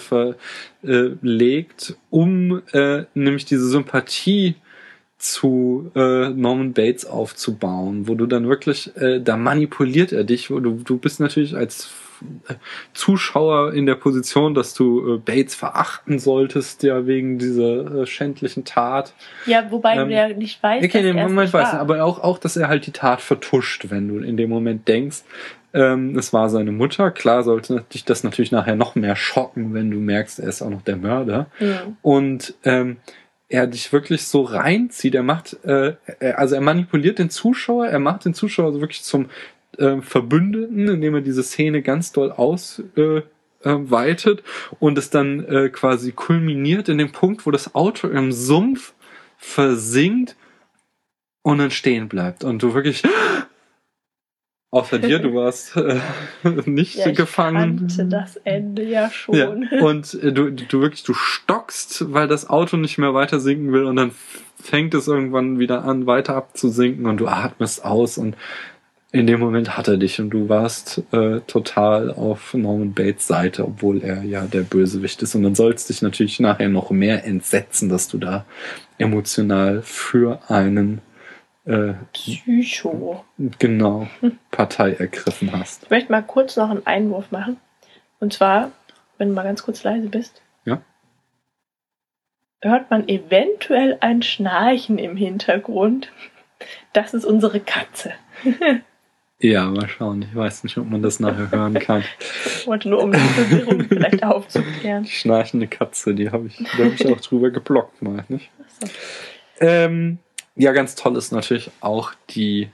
verlegt, 0.82 1.96
um 2.10 2.62
äh, 2.72 3.04
nämlich 3.14 3.44
diese 3.44 3.68
Sympathie 3.68 4.56
zu 5.18 5.90
äh, 5.96 6.28
Norman 6.28 6.72
Bates 6.74 7.04
aufzubauen, 7.06 8.06
wo 8.06 8.14
du 8.14 8.26
dann 8.26 8.48
wirklich, 8.48 8.94
äh, 8.96 9.20
da 9.20 9.36
manipuliert 9.36 10.12
er 10.12 10.24
dich, 10.24 10.50
wo 10.50 10.60
du, 10.60 10.80
du 10.84 10.98
bist 10.98 11.18
natürlich 11.20 11.56
als 11.56 11.88
Zuschauer 12.94 13.72
in 13.72 13.86
der 13.86 13.94
Position, 13.94 14.54
dass 14.54 14.74
du 14.74 15.14
äh, 15.14 15.18
Bates 15.18 15.54
verachten 15.54 16.18
solltest, 16.18 16.82
ja 16.82 17.06
wegen 17.06 17.38
dieser 17.38 18.02
äh, 18.02 18.06
schändlichen 18.06 18.64
Tat. 18.64 19.14
Ja, 19.46 19.70
wobei 19.70 19.96
ähm, 19.96 20.08
du 20.08 20.14
ja 20.14 20.28
nicht 20.28 20.62
weißt, 20.62 20.84
Okay, 20.84 21.02
er 21.02 21.10
es 21.10 21.14
Moment 21.14 21.38
nicht 21.38 21.54
weiß 21.54 21.68
ich, 21.68 21.74
war. 21.74 21.80
aber 21.80 22.04
auch, 22.04 22.20
auch, 22.20 22.38
dass 22.38 22.56
er 22.56 22.68
halt 22.68 22.86
die 22.86 22.92
Tat 22.92 23.20
vertuscht, 23.20 23.90
wenn 23.90 24.08
du 24.08 24.18
in 24.18 24.36
dem 24.36 24.50
Moment 24.50 24.88
denkst, 24.88 25.22
ähm, 25.74 26.16
es 26.16 26.32
war 26.32 26.48
seine 26.48 26.72
Mutter. 26.72 27.10
Klar 27.10 27.42
sollte 27.42 27.84
dich 27.92 28.04
das 28.04 28.24
natürlich 28.24 28.52
nachher 28.52 28.76
noch 28.76 28.94
mehr 28.94 29.16
schocken, 29.16 29.74
wenn 29.74 29.90
du 29.90 29.98
merkst, 29.98 30.40
er 30.40 30.48
ist 30.48 30.62
auch 30.62 30.70
noch 30.70 30.82
der 30.82 30.96
Mörder. 30.96 31.46
Hm. 31.58 31.96
Und 32.02 32.54
ähm, 32.64 32.96
er 33.48 33.66
dich 33.66 33.92
wirklich 33.92 34.26
so 34.26 34.42
reinzieht. 34.42 35.14
Er 35.14 35.22
macht, 35.22 35.56
äh, 35.64 35.94
also 36.36 36.54
er 36.54 36.60
manipuliert 36.60 37.18
den 37.18 37.30
Zuschauer, 37.30 37.86
er 37.86 37.98
macht 37.98 38.24
den 38.24 38.34
Zuschauer 38.34 38.72
so 38.72 38.80
wirklich 38.80 39.02
zum 39.02 39.26
äh, 39.78 40.00
Verbündeten, 40.02 40.88
indem 40.88 41.14
er 41.14 41.20
diese 41.20 41.42
Szene 41.42 41.82
ganz 41.82 42.12
doll 42.12 42.30
aus 42.30 42.82
äh, 42.96 43.22
ausweitet 43.64 44.42
und 44.78 44.98
es 44.98 45.10
dann 45.10 45.44
äh, 45.44 45.68
quasi 45.68 46.12
kulminiert 46.12 46.88
in 46.88 46.98
dem 46.98 47.12
Punkt, 47.12 47.46
wo 47.46 47.50
das 47.50 47.74
Auto 47.74 48.08
im 48.08 48.32
Sumpf 48.32 48.94
versinkt 49.36 50.36
und 51.42 51.58
dann 51.58 51.70
stehen 51.70 52.08
bleibt. 52.08 52.44
Und 52.44 52.62
du 52.62 52.74
wirklich, 52.74 53.02
außer 54.70 54.98
dir, 54.98 55.18
du 55.18 55.34
warst 55.34 55.76
äh, 55.76 56.00
nicht 56.66 56.96
Ja, 56.96 57.08
ich 57.08 57.16
gefangen. 57.16 57.78
kannte 57.78 58.06
das 58.06 58.36
Ende 58.36 58.84
ja 58.84 59.10
schon. 59.10 59.34
Ja, 59.34 59.48
und 59.80 60.14
äh, 60.14 60.32
du, 60.32 60.50
du 60.52 60.80
wirklich, 60.80 61.02
du 61.04 61.14
stockst, 61.14 62.12
weil 62.12 62.28
das 62.28 62.48
Auto 62.48 62.76
nicht 62.76 62.98
mehr 62.98 63.14
weiter 63.14 63.40
sinken 63.40 63.72
will 63.72 63.84
und 63.84 63.96
dann 63.96 64.12
fängt 64.60 64.94
es 64.94 65.06
irgendwann 65.08 65.58
wieder 65.58 65.84
an, 65.84 66.06
weiter 66.06 66.34
abzusinken 66.34 67.06
und 67.06 67.18
du 67.18 67.28
atmest 67.28 67.84
aus 67.84 68.18
und 68.18 68.36
in 69.10 69.26
dem 69.26 69.40
Moment 69.40 69.76
hat 69.76 69.88
er 69.88 69.96
dich 69.96 70.20
und 70.20 70.30
du 70.30 70.50
warst 70.50 71.02
äh, 71.12 71.40
total 71.46 72.10
auf 72.10 72.52
Norman 72.52 72.92
Bates 72.92 73.26
Seite, 73.26 73.64
obwohl 73.64 74.02
er 74.02 74.22
ja 74.22 74.42
der 74.42 74.62
Bösewicht 74.62 75.22
ist. 75.22 75.34
Und 75.34 75.44
dann 75.44 75.54
sollst 75.54 75.88
dich 75.88 76.02
natürlich 76.02 76.40
nachher 76.40 76.68
noch 76.68 76.90
mehr 76.90 77.24
entsetzen, 77.24 77.88
dass 77.88 78.08
du 78.08 78.18
da 78.18 78.44
emotional 78.98 79.80
für 79.80 80.40
einen 80.48 81.00
äh, 81.64 81.94
Psycho. 82.12 83.24
genau 83.58 84.08
Partei 84.50 84.92
ergriffen 84.92 85.52
hast. 85.52 85.84
Ich 85.84 85.90
möchte 85.90 86.12
mal 86.12 86.22
kurz 86.22 86.56
noch 86.56 86.68
einen 86.68 86.86
Einwurf 86.86 87.30
machen. 87.30 87.56
Und 88.20 88.34
zwar, 88.34 88.72
wenn 89.16 89.28
du 89.28 89.34
mal 89.34 89.44
ganz 89.44 89.62
kurz 89.62 89.84
leise 89.84 90.08
bist. 90.08 90.42
Ja. 90.66 90.82
Hört 92.60 92.90
man 92.90 93.08
eventuell 93.08 93.96
ein 94.00 94.22
Schnarchen 94.22 94.98
im 94.98 95.16
Hintergrund. 95.16 96.12
Das 96.92 97.14
ist 97.14 97.24
unsere 97.24 97.60
Katze. 97.60 98.12
Ja, 99.40 99.66
mal 99.66 99.88
schauen. 99.88 100.22
Ich 100.22 100.34
weiß 100.34 100.64
nicht, 100.64 100.76
ob 100.78 100.90
man 100.90 101.00
das 101.00 101.20
nachher 101.20 101.50
hören 101.52 101.74
kann. 101.74 102.02
Ich 102.44 102.66
wollte 102.66 102.88
nur, 102.88 103.02
um 103.02 103.12
die 103.12 103.18
Verwirrung 103.18 103.84
vielleicht 103.88 104.24
aufzuklären. 104.24 105.04
Die 105.04 105.10
schnarchende 105.10 105.68
Katze, 105.68 106.14
die 106.14 106.30
habe 106.30 106.48
ich, 106.48 106.56
da 106.76 106.84
habe 106.84 106.94
ich 106.94 107.06
auch 107.06 107.20
drüber 107.20 107.50
geblockt 107.50 108.02
mal, 108.02 108.24
nicht? 108.28 108.50
Achso. 108.82 108.92
Ähm, 109.60 110.18
ja, 110.56 110.72
ganz 110.72 110.96
toll 110.96 111.16
ist 111.16 111.30
natürlich 111.30 111.70
auch 111.80 112.12
die 112.30 112.68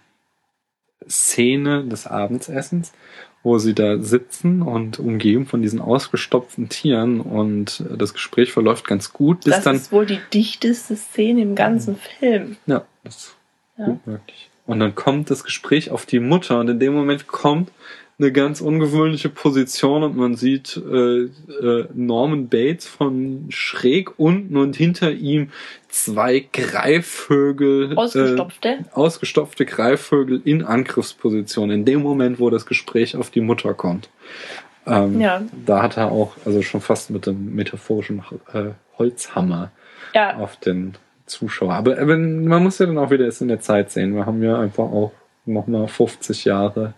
Szene 1.07 1.85
des 1.85 2.07
Abendessens, 2.07 2.95
wo 3.43 3.59
sie 3.59 3.75
da 3.75 3.99
sitzen 3.99 4.63
und 4.63 4.99
umgeben 4.99 5.45
von 5.45 5.61
diesen 5.61 5.83
ausgestopften 5.83 6.71
Tieren 6.71 7.21
und 7.21 7.85
das 7.95 8.15
Gespräch 8.15 8.53
verläuft 8.55 8.87
ganz 8.87 9.13
gut, 9.13 9.47
Das 9.47 9.67
ist 9.67 9.93
wohl 9.93 10.07
die 10.07 10.21
dichteste 10.33 10.97
Szene 10.97 11.43
im 11.43 11.55
ganzen 11.55 11.97
Film. 11.97 12.57
ja, 12.65 12.87
das 13.03 13.17
ist 13.17 13.37
Ja. 13.77 13.85
gut 13.85 14.07
möglich. 14.07 14.51
Und 14.67 14.81
dann 14.81 14.95
kommt 14.95 15.31
das 15.31 15.45
Gespräch 15.45 15.91
auf 15.91 16.07
die 16.07 16.21
Mutter 16.21 16.59
und 16.61 16.69
in 16.69 16.79
dem 16.79 16.95
Moment 16.95 17.27
kommt 17.27 17.71
eine 18.19 18.31
ganz 18.31 18.61
ungewöhnliche 18.61 19.29
Position 19.29 20.05
und 20.05 20.17
man 20.17 20.37
sieht 20.37 20.77
äh, 20.77 21.25
äh, 21.25 21.89
Norman 21.95 22.49
Bates 22.49 22.87
von 22.87 23.47
schräg 23.49 24.19
unten 24.19 24.57
und 24.57 24.77
hinter 24.77 25.11
ihm 25.11 25.51
zwei 25.89 26.47
Greifvögel, 26.53 27.97
Ausgestopfte. 27.97 28.69
äh, 28.69 28.85
ausgestopfte 28.93 29.65
Greifvögel 29.67 30.41
in 30.45 30.63
Angriffsposition. 30.63 31.71
In 31.71 31.85
dem 31.85 32.03
Moment, 32.03 32.39
wo 32.39 32.51
das 32.51 32.67
Gespräch 32.67 33.17
auf 33.17 33.31
die 33.31 33.41
Mutter 33.41 33.75
kommt. 33.75 34.09
Ähm, 34.87 35.21
Ja. 35.21 35.43
Da 35.67 35.83
hat 35.83 35.97
er 35.97 36.13
auch, 36.13 36.37
also 36.45 36.63
schon 36.63 36.81
fast 36.81 37.11
mit 37.11 37.27
dem 37.27 37.55
metaphorischen 37.55 38.23
äh, 38.53 38.67
Holzhammer 38.97 39.73
Ja, 40.15 40.37
auf 40.37 40.57
den 40.57 40.95
Zuschauer. 41.27 41.75
Aber, 41.75 41.99
aber 41.99 42.17
man 42.17 42.63
muss 42.63 42.79
ja 42.79 42.87
dann 42.87 42.99
auch 42.99 43.11
wieder 43.11 43.27
es 43.27 43.41
in 43.41 43.49
der 43.49 43.61
Zeit 43.61 43.91
sehen. 43.91 44.15
Wir 44.15 44.27
haben 44.27 44.43
ja 44.43 44.59
einfach 44.59 44.85
auch 44.85 45.13
nochmal 45.47 45.89
50 45.89 46.45
Jahre 46.45 46.95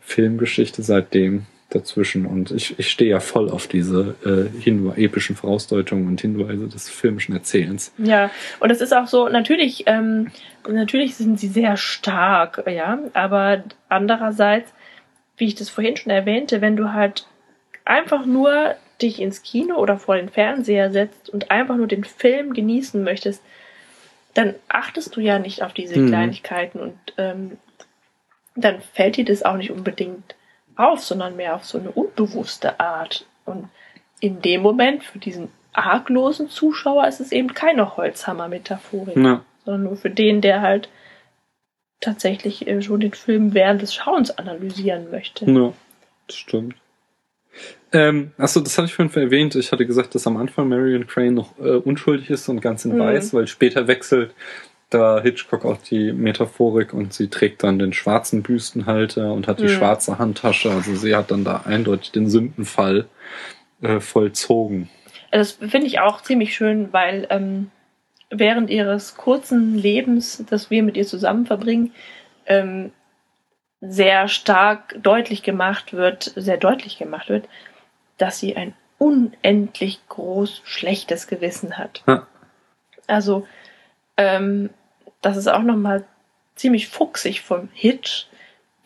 Filmgeschichte 0.00 0.82
seitdem 0.82 1.46
dazwischen. 1.74 2.26
Und 2.26 2.50
ich, 2.50 2.78
ich 2.78 2.90
stehe 2.90 3.10
ja 3.10 3.20
voll 3.20 3.50
auf 3.50 3.66
diese 3.66 4.14
äh, 4.24 5.02
epischen 5.02 5.36
Vorausdeutungen 5.36 6.06
und 6.06 6.20
Hinweise 6.20 6.68
des 6.68 6.88
filmischen 6.88 7.34
Erzählens. 7.34 7.92
Ja, 7.98 8.30
und 8.60 8.70
es 8.70 8.80
ist 8.80 8.94
auch 8.94 9.06
so, 9.06 9.28
natürlich, 9.28 9.84
ähm, 9.86 10.30
natürlich 10.68 11.16
sind 11.16 11.40
sie 11.40 11.48
sehr 11.48 11.76
stark, 11.76 12.64
ja, 12.66 12.98
aber 13.14 13.64
andererseits, 13.88 14.72
wie 15.36 15.46
ich 15.46 15.54
das 15.54 15.70
vorhin 15.70 15.96
schon 15.96 16.12
erwähnte, 16.12 16.60
wenn 16.60 16.76
du 16.76 16.92
halt 16.92 17.26
einfach 17.84 18.26
nur 18.26 18.74
dich 19.02 19.20
ins 19.20 19.42
Kino 19.42 19.76
oder 19.76 19.98
vor 19.98 20.16
den 20.16 20.28
Fernseher 20.28 20.90
setzt 20.90 21.28
und 21.30 21.50
einfach 21.50 21.76
nur 21.76 21.86
den 21.88 22.04
Film 22.04 22.54
genießen 22.54 23.02
möchtest, 23.02 23.42
dann 24.34 24.54
achtest 24.68 25.14
du 25.16 25.20
ja 25.20 25.38
nicht 25.38 25.62
auf 25.62 25.72
diese 25.74 25.98
Mhm. 25.98 26.08
Kleinigkeiten 26.08 26.80
und 26.80 26.98
ähm, 27.18 27.58
dann 28.54 28.80
fällt 28.80 29.16
dir 29.16 29.24
das 29.24 29.42
auch 29.42 29.56
nicht 29.56 29.70
unbedingt 29.70 30.34
auf, 30.76 31.00
sondern 31.00 31.36
mehr 31.36 31.54
auf 31.54 31.64
so 31.64 31.78
eine 31.78 31.90
unbewusste 31.90 32.80
Art. 32.80 33.26
Und 33.44 33.68
in 34.20 34.40
dem 34.40 34.62
Moment 34.62 35.04
für 35.04 35.18
diesen 35.18 35.50
arglosen 35.74 36.48
Zuschauer 36.48 37.06
ist 37.08 37.20
es 37.20 37.32
eben 37.32 37.54
keine 37.54 37.96
Holzhammer-Metaphorik, 37.96 39.16
Ja, 39.16 39.44
sondern 39.64 39.84
nur 39.84 39.96
für 39.96 40.10
den, 40.10 40.40
der 40.40 40.60
halt 40.60 40.88
tatsächlich 42.00 42.66
äh, 42.66 42.82
schon 42.82 43.00
den 43.00 43.12
Film 43.14 43.54
während 43.54 43.82
des 43.82 43.94
Schauens 43.94 44.30
analysieren 44.38 45.10
möchte. 45.10 45.50
ja 45.50 45.72
das 46.26 46.36
stimmt. 46.36 46.76
Ähm, 47.92 48.32
achso, 48.38 48.60
das 48.60 48.78
hatte 48.78 48.86
ich 48.86 48.94
vorhin 48.94 49.14
erwähnt. 49.22 49.54
Ich 49.54 49.70
hatte 49.72 49.86
gesagt, 49.86 50.14
dass 50.14 50.26
am 50.26 50.36
Anfang 50.38 50.68
Marion 50.68 51.06
Crane 51.06 51.34
noch 51.34 51.58
äh, 51.58 51.72
unschuldig 51.76 52.30
ist 52.30 52.48
und 52.48 52.60
ganz 52.60 52.84
in 52.84 52.94
Mhm. 52.94 52.98
weiß, 53.00 53.34
weil 53.34 53.46
später 53.46 53.86
wechselt 53.86 54.34
da 54.88 55.20
Hitchcock 55.22 55.64
auch 55.64 55.78
die 55.78 56.12
Metaphorik 56.12 56.92
und 56.92 57.12
sie 57.14 57.28
trägt 57.28 57.62
dann 57.62 57.78
den 57.78 57.92
schwarzen 57.92 58.42
Büstenhalter 58.42 59.32
und 59.32 59.46
hat 59.48 59.60
die 59.60 59.64
Mhm. 59.64 59.68
schwarze 59.68 60.18
Handtasche. 60.18 60.70
Also 60.70 60.94
sie 60.94 61.14
hat 61.14 61.30
dann 61.30 61.44
da 61.44 61.62
eindeutig 61.64 62.12
den 62.12 62.28
Sündenfall 62.28 63.06
äh, 63.82 64.00
vollzogen. 64.00 64.88
Also 65.30 65.56
Das 65.60 65.70
finde 65.70 65.86
ich 65.86 66.00
auch 66.00 66.22
ziemlich 66.22 66.54
schön, 66.54 66.92
weil 66.92 67.26
ähm, 67.30 67.70
während 68.30 68.70
ihres 68.70 69.16
kurzen 69.16 69.76
Lebens, 69.76 70.44
das 70.48 70.70
wir 70.70 70.82
mit 70.82 70.96
ihr 70.96 71.06
zusammen 71.06 71.46
verbringen, 71.46 71.92
ähm, 72.46 72.92
sehr 73.82 74.28
stark 74.28 74.94
deutlich 75.02 75.42
gemacht 75.42 75.92
wird, 75.92 76.32
sehr 76.36 76.56
deutlich 76.56 76.98
gemacht 76.98 77.28
wird, 77.28 77.48
dass 78.16 78.38
sie 78.38 78.56
ein 78.56 78.74
unendlich 78.98 80.00
groß 80.08 80.62
schlechtes 80.64 81.26
Gewissen 81.26 81.76
hat. 81.76 82.02
Ja. 82.06 82.26
Also 83.08 83.46
ähm, 84.16 84.70
das 85.20 85.36
ist 85.36 85.48
auch 85.48 85.62
nochmal 85.62 86.04
ziemlich 86.54 86.88
fuchsig 86.88 87.40
vom 87.42 87.68
Hitch, 87.72 88.28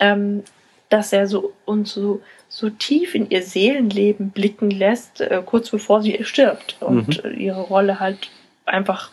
ähm, 0.00 0.42
dass 0.88 1.12
er 1.12 1.26
so 1.26 1.52
uns 1.66 1.92
so 1.92 2.22
so 2.48 2.70
tief 2.70 3.14
in 3.14 3.28
ihr 3.28 3.42
Seelenleben 3.42 4.30
blicken 4.30 4.70
lässt, 4.70 5.20
äh, 5.20 5.42
kurz 5.44 5.70
bevor 5.70 6.00
sie 6.00 6.24
stirbt 6.24 6.76
und 6.80 7.22
äh, 7.24 7.30
ihre 7.30 7.60
Rolle 7.60 8.00
halt 8.00 8.30
einfach 8.64 9.10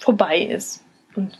vorbei 0.00 0.38
ist 0.38 0.82
und 1.14 1.38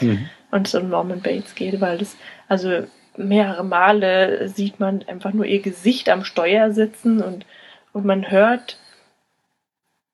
Mhm. 0.00 0.28
und 0.50 0.66
es 0.66 0.74
um 0.74 0.88
Norman 0.88 1.20
Bates 1.20 1.54
geht, 1.54 1.80
weil 1.80 1.98
das 1.98 2.16
also 2.54 2.86
mehrere 3.16 3.64
Male 3.64 4.48
sieht 4.48 4.80
man 4.80 5.02
einfach 5.06 5.32
nur 5.32 5.44
ihr 5.44 5.60
Gesicht 5.60 6.08
am 6.08 6.24
Steuer 6.24 6.70
sitzen 6.72 7.20
und 7.22 7.44
und 7.92 8.04
man 8.04 8.30
hört 8.30 8.78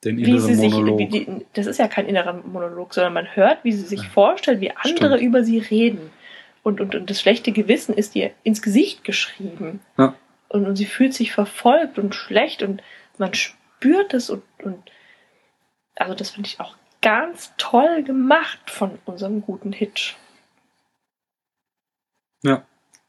Den 0.04 0.16
wie 0.18 0.38
sie 0.38 0.54
sich, 0.54 0.72
wie 0.74 1.06
die, 1.06 1.26
das 1.54 1.66
ist 1.66 1.78
ja 1.78 1.88
kein 1.88 2.06
innerer 2.06 2.34
Monolog, 2.34 2.92
sondern 2.94 3.12
man 3.14 3.34
hört, 3.36 3.64
wie 3.64 3.72
sie 3.72 3.86
sich 3.86 4.02
Ja. 4.02 4.08
vorstellt, 4.08 4.60
wie 4.60 4.70
andere 4.70 5.16
Stimmt. 5.16 5.22
über 5.22 5.44
sie 5.44 5.58
reden. 5.58 6.10
Und, 6.62 6.80
und, 6.80 6.94
und 6.94 7.08
das 7.08 7.20
schlechte 7.20 7.52
Gewissen 7.52 7.94
ist 7.94 8.14
ihr 8.16 8.30
ins 8.42 8.60
Gesicht 8.60 9.02
geschrieben. 9.04 9.80
Ja. 9.96 10.14
Und, 10.48 10.66
und 10.66 10.76
sie 10.76 10.84
fühlt 10.84 11.14
sich 11.14 11.32
verfolgt 11.32 11.98
und 11.98 12.14
schlecht 12.14 12.62
und 12.62 12.82
man 13.16 13.32
spürt 13.34 14.12
es 14.14 14.28
und, 14.28 14.42
und 14.62 14.90
also 15.96 16.14
das 16.14 16.30
finde 16.30 16.48
ich 16.48 16.60
auch 16.60 16.76
ganz 17.00 17.52
toll 17.56 18.02
gemacht 18.02 18.70
von 18.70 18.98
unserem 19.06 19.40
guten 19.40 19.72
Hitch. 19.72 20.16
Ja. 22.42 22.62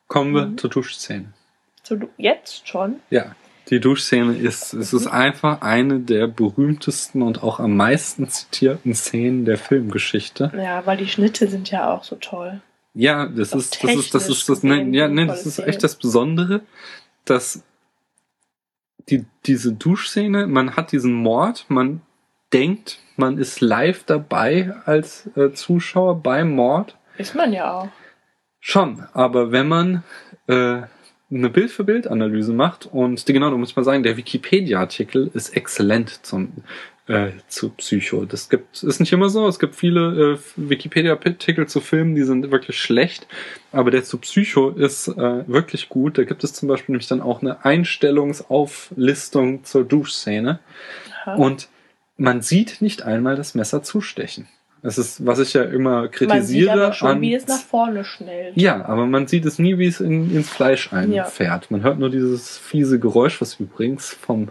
Kommen 0.07 0.33
wir 0.33 0.45
Mhm. 0.47 0.57
zur 0.57 0.69
Duschszene. 0.69 1.33
So, 1.83 1.95
du, 1.95 2.09
jetzt 2.17 2.67
schon? 2.67 2.97
Ja, 3.09 3.35
die 3.69 3.79
Duschszene 3.79 4.35
ist, 4.35 4.73
es 4.73 4.91
ist 4.91 5.07
einfach 5.07 5.61
eine 5.61 5.99
der 6.01 6.27
berühmtesten 6.27 7.21
und 7.21 7.41
auch 7.43 7.59
am 7.59 7.77
meisten 7.77 8.27
zitierten 8.27 8.93
Szenen 8.93 9.45
der 9.45 9.57
Filmgeschichte. 9.57 10.51
Ja, 10.55 10.85
weil 10.85 10.97
die 10.97 11.07
Schnitte 11.07 11.47
sind 11.47 11.71
ja 11.71 11.89
auch 11.93 12.03
so 12.03 12.17
toll. 12.17 12.61
Ja, 12.93 13.25
das 13.27 13.53
ist, 13.53 13.81
das 13.81 13.95
ist, 13.95 14.13
das 14.13 14.27
ist 14.27 14.49
das, 14.49 14.63
nein, 14.63 14.93
ja, 14.93 15.07
nein, 15.07 15.27
das 15.29 15.45
ist 15.45 15.59
echt 15.59 15.81
das 15.81 15.95
Besondere, 15.95 16.61
dass 17.23 17.63
die, 19.09 19.25
diese 19.45 19.71
Duschszene, 19.71 20.47
man 20.47 20.75
hat 20.75 20.91
diesen 20.91 21.13
Mord, 21.13 21.65
man 21.69 22.01
denkt, 22.51 22.99
man 23.15 23.37
ist 23.37 23.61
live 23.61 24.03
dabei 24.03 24.75
als 24.85 25.29
äh, 25.37 25.53
Zuschauer 25.53 26.21
beim 26.21 26.51
Mord. 26.51 26.97
Ist 27.17 27.33
man 27.33 27.53
ja 27.53 27.71
auch. 27.79 27.87
Schon, 28.63 29.03
aber 29.13 29.51
wenn 29.51 29.67
man 29.67 30.03
äh, 30.47 30.83
eine 31.31 31.49
Bild-für-Bild-Analyse 31.49 32.53
macht 32.53 32.85
und 32.85 33.25
genau, 33.25 33.49
da 33.49 33.57
muss 33.57 33.75
man 33.75 33.83
sagen, 33.83 34.03
der 34.03 34.17
Wikipedia-Artikel 34.17 35.31
ist 35.33 35.57
exzellent 35.57 36.23
zum, 36.23 36.51
äh, 37.07 37.31
zu 37.47 37.69
Psycho. 37.69 38.25
Das 38.25 38.49
gibt, 38.49 38.83
ist 38.83 38.99
nicht 38.99 39.13
immer 39.13 39.29
so. 39.29 39.47
Es 39.47 39.57
gibt 39.57 39.73
viele 39.75 40.33
äh, 40.33 40.37
Wikipedia-Artikel 40.57 41.67
zu 41.67 41.81
Filmen, 41.81 42.13
die 42.13 42.21
sind 42.23 42.51
wirklich 42.51 42.79
schlecht. 42.79 43.25
Aber 43.71 43.89
der 43.89 44.03
zu 44.03 44.19
Psycho 44.19 44.69
ist 44.69 45.07
äh, 45.07 45.47
wirklich 45.47 45.89
gut. 45.89 46.19
Da 46.19 46.23
gibt 46.23 46.43
es 46.43 46.53
zum 46.53 46.69
Beispiel 46.69 46.93
nämlich 46.93 47.07
dann 47.07 47.21
auch 47.21 47.41
eine 47.41 47.65
Einstellungsauflistung 47.65 49.63
zur 49.63 49.85
Duschszene. 49.85 50.59
Aha. 51.25 51.35
Und 51.35 51.69
man 52.17 52.41
sieht 52.41 52.81
nicht 52.81 53.01
einmal 53.01 53.35
das 53.35 53.55
Messer 53.55 53.81
zustechen. 53.81 54.47
Das 54.83 54.97
ist, 54.97 55.23
was 55.25 55.37
ich 55.39 55.53
ja 55.53 55.61
immer 55.63 56.01
Man 56.01 56.03
sieht 56.09 56.13
kritisiere. 56.13 56.71
aber 56.85 56.93
schon, 56.93 57.07
an- 57.11 57.21
wie 57.21 57.35
es 57.35 57.47
nach 57.47 57.59
vorne 57.59 58.03
schnellt. 58.03 58.57
ja, 58.57 58.83
aber 58.85 59.05
man 59.05 59.27
sieht 59.27 59.45
es 59.45 59.59
nie, 59.59 59.77
wie 59.77 59.85
es 59.85 59.99
in, 59.99 60.35
ins 60.35 60.49
Fleisch 60.49 60.91
einfährt. 60.91 61.69
Man 61.69 61.83
hört 61.83 61.99
nur 61.99 62.09
dieses 62.09 62.57
fiese 62.57 62.99
Geräusch, 62.99 63.39
was 63.41 63.59
übrigens 63.59 64.09
vom 64.09 64.49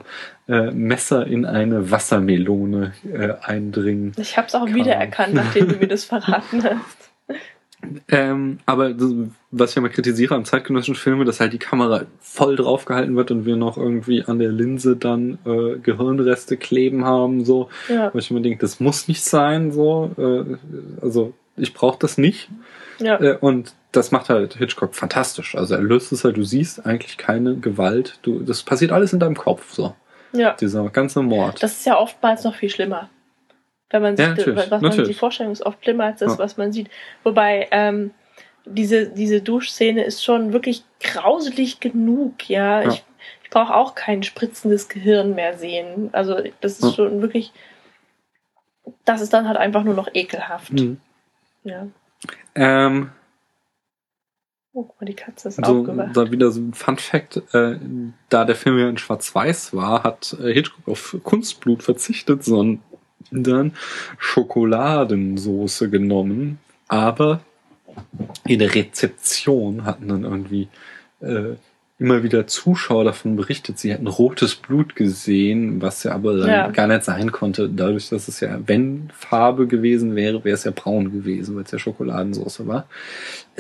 äh, 0.49 0.71
Messer 0.71 1.27
in 1.27 1.45
eine 1.47 1.91
Wassermelone 1.91 2.93
äh, 3.13 3.33
eindringen. 3.43 4.13
Ich 4.19 4.37
habe 4.37 4.47
es 4.47 4.55
auch 4.55 4.67
Kann 4.67 4.75
wiedererkannt, 4.77 5.35
nachdem 5.35 5.69
du 5.69 5.75
mir 5.77 5.89
das 5.89 6.05
verraten 6.05 6.63
hast. 6.65 7.10
Ähm, 8.09 8.59
aber 8.67 8.93
das, 8.93 9.11
was 9.51 9.71
ich 9.71 9.77
immer 9.77 9.89
kritisiere 9.89 10.35
an 10.35 10.45
zeitgenössischen 10.45 10.95
Filmen, 10.95 11.27
dass 11.27 11.41
halt 11.41 11.53
die 11.53 11.59
Kamera 11.59 12.03
voll 12.21 12.57
drauf 12.57 12.85
gehalten 12.85 13.17
wird 13.17 13.31
und 13.31 13.47
wir 13.47 13.57
noch 13.57 13.77
irgendwie 13.77 14.23
an 14.23 14.39
der 14.39 14.53
Linse 14.53 14.97
dann 14.97 15.39
äh, 15.45 15.79
Gehirnreste 15.79 16.57
kleben 16.57 17.05
haben, 17.05 17.45
so. 17.45 17.69
Ja, 17.89 18.13
Wo 18.13 18.19
ich 18.19 18.31
immer 18.31 18.41
denke, 18.41 18.59
das 18.59 18.81
muss 18.81 19.09
nicht 19.09 19.25
sein, 19.25 19.73
so. 19.73 20.11
Äh, 20.19 20.57
also 21.03 21.33
ich 21.57 21.75
brauche 21.75 21.99
das 21.99 22.19
nicht. 22.19 22.49
ja. 22.99 23.21
Äh, 23.21 23.39
und 23.41 23.75
das 23.93 24.13
macht 24.13 24.29
halt 24.29 24.55
Hitchcock 24.55 24.95
fantastisch. 24.95 25.57
Also 25.57 25.75
er 25.75 25.83
löst 25.83 26.13
es 26.13 26.23
halt, 26.23 26.37
du 26.37 26.45
siehst 26.45 26.87
eigentlich 26.87 27.17
keine 27.17 27.57
Gewalt. 27.57 28.19
Du, 28.23 28.41
das 28.41 28.63
passiert 28.63 28.93
alles 28.93 29.13
in 29.13 29.19
deinem 29.19 29.37
Kopf, 29.37 29.73
so. 29.73 29.95
ja. 30.33 30.55
Dieser 30.61 30.89
ganze 30.91 31.23
Mord. 31.23 31.63
Das 31.63 31.73
ist 31.73 31.87
ja 31.87 31.99
oftmals 31.99 32.45
noch 32.45 32.55
viel 32.55 32.71
schlimmer. 32.71 33.09
Wenn 33.91 34.03
man 34.03 34.17
sich, 34.17 34.27
Ja, 34.27 34.57
was 34.57 34.71
man 34.71 34.81
natürlich. 34.83 35.09
die 35.09 35.15
Vorstellung 35.15 35.53
ist 35.53 35.63
oft 35.67 35.83
schlimmer 35.83 36.05
als 36.05 36.21
das, 36.21 36.33
Ja. 36.33 36.39
was 36.39 36.57
man 36.57 36.73
sieht. 36.73 36.89
Wobei 37.25 37.69
ähm, 37.73 38.13
diese 38.65 39.09
diese 39.09 39.41
Duschszene 39.43 40.05
ist 40.05 40.25
schon 40.25 40.53
wirklich 40.53 40.85
grauselig 41.03 41.81
genug. 41.81 42.49
Ja, 42.49 42.83
Ja. 42.83 42.89
ich 42.91 43.05
ich 43.43 43.51
brauche 43.51 43.75
auch 43.75 43.97
kein 43.97 44.23
spritzendes 44.23 44.89
Gehirn 44.89 45.35
mehr 45.35 45.59
sehen. 45.59 46.11
Also 46.13 46.37
das 46.61 46.79
ist 46.79 46.95
schon 46.95 47.21
wirklich. 47.21 47.53
Das 49.05 49.21
ist 49.21 49.33
dann 49.33 49.49
halt 49.49 49.57
einfach 49.59 49.83
nur 49.83 49.95
noch 49.95 50.09
ekelhaft. 50.15 50.73
Mhm. 50.73 51.01
Ja. 51.65 51.87
Ähm, 52.55 53.11
Oh, 54.73 54.85
guck 54.85 55.01
mal, 55.01 55.07
die 55.07 55.15
Katze 55.15 55.49
ist 55.49 55.57
so, 55.57 55.81
aufgewacht. 55.81 56.17
da 56.17 56.31
wieder 56.31 56.53
so 56.53 56.61
ein 56.61 56.75
Fun 56.75 56.97
Fact, 56.97 57.43
äh, 57.53 57.77
da 58.29 58.45
der 58.45 58.55
Film 58.55 58.79
ja 58.79 58.89
in 58.89 58.99
Schwarz-Weiß 58.99 59.75
war, 59.75 60.05
hat 60.05 60.37
äh, 60.41 60.53
Hitchcock 60.53 60.87
auf 60.87 61.17
Kunstblut 61.25 61.83
verzichtet, 61.83 62.45
sondern 62.45 62.81
Schokoladensoße 64.19 65.91
genommen. 65.91 66.59
Aber 66.89 67.41
in 68.47 68.59
der 68.59 68.75
Rezeption 68.75 69.85
hatten 69.85 70.09
dann 70.09 70.25
irgendwie 70.25 70.69
äh, 71.21 71.55
immer 72.01 72.23
wieder 72.23 72.47
Zuschauer 72.47 73.05
davon 73.05 73.37
berichtet, 73.37 73.79
sie 73.79 73.93
hätten 73.93 74.07
rotes 74.07 74.55
Blut 74.55 74.97
gesehen, 74.97 75.83
was 75.83 76.03
ja 76.03 76.13
aber 76.13 76.39
dann 76.39 76.49
Ja. 76.49 76.71
gar 76.71 76.87
nicht 76.87 77.05
sein 77.05 77.31
konnte, 77.31 77.69
dadurch, 77.69 78.09
dass 78.09 78.27
es 78.27 78.41
ja, 78.41 78.59
wenn 78.67 79.11
Farbe 79.15 79.67
gewesen 79.67 80.17
wäre, 80.17 80.43
wäre 80.43 80.55
es 80.55 80.65
ja 80.65 80.73
braun 80.75 81.13
gewesen, 81.13 81.57
weil 81.57 81.65
es 81.65 81.71
ja 81.71 81.79
Schokoladensauce 81.79 82.67
war. 82.67 82.87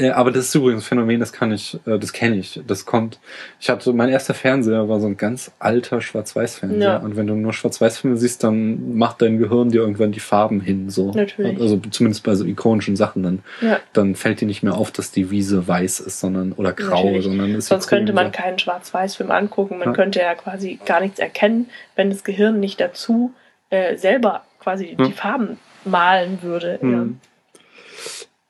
Äh, 0.00 0.10
aber 0.10 0.30
das 0.30 0.46
ist 0.46 0.54
übrigens 0.54 0.82
ein 0.82 0.86
Phänomen, 0.86 1.20
das 1.20 1.32
kann 1.32 1.52
ich, 1.52 1.74
äh, 1.86 1.98
das 1.98 2.12
kenne 2.12 2.36
ich. 2.36 2.60
Das 2.66 2.86
kommt, 2.86 3.20
ich 3.60 3.68
hatte, 3.68 3.92
mein 3.92 4.08
erster 4.08 4.34
Fernseher 4.34 4.88
war 4.88 4.98
so 5.00 5.06
ein 5.06 5.16
ganz 5.16 5.52
alter 5.58 6.00
Schwarz-Weiß-Fernseher. 6.00 6.80
Ja. 6.80 6.96
Und 6.96 7.16
wenn 7.16 7.26
du 7.26 7.34
nur 7.34 7.52
Schwarz-Weiß-Filme 7.52 8.16
siehst, 8.16 8.42
dann 8.42 8.96
macht 8.96 9.20
dein 9.22 9.38
Gehirn 9.38 9.70
dir 9.70 9.82
irgendwann 9.82 10.12
die 10.12 10.20
Farben 10.20 10.60
hin, 10.60 10.88
so. 10.90 11.12
Natürlich. 11.12 11.60
Also 11.60 11.76
zumindest 11.90 12.24
bei 12.24 12.34
so 12.34 12.44
ikonischen 12.44 12.96
Sachen, 12.96 13.22
dann, 13.22 13.38
Ja. 13.60 13.78
dann 13.92 14.14
fällt 14.14 14.40
dir 14.40 14.46
nicht 14.46 14.62
mehr 14.62 14.76
auf, 14.76 14.90
dass 14.90 15.12
die 15.12 15.30
Wiese 15.30 15.68
weiß 15.68 16.00
ist, 16.00 16.20
sondern, 16.20 16.52
oder 16.52 16.72
grau, 16.72 17.04
Natürlich. 17.04 17.24
sondern 17.24 17.54
ist 17.54 17.66
Sonst 17.66 17.88
könnte 17.88 18.12
man 18.12 18.32
keinen 18.32 18.58
Schwarz-Weiß-Film 18.58 19.30
angucken. 19.30 19.78
Man 19.78 19.88
Ja. 19.88 19.92
könnte 19.94 20.20
ja 20.20 20.34
quasi 20.34 20.78
gar 20.86 21.00
nichts 21.00 21.18
erkennen, 21.18 21.68
wenn 21.96 22.10
das 22.10 22.24
Gehirn 22.24 22.58
nicht 22.60 22.80
dazu 22.80 23.34
äh, 23.70 23.96
selber 23.96 24.44
quasi 24.58 24.96
die 24.98 25.12
Farben 25.12 25.58
malen 25.84 26.42
würde. 26.42 26.78
Hm. 26.80 27.20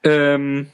Ähm, 0.03 0.69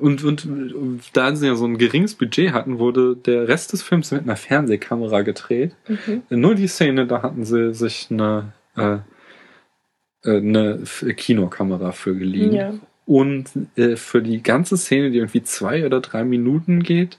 und, 0.00 0.24
und, 0.24 0.46
und 0.46 1.00
da 1.12 1.34
sie 1.36 1.46
ja 1.46 1.54
so 1.54 1.64
ein 1.66 1.78
geringes 1.78 2.14
Budget 2.14 2.52
hatten, 2.52 2.78
wurde 2.78 3.16
der 3.16 3.48
Rest 3.48 3.72
des 3.72 3.82
Films 3.82 4.10
mit 4.10 4.22
einer 4.22 4.36
Fernsehkamera 4.36 5.22
gedreht. 5.22 5.74
Mhm. 5.88 6.22
Nur 6.30 6.54
die 6.54 6.66
Szene, 6.68 7.06
da 7.06 7.22
hatten 7.22 7.44
sie 7.44 7.74
sich 7.74 8.08
eine, 8.10 8.52
äh, 8.76 8.98
äh, 10.24 10.36
eine 10.38 10.80
Kinokamera 11.16 11.92
für 11.92 12.14
geliehen. 12.14 12.52
Ja. 12.52 12.74
Und 13.06 13.50
äh, 13.76 13.96
für 13.96 14.22
die 14.22 14.42
ganze 14.42 14.76
Szene, 14.76 15.10
die 15.10 15.18
irgendwie 15.18 15.42
zwei 15.42 15.84
oder 15.84 16.00
drei 16.00 16.24
Minuten 16.24 16.82
geht, 16.82 17.18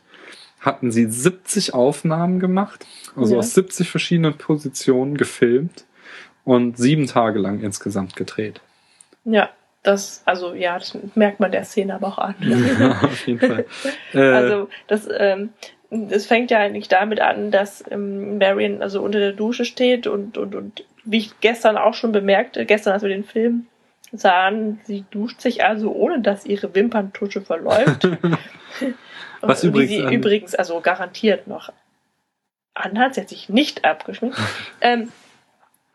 hatten 0.60 0.92
sie 0.92 1.06
70 1.10 1.74
Aufnahmen 1.74 2.40
gemacht, 2.40 2.86
also 3.16 3.34
Ja. 3.34 3.40
aus 3.40 3.54
70 3.56 3.90
verschiedenen 3.90 4.36
Positionen 4.38 5.18
gefilmt 5.18 5.86
und 6.44 6.78
sieben 6.78 7.08
Tage 7.08 7.40
lang 7.40 7.62
insgesamt 7.62 8.16
gedreht. 8.16 8.62
ja, 9.26 9.50
das, 9.84 10.22
also 10.26 10.54
ja, 10.54 10.78
das 10.78 10.98
merkt 11.16 11.40
man 11.40 11.52
der 11.52 11.64
Szene 11.64 11.96
aber 11.96 12.08
auch 12.08 12.18
an. 12.20 12.36
Ja, 12.40 12.92
auf 13.04 13.28
jeden 13.28 13.40
Fall. 13.40 13.66
Äh, 14.14 14.20
Also 14.20 14.70
das, 14.88 15.08
ähm, 15.12 15.50
das 15.90 16.26
fängt 16.26 16.52
ja 16.52 16.60
eigentlich 16.60 16.88
damit 16.88 17.20
an, 17.20 17.52
dass 17.52 17.84
ähm, 17.90 18.38
Marion 18.38 18.82
also 18.82 19.02
unter 19.02 19.20
der 19.20 19.34
Dusche 19.34 19.66
steht 19.66 20.08
und, 20.08 20.38
und, 20.38 20.56
und 20.56 20.86
wie 21.04 21.18
ich 21.18 21.40
gestern 21.42 21.78
auch 21.78 21.94
schon 21.94 22.12
bemerkte, 22.12 22.66
gestern 22.66 22.94
als 22.94 23.02
wir 23.02 23.10
den 23.10 23.24
Film 23.24 23.68
sahen, 24.12 24.80
sie 24.84 25.06
duscht 25.10 25.42
sich 25.42 25.64
also 25.64 25.92
ohne, 25.92 26.22
dass 26.22 26.46
ihre 26.46 26.76
Wimperntusche 26.76 27.42
verläuft. 27.42 28.08
Was 29.42 29.64
übrigens 29.64 29.92
Wie 29.92 30.08
sie 30.08 30.14
übrigens 30.14 30.54
also 30.54 30.80
garantiert 30.82 31.48
noch 31.48 31.72
anhat, 32.74 33.16
sie 33.16 33.22
hat 33.22 33.30
sich 33.30 33.50
nicht 33.50 33.84
abgeschminkt. 33.84 34.38
ähm, 34.82 35.12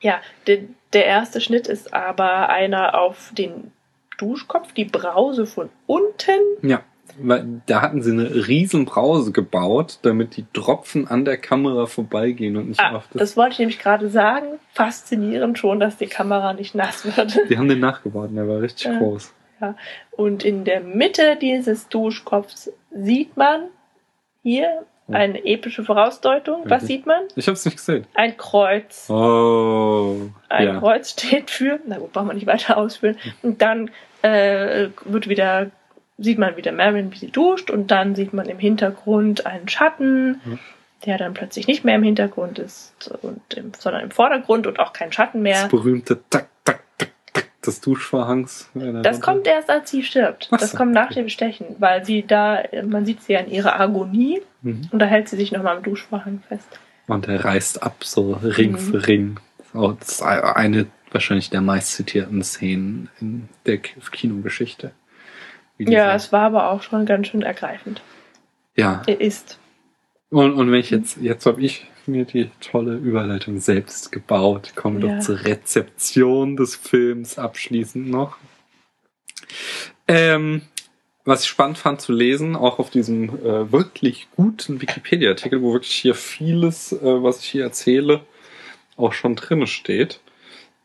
ja, 0.01 0.21
der, 0.47 0.59
der 0.93 1.07
erste 1.07 1.41
Schnitt 1.41 1.69
ist 1.69 1.95
aber 1.95 2.49
einer 2.49 2.99
auf 2.99 3.31
den 3.33 3.73
Duschkopf, 4.19 4.73
die 4.73 4.85
Brause 4.87 5.47
von 5.47 5.69
unten 5.87 6.41
ja, 6.63 6.83
weil 7.19 7.63
da 7.67 7.83
hatten 7.83 8.03
sie 8.03 8.11
eine 8.13 8.47
riesen 8.49 8.85
Brause 8.85 9.31
gebaut, 9.33 9.99
damit 10.03 10.37
die 10.37 10.45
Tropfen 10.53 11.07
an 11.09 11.25
der 11.25 11.37
Kamera 11.39 11.87
vorbeigehen 11.87 12.57
und 12.57 12.69
nicht 12.69 12.81
Ah, 12.81 12.97
auf 12.97 13.05
das. 13.13 13.21
das 13.21 13.37
wollte 13.37 13.53
ich 13.53 13.59
nämlich 13.61 13.79
gerade 13.79 14.09
sagen. 14.11 14.59
Faszinierend 14.73 15.59
schon, 15.59 15.81
dass 15.81 15.97
die 15.97 16.07
Kamera 16.09 16.53
nicht 16.53 16.75
nass 16.75 17.05
wird. 17.17 17.39
die 17.49 17.57
haben 17.57 17.69
den 17.69 17.81
nachgebaut, 17.81 18.31
der 18.35 18.49
war 18.49 18.61
richtig 18.61 18.87
Ja. 18.87 18.99
groß. 18.99 19.33
Und 20.11 20.45
in 20.45 20.65
der 20.65 20.81
Mitte 20.83 21.37
dieses 21.41 21.89
Duschkopfs 21.89 22.71
sieht 22.95 23.37
man 23.39 23.69
hier 24.43 24.85
eine 25.09 25.45
epische 25.45 25.85
Vorausdeutung. 25.85 26.63
Was 26.67 26.87
sieht 26.87 27.07
man? 27.07 27.21
Ich 27.37 27.47
hab's 27.49 27.65
nicht 27.65 27.77
gesehen. 27.77 28.07
Ein 28.15 28.37
Kreuz. 28.37 29.09
Oh. 29.09 30.17
Ein 30.49 30.67
ja. 30.67 30.79
Kreuz 30.81 31.11
steht 31.13 31.51
für, 31.51 31.79
na 31.87 31.99
gut, 31.99 32.13
brauchen 32.13 32.29
wir 32.29 32.35
nicht 32.35 32.47
weiter 32.47 32.77
ausführen. 32.77 33.17
Und 33.43 33.63
dann 33.63 33.91
äh, 34.23 34.89
wird 35.05 35.29
wieder, 35.29 35.71
sieht 36.19 36.39
man 36.39 36.57
wieder 36.57 36.73
Marion, 36.73 37.13
wie 37.13 37.19
sie 37.19 37.31
duscht, 37.31 37.71
und 37.71 37.91
dann 37.91 38.15
sieht 38.15 38.33
man 38.33 38.47
im 38.47 38.59
Hintergrund 38.59 39.47
einen 39.47 39.69
Schatten, 39.69 40.41
Mhm. 40.45 40.59
der 41.05 41.19
dann 41.19 41.35
plötzlich 41.35 41.67
nicht 41.69 41.85
mehr 41.85 41.95
im 41.97 42.03
Hintergrund 42.03 42.59
ist, 42.59 43.11
und 43.23 43.55
im, 43.55 43.73
sondern 43.79 44.03
im 44.03 44.11
Vordergrund 44.11 44.67
und 44.67 44.81
auch 44.81 44.93
kein 44.93 45.13
Schatten 45.13 45.43
mehr. 45.43 45.63
Das 45.63 45.69
berühmte 45.71 46.19
Tak 46.31 46.49
des 47.67 47.81
Duschvorhangs. 47.81 48.71
Das 49.03 49.21
kommt 49.21 49.47
erst, 49.47 49.69
als 49.71 49.91
sie 49.91 50.03
stirbt. 50.03 50.49
Ach 50.51 50.59
Das 50.59 50.73
so, 50.73 50.77
kommt 50.77 50.93
nach 50.93 51.13
dem 51.13 51.29
Stechen, 51.29 51.67
weil 51.79 52.05
sie 52.05 52.23
da, 52.27 52.63
man 52.87 53.05
sieht 53.07 53.23
sie 53.23 53.33
ja 53.35 53.41
in 53.41 53.51
ihrer 53.51 53.79
Agonie 53.81 54.41
Mhm. 54.63 54.89
und 54.91 54.99
da 54.99 55.07
hält 55.07 55.29
sie 55.29 55.37
sich 55.37 55.53
nochmal 55.53 55.77
am 55.77 55.83
Duschvorhang 55.83 56.43
fest. 56.49 56.67
Und 57.07 57.29
er 57.29 57.45
reißt 57.45 57.83
ab, 57.83 58.03
so 58.05 58.33
Ring 58.43 58.73
Mhm. 58.73 58.79
für 58.79 59.07
Ring. 59.07 59.41
Das 59.73 60.09
ist 60.09 60.23
eine 60.23 60.87
wahrscheinlich 61.13 61.51
der 61.51 61.61
meist 61.61 61.93
zitierten 61.93 62.43
Szenen 62.43 63.09
in 63.21 63.49
der 63.67 63.79
Kinogeschichte. 63.79 64.91
Ja, 65.79 66.15
es 66.15 66.33
war 66.33 66.43
aber 66.43 66.71
auch 66.71 66.83
schon 66.83 67.05
ganz 67.07 67.29
schön 67.29 67.43
ergreifend. 67.43 68.01
ja. 68.75 69.03
Er 69.07 69.21
ist. 69.21 69.59
Und, 70.31 70.55
und 70.55 70.73
wenn 70.73 70.81
ich 70.81 70.91
jetzt, 70.91 71.19
jetzt 71.19 71.47
habe 71.47 71.61
ich 71.63 71.87
mir 72.09 72.25
die 72.25 72.51
tolle 72.61 72.95
Überleitung 72.97 73.59
selbst 73.61 74.13
gebaut. 74.13 74.73
Kommen 74.77 75.03
wir 75.03 75.09
Ja. 75.11 75.17
doch 75.17 75.25
zur 75.25 75.45
Rezeption 75.45 76.57
des 76.57 76.75
Films 76.77 77.39
abschließend 77.39 78.09
noch. 78.09 78.37
Ähm, 80.09 80.63
was 81.25 81.43
ich 81.43 81.49
spannend 81.49 81.79
fand 81.79 82.01
zu 82.01 82.13
lesen, 82.13 82.55
auch 82.55 82.79
auf 82.79 82.91
diesem 82.91 83.29
äh, 83.45 83.73
wirklich 83.73 84.29
guten 84.37 84.81
Wikipedia-Artikel, 84.81 85.61
wo 85.63 85.73
wirklich 85.73 85.93
hier 85.95 86.15
vieles, 86.15 86.93
äh, 86.93 86.99
was 87.03 87.41
ich 87.41 87.47
hier 87.47 87.65
erzähle, 87.65 88.21
auch 88.97 89.13
schon 89.13 89.35
drin 89.35 89.67
steht. 89.67 90.21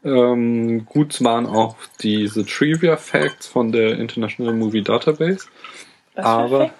Ähm, 0.03 0.85
gut 0.87 1.23
waren 1.23 1.45
auch 1.45 1.75
diese 2.01 2.43
Trivia 2.43 2.97
Facts 2.97 3.45
von 3.45 3.71
der 3.71 3.99
International 3.99 4.53
Movie 4.53 4.81
Database. 4.81 5.45
Was 6.15 6.25
Aber-. 6.25 6.73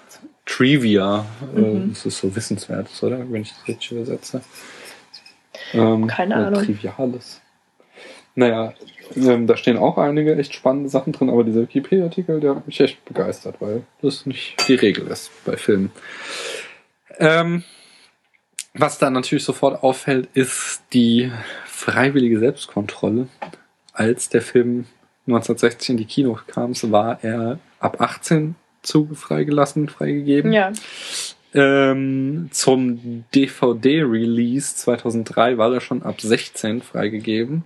Trivia, 0.45 1.25
äh, 1.55 1.59
Mhm. 1.59 1.89
das 1.89 2.05
ist 2.05 2.17
so 2.19 2.35
wissenswertes, 2.35 3.01
oder? 3.03 3.19
Wenn 3.31 3.41
ich 3.43 3.49
das 3.53 3.67
richtig 3.67 3.91
übersetze. 3.91 4.41
Ähm, 5.73 6.07
Keine 6.07 6.35
oder 6.35 6.47
Ahnung. 6.47 6.63
Triviales. 6.65 7.41
naja, 8.35 8.73
ähm, 9.15 9.45
da 9.45 9.57
stehen 9.57 9.77
auch 9.77 9.97
einige 9.97 10.35
echt 10.37 10.53
spannende 10.55 10.89
Sachen 10.89 11.11
drin, 11.13 11.29
aber 11.29 11.43
dieser 11.43 11.61
Wikipedia-Artikel, 11.61 12.39
der 12.39 12.55
hat 12.55 12.65
mich 12.67 12.79
echt 12.79 13.03
begeistert, 13.05 13.57
weil 13.59 13.83
das 14.01 14.25
nicht 14.25 14.55
die 14.67 14.75
Regel 14.75 15.07
ist 15.07 15.31
bei 15.45 15.57
Filmen. 15.57 15.91
Ähm, 17.19 17.63
was 18.73 18.97
da 18.97 19.09
natürlich 19.09 19.43
sofort 19.43 19.83
auffällt, 19.83 20.29
ist 20.33 20.81
die 20.93 21.29
freiwillige 21.65 22.39
Selbstkontrolle. 22.39 23.27
Als 23.93 24.29
der 24.29 24.41
Film 24.41 24.85
1960 25.27 25.89
in 25.89 25.97
die 25.97 26.05
Kinos 26.05 26.39
kam, 26.47 26.73
war 26.91 27.19
er 27.21 27.59
ab 27.79 27.99
18 27.99 28.55
zu 28.81 29.09
freigelassen, 29.13 29.89
freigegeben. 29.89 30.51
Ja. 30.53 30.71
Ähm, 31.53 32.47
zum 32.51 33.25
DVD-Release 33.35 34.75
2003 34.77 35.57
war 35.57 35.73
er 35.73 35.81
schon 35.81 36.01
ab 36.03 36.21
16 36.21 36.81
freigegeben. 36.81 37.65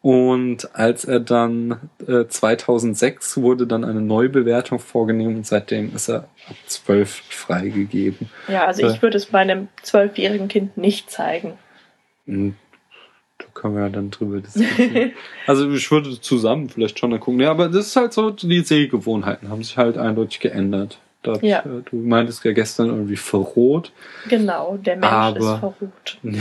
Und 0.00 0.74
als 0.74 1.04
er 1.04 1.20
dann 1.20 1.78
äh, 2.08 2.26
2006 2.26 3.36
wurde 3.36 3.68
dann 3.68 3.84
eine 3.84 4.00
Neubewertung 4.00 4.80
vorgenommen 4.80 5.36
und 5.36 5.46
seitdem 5.46 5.94
ist 5.94 6.08
er 6.08 6.24
ab 6.48 6.56
12 6.66 7.22
freigegeben. 7.28 8.28
Ja, 8.48 8.66
also 8.66 8.84
ich 8.84 8.96
Äh. 8.96 9.02
würde 9.02 9.16
es 9.16 9.30
meinem 9.30 9.68
zwölfjährigen 9.82 10.48
Kind 10.48 10.76
nicht 10.76 11.08
zeigen. 11.08 11.52
Können 13.62 13.76
wir 13.76 13.82
ja 13.84 13.88
dann 13.90 14.10
drüber 14.10 14.40
diskutieren. 14.40 15.12
also 15.46 15.70
ich 15.70 15.88
würde 15.92 16.20
zusammen 16.20 16.68
vielleicht 16.68 16.98
schon 16.98 17.12
angucken. 17.14 17.38
Ja, 17.38 17.52
aber 17.52 17.68
das 17.68 17.86
ist 17.86 17.96
halt 17.96 18.12
so, 18.12 18.30
die 18.30 18.58
Sehgewohnheiten 18.60 19.48
haben 19.50 19.62
sich 19.62 19.76
halt 19.78 19.96
eindeutig 19.96 20.40
geändert. 20.40 20.98
Das, 21.22 21.40
Ja. 21.42 21.60
äh, 21.60 21.82
Du 21.88 21.94
meintest 21.96 22.44
ja 22.44 22.52
gestern 22.52 22.88
irgendwie 22.88 23.14
verrot. 23.14 23.92
Genau, 24.28 24.76
der 24.78 24.96
Mensch 24.96 25.12
Aber- 25.12 25.38
ist 25.38 25.58
verrucht. 25.60 26.18
Nee, 26.22 26.38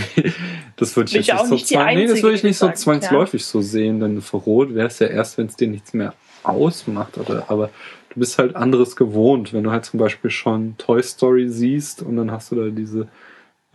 das 0.78 0.96
würde 0.96 1.10
ich 1.10 1.14
jetzt 1.14 1.28
ich 1.28 1.34
auch 1.36 1.48
nicht 1.48 1.68
so 1.68 1.76
zwang 1.76 1.94
nee, 1.96 2.08
das 2.08 2.24
würde 2.24 2.36
ich 2.36 2.44
nicht 2.44 2.58
so 2.58 2.66
sagt, 2.66 2.80
zwangsläufig 2.80 3.46
so 3.46 3.62
sehen, 3.62 4.00
denn 4.00 4.20
verrot 4.22 4.74
wäre 4.74 4.88
es 4.88 4.98
ja 4.98 5.06
erst, 5.06 5.38
wenn 5.38 5.46
es 5.46 5.56
dir 5.56 5.68
nichts 5.68 5.94
mehr 5.94 6.16
ausmacht, 6.42 7.20
oder 7.20 7.46
aber 7.50 7.70
du 8.10 8.20
bist 8.20 8.40
halt 8.40 8.56
anderes 8.56 8.96
gewohnt, 8.96 9.54
wenn 9.54 9.64
du 9.64 9.70
halt 9.70 9.86
zum 9.86 10.00
Beispiel 10.00 10.32
schon 10.32 10.76
Toy 10.80 11.04
Story 11.04 11.48
siehst 11.50 12.02
und 12.02 12.16
dann 12.18 12.32
hast 12.32 12.52
du 12.52 12.56
da 12.56 12.70
diese 12.70 13.08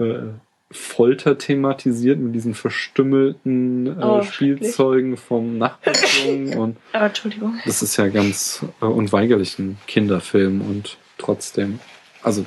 äh, 0.01 0.32
Folter 0.71 1.39
thematisiert 1.39 2.19
mit 2.19 2.35
diesen 2.35 2.55
verstümmelten 2.55 3.87
äh, 4.01 4.05
Oh, 4.05 4.23
Spielzeugen 4.23 5.17
vom 5.17 5.59
Nachbarjungen 5.59 6.55
und 6.59 6.77
Aber 6.93 7.07
Entschuldigung. 7.07 7.61
das 7.64 7.83
ist 7.83 7.97
ja 7.97 8.09
ganz 8.09 8.64
äh, 8.81 8.85
unweigerlich 8.85 9.59
ein 9.59 9.79
Kinderfilm 9.87 10.61
und 10.61 10.99
trotzdem, 11.19 11.79
also 12.23 12.45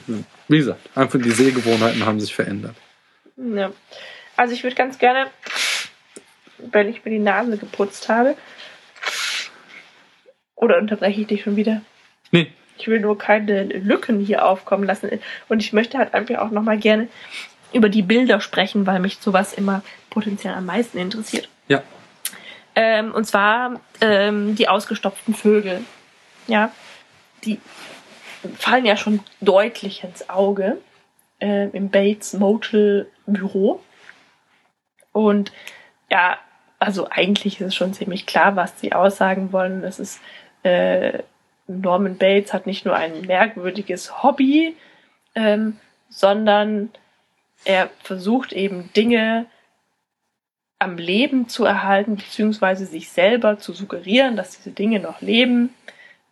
wie 0.50 0.58
gesagt, 0.58 0.90
einfach 0.96 1.20
die 1.22 1.32
Sehgewohnheiten 1.32 2.06
haben 2.06 2.20
sich 2.20 2.36
verändert. 2.36 2.76
Ja. 3.38 3.72
Also 4.36 4.54
ich 4.54 4.64
würde 4.64 4.76
ganz 4.76 5.00
gerne, 5.00 5.28
wenn 6.72 6.90
ich 6.90 7.06
mir 7.06 7.12
die 7.12 7.20
Nase 7.20 7.58
geputzt 7.58 8.10
habe, 8.10 8.36
oder 10.56 10.78
unterbreche 10.78 11.22
ich 11.22 11.28
dich 11.28 11.44
schon 11.44 11.56
wieder? 11.56 11.82
Nee, 12.32 12.52
Ich 12.78 12.88
will 12.88 13.00
nur 13.00 13.18
keine 13.18 13.64
Lücken 13.64 14.20
hier 14.20 14.46
aufkommen 14.46 14.84
lassen. 14.84 15.10
Und 15.48 15.62
ich 15.64 15.72
möchte 15.74 15.98
halt 15.98 16.14
einfach 16.14 16.38
auch 16.40 16.52
nochmal 16.52 16.78
gerne 16.78 17.08
über 17.74 17.90
die 17.90 18.02
Bilder 18.02 18.42
sprechen, 18.42 18.86
weil 18.86 19.00
mich 19.00 19.18
sowas 19.20 19.54
immer 19.54 19.84
potenziell 20.10 20.54
am 20.54 20.66
meisten 20.66 20.98
interessiert. 20.98 21.50
ja. 21.68 21.84
Ähm, 22.76 23.14
und 23.14 23.26
zwar 23.26 23.82
ähm, 24.00 24.56
die 24.56 24.70
ausgestopften 24.70 25.34
Vögel. 25.34 25.82
Ja, 26.48 26.72
die 27.44 27.60
fallen 28.58 28.86
ja 28.86 28.96
schon 28.96 29.20
deutlich 29.42 30.04
ins 30.04 30.30
Auge 30.30 30.78
äh, 31.42 31.68
im 31.70 31.90
Bates 31.90 32.34
Motel 32.34 33.08
Büro. 33.26 33.82
Und 35.12 35.52
ja, 36.10 36.38
also 36.80 37.10
eigentlich 37.10 37.60
ist 37.60 37.68
es 37.68 37.76
schon 37.76 37.94
ziemlich 37.94 38.26
klar, 38.26 38.56
was 38.56 38.80
sie 38.80 38.94
aussagen 38.94 39.52
wollen. 39.52 39.82
Das 39.82 40.00
ist 40.00 40.22
äh, 40.64 41.20
Norman 41.68 42.18
Bates 42.18 42.54
hat 42.54 42.66
nicht 42.66 42.86
nur 42.86 42.96
ein 42.96 43.22
merkwürdiges 43.22 44.24
Hobby, 44.24 44.76
ähm, 45.36 45.78
sondern 46.10 46.90
er 47.66 47.90
versucht 48.04 48.54
eben 48.54 48.90
Dinge 48.96 49.46
am 50.80 50.98
Leben 50.98 51.50
zu 51.50 51.66
erhalten, 51.66 52.16
beziehungsweise 52.16 52.86
sich 52.86 53.10
selber 53.10 53.58
zu 53.58 53.74
suggerieren, 53.74 54.38
dass 54.38 54.56
diese 54.56 54.72
Dinge 54.72 55.00
noch 55.00 55.22
leben. 55.22 55.74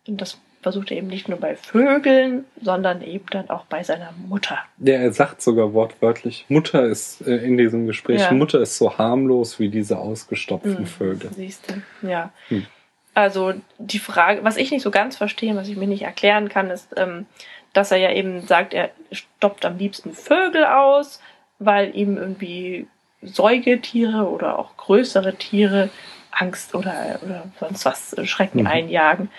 Und 0.06 0.20
das 0.20 0.38
versucht 0.62 0.90
er 0.90 0.96
eben 0.96 1.06
nicht 1.06 1.28
nur 1.28 1.38
bei 1.38 1.54
Vögeln, 1.54 2.44
sondern 2.60 3.02
eben 3.02 3.26
dann 3.30 3.50
auch 3.50 3.66
bei 3.66 3.82
seiner 3.82 4.12
Mutter. 4.26 4.58
Der 4.78 5.00
er 5.00 5.12
sagt 5.12 5.42
sogar 5.42 5.72
wortwörtlich, 5.74 6.46
Mutter 6.48 6.84
ist 6.84 7.20
äh, 7.26 7.36
in 7.36 7.56
diesem 7.58 7.86
Gespräch, 7.86 8.20
Ja. 8.22 8.32
Mutter 8.32 8.60
ist 8.60 8.76
so 8.78 8.98
harmlos 8.98 9.58
wie 9.60 9.68
diese 9.68 9.98
ausgestopften 9.98 10.80
Mhm, 10.80 10.86
Vögel. 10.86 11.30
Siehst 11.34 11.70
du, 11.70 12.08
ja. 12.08 12.32
Hm. 12.48 12.66
Also 13.14 13.54
die 13.78 13.98
Frage, 13.98 14.44
was 14.44 14.56
ich 14.56 14.70
nicht 14.70 14.82
so 14.82 14.90
ganz 14.90 15.16
verstehe, 15.16 15.54
was 15.56 15.68
ich 15.68 15.76
mir 15.76 15.88
nicht 15.88 16.02
erklären 16.02 16.48
kann, 16.48 16.70
ist, 16.70 16.88
ähm, 16.96 17.26
dass 17.72 17.90
er 17.90 17.98
ja 17.98 18.12
eben 18.12 18.46
sagt, 18.46 18.74
er 18.74 18.90
stoppt 19.12 19.64
am 19.64 19.78
liebsten 19.78 20.12
Vögel 20.12 20.64
aus, 20.64 21.20
weil 21.58 21.94
ihm 21.94 22.16
irgendwie 22.16 22.86
Säugetiere 23.22 24.28
oder 24.28 24.58
auch 24.58 24.76
größere 24.76 25.34
Tiere 25.36 25.90
Angst 26.30 26.74
oder, 26.74 27.18
oder 27.22 27.44
sonst 27.58 27.84
was 27.84 28.16
Schrecken 28.24 28.60
Mhm. 28.60 28.66
einjagen. 28.66 29.30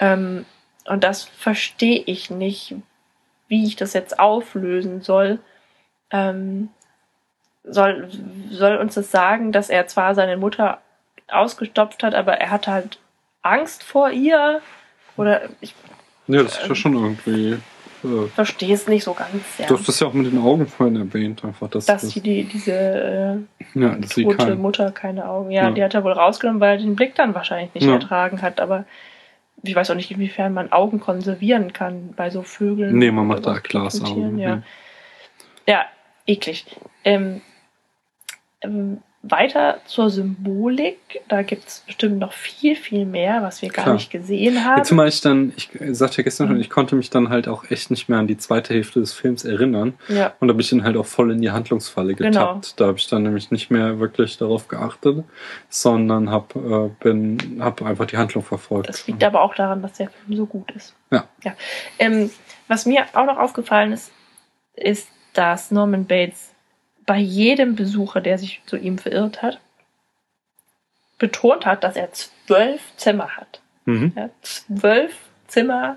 Ähm, 0.00 0.44
und 0.86 1.04
das 1.04 1.24
verstehe 1.24 2.02
ich 2.06 2.30
nicht, 2.30 2.74
wie 3.48 3.66
ich 3.66 3.76
das 3.76 3.92
jetzt 3.92 4.18
auflösen 4.18 5.02
soll. 5.02 5.38
Ähm, 6.10 6.70
soll, 7.64 8.08
soll 8.50 8.76
uns 8.76 8.94
das 8.94 9.10
sagen, 9.10 9.52
dass 9.52 9.68
er 9.70 9.86
zwar 9.86 10.14
seine 10.14 10.36
Mutter 10.36 10.80
ausgestopft 11.28 12.02
hat, 12.02 12.14
aber 12.14 12.34
er 12.38 12.50
hatte 12.50 12.72
halt 12.72 12.98
Angst 13.42 13.82
vor 13.82 14.10
ihr? 14.10 14.62
Oder 15.16 15.42
ich 15.60 15.74
Ja, 16.26 16.42
das 16.42 16.58
ist 16.58 16.68
ja 16.68 16.74
schon 16.74 16.94
irgendwie. 16.94 17.58
Äh, 18.04 18.28
verstehe 18.28 18.74
es 18.74 18.86
nicht 18.86 19.04
so 19.04 19.14
ganz. 19.14 19.30
Ja. 19.58 19.66
Du 19.66 19.76
hast 19.76 19.88
das 19.88 20.00
ja 20.00 20.06
auch 20.06 20.12
mit 20.12 20.30
den 20.30 20.38
Augen 20.38 20.66
vorhin 20.66 20.96
erwähnt, 20.96 21.44
einfach, 21.44 21.68
dass, 21.68 21.86
dass 21.86 22.02
das, 22.02 22.10
sie 22.10 22.20
die, 22.20 22.44
diese 22.44 22.72
äh, 22.72 23.36
ja, 23.78 23.96
sie 24.06 24.24
tote 24.24 24.36
kein, 24.36 24.58
Mutter 24.58 24.90
keine 24.92 25.28
Augen. 25.28 25.50
Ja, 25.50 25.64
Ja. 25.64 25.70
die 25.70 25.82
hat 25.82 25.94
er 25.94 26.04
wohl 26.04 26.12
rausgenommen, 26.12 26.60
weil 26.60 26.76
er 26.76 26.82
den 26.82 26.96
Blick 26.96 27.14
dann 27.14 27.34
wahrscheinlich 27.34 27.74
nicht 27.74 27.86
ertragen 27.86 28.42
hat. 28.42 28.60
Aber 28.60 28.84
ich 29.62 29.74
weiß 29.74 29.90
auch 29.90 29.94
nicht, 29.96 30.10
inwiefern 30.10 30.54
man 30.54 30.70
Augen 30.72 31.00
konservieren 31.00 31.72
kann 31.72 32.12
bei 32.16 32.30
so 32.30 32.42
Vögeln. 32.42 32.96
Nee, 32.96 33.10
man 33.10 33.26
macht 33.26 33.46
da 33.46 33.58
Glasaugen. 33.58 34.38
Ja. 34.38 34.62
ja, 35.66 35.84
eklig. 36.26 36.64
Ähm, 37.04 37.40
ähm, 38.60 38.98
weiter 39.22 39.78
zur 39.84 40.10
Symbolik. 40.10 41.20
Da 41.28 41.42
gibt 41.42 41.66
es 41.66 41.80
bestimmt 41.80 42.18
noch 42.18 42.32
viel, 42.32 42.76
viel 42.76 43.04
mehr, 43.04 43.42
was 43.42 43.62
wir 43.62 43.68
gar 43.68 43.82
Klar. 43.84 43.94
nicht 43.96 44.10
gesehen 44.10 44.64
haben. 44.64 44.78
Jetzt 44.78 44.88
zumal 44.88 45.08
ich 45.08 45.20
dann, 45.20 45.52
ich 45.56 45.68
sagte 45.90 46.18
ja 46.18 46.22
gestern 46.22 46.46
schon, 46.46 46.56
Mhm. 46.56 46.62
ich 46.62 46.70
konnte 46.70 46.94
mich 46.94 47.10
dann 47.10 47.28
halt 47.28 47.48
auch 47.48 47.68
echt 47.70 47.90
nicht 47.90 48.08
mehr 48.08 48.18
an 48.20 48.28
die 48.28 48.36
zweite 48.36 48.74
Hälfte 48.74 49.00
des 49.00 49.12
Films 49.12 49.44
erinnern. 49.44 49.94
ja. 50.08 50.34
Und 50.38 50.46
da 50.48 50.52
bin 50.54 50.60
ich 50.60 50.70
dann 50.70 50.84
halt 50.84 50.96
auch 50.96 51.04
voll 51.04 51.32
in 51.32 51.40
die 51.42 51.50
Handlungsfalle 51.50 52.14
getappt. 52.14 52.34
Genau. 52.34 52.60
Da 52.76 52.86
habe 52.86 52.98
ich 52.98 53.08
dann 53.08 53.24
nämlich 53.24 53.50
nicht 53.50 53.70
mehr 53.72 53.98
wirklich 53.98 54.38
darauf 54.38 54.68
geachtet, 54.68 55.24
sondern 55.68 56.30
habe 56.30 56.92
äh, 57.00 57.02
bin 57.04 57.58
hab 57.60 57.82
einfach 57.82 58.06
die 58.06 58.16
Handlung 58.16 58.44
verfolgt. 58.44 58.88
Das 58.88 59.06
liegt 59.06 59.22
aber 59.24 59.42
auch 59.42 59.54
daran, 59.54 59.82
dass 59.82 59.94
der 59.94 60.10
Film 60.10 60.36
so 60.36 60.46
gut 60.46 60.70
ist. 60.72 60.94
Ja. 61.10 61.24
ja. 61.44 61.54
Ähm, 61.98 62.30
was 62.68 62.86
mir 62.86 63.04
auch 63.14 63.26
noch 63.26 63.38
aufgefallen 63.38 63.92
ist, 63.92 64.12
ist, 64.74 65.08
dass 65.34 65.70
Norman 65.72 66.04
Bates 66.06 66.52
bei 67.08 67.16
jedem 67.16 67.74
Besucher, 67.74 68.20
der 68.20 68.36
sich 68.36 68.60
zu 68.66 68.76
ihm 68.76 68.98
verirrt 68.98 69.40
hat, 69.40 69.58
betont 71.16 71.64
hat, 71.64 71.82
dass 71.82 71.96
er 71.96 72.12
zwölf 72.12 72.82
Zimmer 72.98 73.34
hat. 73.34 73.62
Mhm. 73.86 74.12
Ja, 74.14 74.28
zwölf 74.42 75.16
Zimmer 75.46 75.96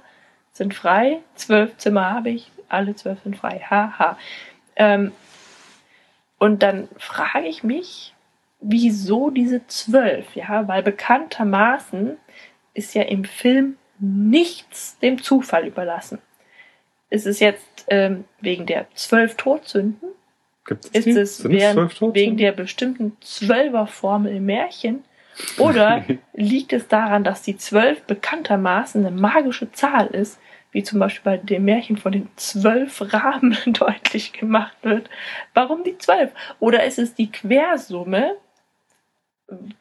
sind 0.53 0.74
frei, 0.74 1.20
zwölf 1.36 1.76
Zimmer 1.76 2.12
habe 2.12 2.30
ich, 2.30 2.49
alle 2.70 2.95
zwölf 2.95 3.22
sind 3.24 3.36
frei. 3.36 3.59
Haha. 3.70 4.18
Ähm, 4.78 5.12
und 6.39 6.64
dann 6.64 6.88
frage 6.97 7.45
ich 7.45 7.62
mich, 7.62 8.14
wieso 8.62 9.32
diese 9.32 9.68
zwölf? 9.68 10.34
Ja, 10.34 10.70
weil 10.70 10.82
bekanntermaßen 10.82 12.18
ist 12.74 12.95
ja 12.95 13.01
im 13.01 13.26
Film 13.26 13.76
nichts 13.99 14.97
dem 14.99 15.22
Zufall 15.22 15.68
überlassen. 15.68 16.20
Ist 17.09 17.28
es 17.28 17.41
jetzt 17.41 17.84
ähm, 17.89 18.24
wegen 18.39 18.66
der 18.66 18.88
zwölf 18.95 19.36
Todsünden? 19.36 20.07
Gibt's 20.66 20.88
Ist 20.89 21.05
die? 21.05 21.12
es 21.12 21.49
während, 21.49 22.01
wegen 22.14 22.38
der 22.38 22.51
bestimmten 22.51 23.18
Zwölferformel 23.22 24.36
im 24.36 24.45
Märchen? 24.45 25.03
Oder 25.57 26.05
liegt 26.34 26.74
es 26.74 26.88
daran, 26.88 27.24
dass 27.24 27.41
die 27.41 27.57
zwölf 27.57 28.01
bekanntermaßen 28.03 29.05
eine 29.05 29.16
magische 29.16 29.72
Zahl 29.72 30.07
ist, 30.07 30.39
wie 30.72 30.84
zum 30.84 30.99
Beispiel 30.99 31.32
bei 31.32 31.38
dem 31.38 31.66
Märchen 31.66 31.97
von 31.97 32.12
den 32.12 32.30
zwölf 32.36 33.01
Raben 33.14 33.57
deutlich 33.66 34.34
gemacht 34.34 34.78
wird? 34.84 35.09
Warum 35.53 35.84
die 35.84 35.97
zwölf? 35.97 36.32
Oder 36.59 36.84
ist 36.84 36.99
es 36.99 37.16
die 37.16 37.32
Quersumme? 37.32 38.36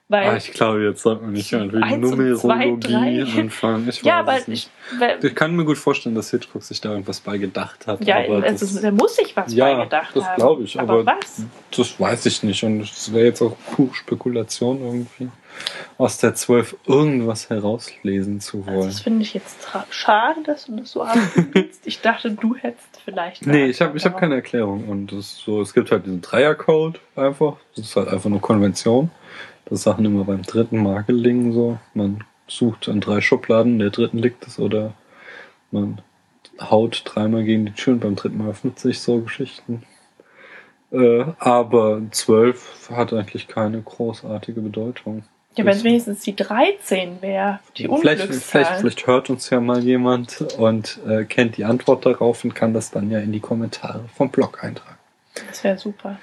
Weil, 0.09 0.29
Ah, 0.31 0.37
ich 0.37 0.51
glaube, 0.53 0.83
jetzt 0.83 1.03
sollte 1.03 1.23
man 1.23 1.33
nicht 1.33 1.49
zwei, 1.49 1.67
Numerologie 1.97 3.23
anfangen. 3.41 3.89
Ich 3.89 4.03
ja, 4.03 4.15
weiß 4.19 4.21
aber 4.21 4.37
es 4.39 4.49
nicht. 4.49 4.71
ich, 5.21 5.25
Ich 5.25 5.35
kann 5.35 5.55
mir 5.55 5.65
gut 5.65 5.79
vorstellen, 5.79 6.15
dass 6.15 6.31
Hitchcock 6.31 6.63
sich 6.63 6.81
da 6.81 6.91
irgendwas 6.91 7.21
bei 7.21 7.39
gedacht 7.39 7.87
hat. 7.87 8.05
ja, 8.05 8.17
aber 8.19 8.43
also, 8.45 8.67
das, 8.67 8.83
da 8.83 8.91
muss 8.91 9.17
sich 9.17 9.37
was 9.37 9.53
Ja, 9.55 9.75
bei 9.77 9.85
gedacht 9.85 10.17
das 10.17 10.25
haben. 10.25 10.37
glaub 10.37 10.61
ich, 10.61 10.79
aber 10.81 10.93
aber- 11.01 11.07
was? 11.07 11.43
das 11.77 12.01
weiß 12.01 12.27
ich 12.27 12.43
nicht. 12.43 12.65
Und 12.65 12.81
das 12.81 13.13
wäre 13.13 13.27
jetzt 13.27 13.43
auch 13.43 13.57
pure 13.75 13.95
Spekulation 13.95 14.81
irgendwie. 14.83 15.29
aus 15.99 16.17
der 16.19 16.35
12 16.35 16.77
irgendwas 16.87 17.51
herauslesen 17.51 18.41
zu 18.41 18.59
Also 18.67 18.71
wollen. 18.73 18.87
das 18.89 19.01
finde 19.01 19.23
ich 19.23 19.35
jetzt 19.35 19.69
schade, 19.91 20.41
dass 20.45 20.67
du 20.67 20.77
das 20.77 20.91
so 20.93 21.03
abspielst. 21.03 21.87
ich 21.87 22.01
dachte, 22.01 22.31
du 22.31 22.55
hättest 22.55 23.01
vielleicht. 23.05 23.43
eine 23.43 23.53
Nee, 23.53 23.67
ich 23.67 23.81
habe 23.81 23.97
ich 23.97 24.05
hab 24.05 24.17
keine 24.19 24.37
Erklärung. 24.37 24.89
Und 24.89 25.13
das 25.13 25.37
so, 25.37 25.61
es 25.61 25.75
gibt 25.75 25.91
halt 25.91 26.07
diesen 26.07 26.23
Dreiercode 26.23 27.01
einfach. 27.17 27.57
Das 27.77 27.85
ist 27.85 27.97
halt 27.97 28.09
einfach 28.09 28.31
nur 28.31 28.41
Konvention. 28.41 29.11
Das 29.67 29.83
Sachen 29.83 30.05
immer 30.05 30.25
beim 30.25 30.43
dritten 30.43 30.83
Mal 30.83 31.05
gelingen 31.05 31.53
so. 31.53 31.79
Man 31.95 32.25
sucht 32.47 32.89
an 32.89 33.01
drei 33.01 33.21
Schubladen, 33.21 33.75
in 33.75 33.79
der 33.79 33.91
dritten 33.91 34.19
liegt 34.19 34.47
es 34.47 34.59
oder 34.59 34.95
man 35.71 36.01
haut 36.61 37.03
dreimal 37.05 37.45
gegen 37.45 37.67
die 37.67 37.73
Tür 37.73 37.95
und 37.95 38.01
beim 38.01 38.17
dritten 38.17 38.39
Mal 38.39 38.51
öffnet 38.51 38.79
sich 38.79 39.01
so 39.01 39.21
Geschichten. 39.21 39.85
Äh, 40.93 41.25
aber 41.39 42.03
12 42.11 42.91
hat 42.91 43.13
eigentlich 43.13 43.47
keine 43.47 43.81
großartige 43.81 44.61
Bedeutung. 44.61 45.25
Ja, 45.57 45.65
wenn 45.65 45.77
es 45.77 45.85
wenigstens 45.85 46.21
die 46.21 46.35
13 46.37 47.23
wäre, 47.23 47.59
die 47.77 47.89
vielleicht, 47.89 48.23
vielleicht, 48.35 48.73
vielleicht 48.77 49.07
hört 49.07 49.31
uns 49.31 49.51
ja 49.51 49.61
mal 49.61 49.83
jemand 49.83 50.41
und 50.59 51.01
äh, 51.07 51.25
kennt 51.25 51.57
die 51.57 51.65
Antwort 51.65 52.07
darauf 52.07 52.45
und 52.45 52.55
kann 52.55 52.73
das 52.73 52.93
dann 52.93 53.11
ja 53.11 53.19
in 53.19 53.33
die 53.33 53.41
Kommentare 53.41 54.05
vom 54.15 54.31
Blog 54.31 54.63
eintragen. 54.63 54.99
Das 55.49 55.65
wäre 55.65 55.77
super. 55.77 56.19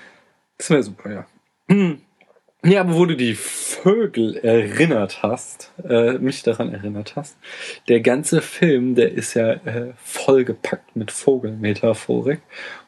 Das 0.57 0.69
wäre 0.69 0.83
super, 0.83 1.11
ja. 1.11 1.25
Ja, 2.65 2.81
aber 2.81 2.95
wo 2.95 3.05
du 3.05 3.15
die 3.15 3.35
Vögel 3.35 4.35
erinnert 4.37 5.21
hast, 5.21 5.71
äh, 5.87 6.13
mich 6.13 6.41
daran 6.41 6.73
erinnert 6.73 7.15
hast, 7.15 7.37
der 7.87 8.01
ganze 8.01 8.41
Film, 8.41 8.95
der 8.95 9.13
ist 9.13 9.35
ja 9.35 9.51
äh, 9.53 9.93
vollgepackt 9.97 10.95
mit 10.95 11.11
Vogelmetaphorik. 11.11 12.41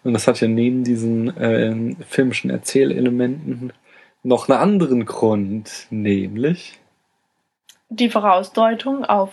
Und 0.03 0.13
das 0.13 0.27
hat 0.27 0.41
ja 0.41 0.47
neben 0.47 0.83
diesen 0.83 1.37
äh, 1.37 1.95
filmischen 2.07 2.49
Erzählelementen 2.49 3.71
noch 4.23 4.49
einen 4.49 4.59
anderen 4.59 5.05
Grund, 5.05 5.87
nämlich, 5.91 6.79
Die 7.89 8.09
Vorausdeutung 8.09 9.05
auf 9.05 9.31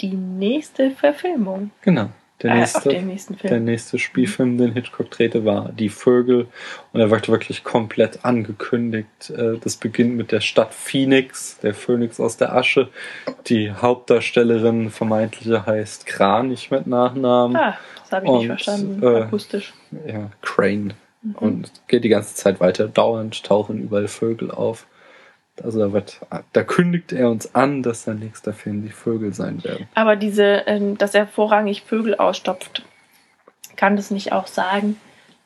die 0.00 0.14
nächste 0.16 0.90
Verfilmung. 0.90 1.70
genau, 1.82 2.08
der 2.44 2.52
äh, 2.52 2.58
nächste, 2.60 2.88
den 2.90 3.06
nächsten 3.08 3.36
der 3.38 3.48
Film. 3.50 3.64
nächste 3.64 3.98
Spielfilm, 3.98 4.58
den 4.58 4.72
Hitchcock 4.72 5.10
drehte, 5.10 5.44
war 5.44 5.70
Die 5.72 5.88
Vögel. 5.88 6.46
Und 6.92 7.00
er 7.00 7.10
wird 7.10 7.28
wirklich 7.28 7.64
komplett 7.64 8.24
angekündigt. 8.24 9.30
Äh, 9.30 9.58
Das 9.60 9.76
beginnt 9.76 10.14
mit 10.16 10.30
der 10.30 10.40
Stadt 10.40 10.72
Phoenix, 10.72 11.58
der 11.58 11.74
Phönix 11.74 12.20
aus 12.20 12.36
der 12.36 12.54
Asche. 12.54 12.88
Die 13.46 13.72
Hauptdarstellerin 13.72 14.90
vermeintliche 14.90 15.66
heißt 15.66 16.06
Kranich 16.06 16.70
mit 16.70 16.86
Nachnamen. 16.86 17.56
Ah, 17.56 17.76
das 18.02 18.12
habe 18.12 18.26
ich 18.26 18.30
nicht 18.32 18.40
Und, 18.42 18.46
verstanden. 18.46 19.02
äh, 19.02 19.20
Akustisch. 19.22 19.72
Ja, 20.06 20.30
Crane. 20.42 20.94
Mhm. 21.22 21.34
Und 21.36 21.72
geht 21.88 22.04
die 22.04 22.08
ganze 22.10 22.34
Zeit 22.34 22.60
weiter. 22.60 22.86
Dauernd 22.86 23.42
tauchen 23.44 23.82
überall 23.82 24.08
Vögel 24.08 24.50
auf. 24.50 24.86
Also 25.62 25.78
da 25.78 25.92
wird, 25.92 26.20
da 26.52 26.62
kündigt 26.64 27.12
er 27.12 27.30
uns 27.30 27.54
an, 27.54 27.82
dass 27.82 28.02
sein 28.04 28.18
nächster 28.18 28.52
Film 28.52 28.82
die 28.82 28.90
Vögel 28.90 29.32
sein 29.32 29.62
werden. 29.62 29.88
Aber 29.94 30.16
diese, 30.16 30.64
ähm, 30.66 30.98
dass 30.98 31.14
er 31.14 31.26
vorrangig 31.26 31.82
Vögel 31.82 32.16
ausstopft, 32.16 32.84
kann 33.76 33.96
das 33.96 34.10
nicht 34.10 34.32
auch 34.32 34.48
sagen, 34.48 34.96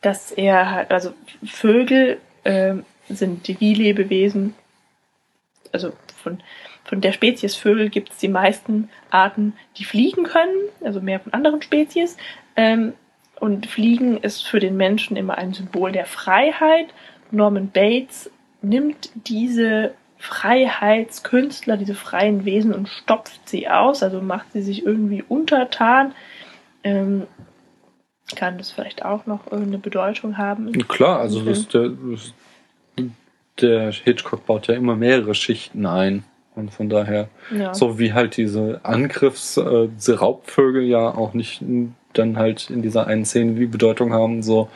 dass 0.01 0.31
er 0.31 0.71
halt, 0.71 0.91
also 0.91 1.13
Vögel 1.45 2.19
ähm, 2.45 2.85
sind 3.09 3.49
die 3.49 3.75
Lebewesen, 3.75 4.55
also 5.73 5.93
von, 6.23 6.41
von 6.85 7.01
der 7.01 7.13
Spezies 7.13 7.57
Vögel 7.57 7.91
gibt 7.91 8.13
es 8.13 8.19
die 8.19 8.29
meisten 8.29 8.89
Arten, 9.11 9.55
die 9.77 9.85
fliegen 9.85 10.25
können, 10.25 10.57
also 10.83 11.01
mehr 11.01 11.21
von 11.21 11.33
anderen 11.35 11.61
Spezies. 11.61 12.17
Ähm, 12.57 12.95
und 13.41 13.67
Fliegen 13.67 14.17
ist 14.19 14.47
für 14.47 14.59
den 14.59 14.77
Menschen 14.77 15.17
immer 15.17 15.39
ein 15.39 15.53
Symbol 15.53 15.93
der 15.93 16.07
Freiheit. 16.07 16.87
Norman 17.31 17.71
Bates 17.71 18.31
nimmt 18.63 19.11
diese 19.15 19.95
Freiheitskünstler, 20.19 21.77
diese 21.77 21.95
freien 21.95 22.45
Wesen 22.45 22.75
und 22.75 22.89
stopft 22.89 23.49
sie 23.49 23.69
aus, 23.69 24.03
also 24.03 24.21
macht 24.21 24.53
sie 24.53 24.63
sich 24.63 24.85
irgendwie 24.85 25.23
untertan. 25.27 26.15
Ähm, 26.85 27.23
kann 28.37 28.59
das 28.59 28.71
vielleicht 28.71 29.05
auch 29.05 29.27
noch 29.27 29.47
irgendeine 29.47 29.79
Bedeutung 29.79 30.37
haben? 30.37 30.73
Klar, 30.89 31.21
also 31.21 31.41
das, 31.43 31.67
der, 31.69 31.93
der 33.61 33.93
Hitchcock 33.93 34.47
baut 34.47 34.67
ja 34.67 34.75
immer 34.75 34.97
mehrere 34.97 35.35
Schichten 35.35 35.87
ein. 35.87 36.25
Und 36.55 36.73
von 36.73 36.89
daher, 36.89 37.29
Ja. 37.57 37.73
so 37.73 37.99
wie 38.01 38.13
halt 38.13 38.37
diese 38.37 38.81
Angriffs-, 38.83 39.57
äh, 39.57 39.89
diese 39.97 40.19
Raubvögel 40.19 40.83
ja 40.83 41.15
auch 41.15 41.33
nicht 41.33 41.63
n- 41.63 41.95
dann 42.15 42.37
halt 42.37 42.69
in 42.71 42.83
dieser 42.83 43.07
einen 43.07 43.25
Szene 43.25 43.53
die 43.55 43.67
Bedeutung 43.67 44.13
haben, 44.13 44.43
so, 44.43 44.69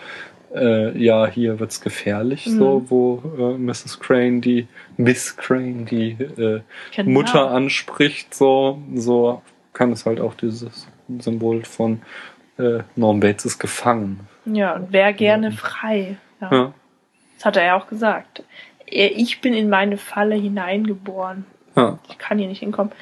äh, 0.55 0.97
ja, 0.99 1.27
hier 1.27 1.59
wird's 1.61 1.81
gefährlich, 1.81 2.47
Mhm. 2.47 2.59
so, 2.59 2.85
wo 2.89 3.23
äh, 3.39 3.59
Mrs. 3.59 4.01
Crane, 4.01 4.41
die 4.41 4.67
Miss 4.97 5.37
Crane, 5.37 5.85
die 5.85 6.11
äh, 6.13 6.61
Genau. 6.95 7.11
Mutter 7.11 7.51
anspricht, 7.51 8.35
so, 8.35 8.79
so 8.95 9.43
kann 9.73 9.93
es 9.93 10.05
halt 10.07 10.21
auch 10.21 10.35
dieses 10.35 10.87
Symbol 11.19 11.65
von 11.65 12.03
äh, 12.59 12.81
Norm 12.97 13.21
Bates 13.21 13.45
ist 13.47 13.59
gefangen. 13.59 14.21
Ja, 14.45 14.75
und 14.75 14.89
wer 14.93 15.13
gerne 15.15 15.49
Ja. 15.49 15.53
frei. 15.57 16.17
Ja. 16.41 16.49
Ja. 16.53 16.75
Das 17.37 17.45
hat 17.47 17.57
er 17.57 17.65
ja 17.65 17.77
auch 17.77 17.87
gesagt. 17.87 18.43
Ich 18.87 19.41
bin 19.41 19.55
in 19.55 19.71
meine 19.71 19.97
Falle 19.97 20.35
hineingeboren. 20.35 21.47
Ja. 21.77 21.99
Ich 22.11 22.19
kann 22.19 22.39
hier 22.39 22.49
nicht 22.49 22.61
hinkommen. 22.61 22.93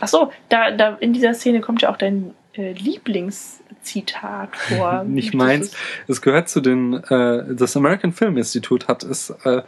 Ach 0.00 0.08
so, 0.08 0.30
da, 0.50 0.70
da 0.70 0.96
in 1.00 1.12
dieser 1.14 1.32
Szene 1.34 1.60
kommt 1.60 1.80
ja 1.82 1.90
auch 1.90 1.96
dein 1.96 2.34
äh, 2.54 2.72
Lieblingszitat 2.72 4.56
vor. 4.56 5.04
Nicht 5.08 5.34
meins. 5.34 5.74
Es 6.08 6.22
gehört 6.22 6.48
zu 6.48 6.60
den, 6.60 6.94
äh, 6.94 7.54
das 7.54 7.76
American 7.76 8.12
Film 8.12 8.36
Institute 8.36 8.86
hat 8.86 9.02
es 9.02 9.30
äh, 9.44 9.62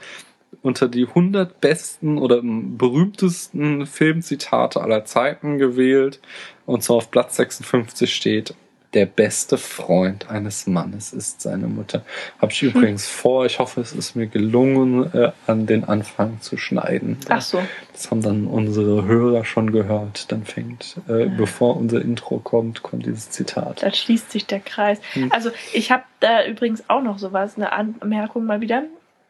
unter 0.62 0.88
die 0.88 1.06
100 1.06 1.60
besten 1.60 2.18
oder 2.18 2.40
berühmtesten 2.42 3.86
Filmzitate 3.86 4.80
aller 4.80 5.04
Zeiten 5.04 5.58
gewählt. 5.58 6.20
Und 6.66 6.82
zwar 6.82 6.96
auf 6.96 7.10
Platz 7.10 7.36
56 7.36 8.14
steht, 8.14 8.54
der 8.95 9.07
beste 9.07 9.57
Freund 9.57 10.28
eines 10.28 10.66
Mannes 10.66 11.12
ist 11.12 11.40
seine 11.40 11.66
Mutter. 11.66 12.05
Habe 12.40 12.53
ich 12.53 12.62
übrigens 12.62 13.07
vor, 13.09 13.47
ich 13.47 13.59
hoffe, 13.59 13.80
es 13.80 13.93
ist 13.93 14.14
mir 14.16 14.26
gelungen, 14.26 15.12
äh, 15.14 15.32
an 15.47 15.66
den 15.66 15.84
Anfang 15.84 16.40
zu 16.40 16.57
schneiden. 16.59 17.16
Ach 17.28 17.40
so. 17.40 17.62
Das 17.93 18.11
haben 18.11 18.22
dann 18.22 18.47
unsere 18.47 19.05
Hörer 19.07 19.45
schon 19.45 19.72
gehört. 19.72 20.30
Dann 20.30 20.45
fängt, 20.45 20.97
äh, 21.09 21.26
bevor 21.26 21.76
unser 21.76 22.03
Intro 22.03 22.38
kommt, 22.38 22.82
kommt 22.82 23.07
dieses 23.07 23.30
Zitat. 23.30 23.82
Da 23.82 23.93
schließt 23.93 24.30
sich 24.30 24.47
der 24.47 24.61
Kreis. 24.61 24.99
Hm. 25.14 25.32
Also 25.32 25.51
ich 25.72 25.90
habe 25.90 26.03
da 26.20 26.45
übrigens 26.47 26.84
auch 26.88 27.03
noch 27.03 27.18
sowas, 27.18 27.57
eine 27.57 27.72
Anmerkung 27.72 28.45
mal 28.45 28.61
wieder. 28.61 28.82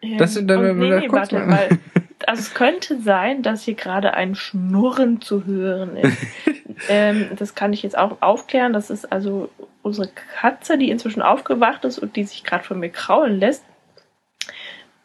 Ähm, 0.03 0.19
Das- 0.19 0.37
und- 0.37 0.49
da- 0.49 0.57
da- 0.57 0.73
nee, 0.73 0.91
da- 0.91 1.01
nee, 1.01 1.07
kurz 1.07 1.33
warte, 1.33 1.39
mal. 1.47 1.69
weil 1.71 1.79
also 2.27 2.41
es 2.41 2.55
könnte 2.55 3.01
sein, 3.01 3.43
dass 3.43 3.63
hier 3.63 3.75
gerade 3.75 4.15
ein 4.15 4.35
Schnurren 4.35 5.21
zu 5.21 5.45
hören 5.45 5.97
ist. 5.97 6.19
ähm, 6.89 7.31
das 7.37 7.55
kann 7.55 7.73
ich 7.73 7.83
jetzt 7.83 7.97
auch 7.97 8.21
aufklären. 8.21 8.73
Das 8.73 8.91
ist 8.91 9.11
also 9.13 9.49
unsere 9.83 10.09
Katze, 10.09 10.79
die 10.79 10.91
inzwischen 10.91 11.23
aufgewacht 11.23 11.85
ist 11.85 11.99
und 11.99 12.17
die 12.17 12.25
sich 12.25 12.45
gerade 12.45 12.65
von 12.65 12.79
mir 12.79 12.91
kraulen 12.91 13.39
lässt. 13.39 13.65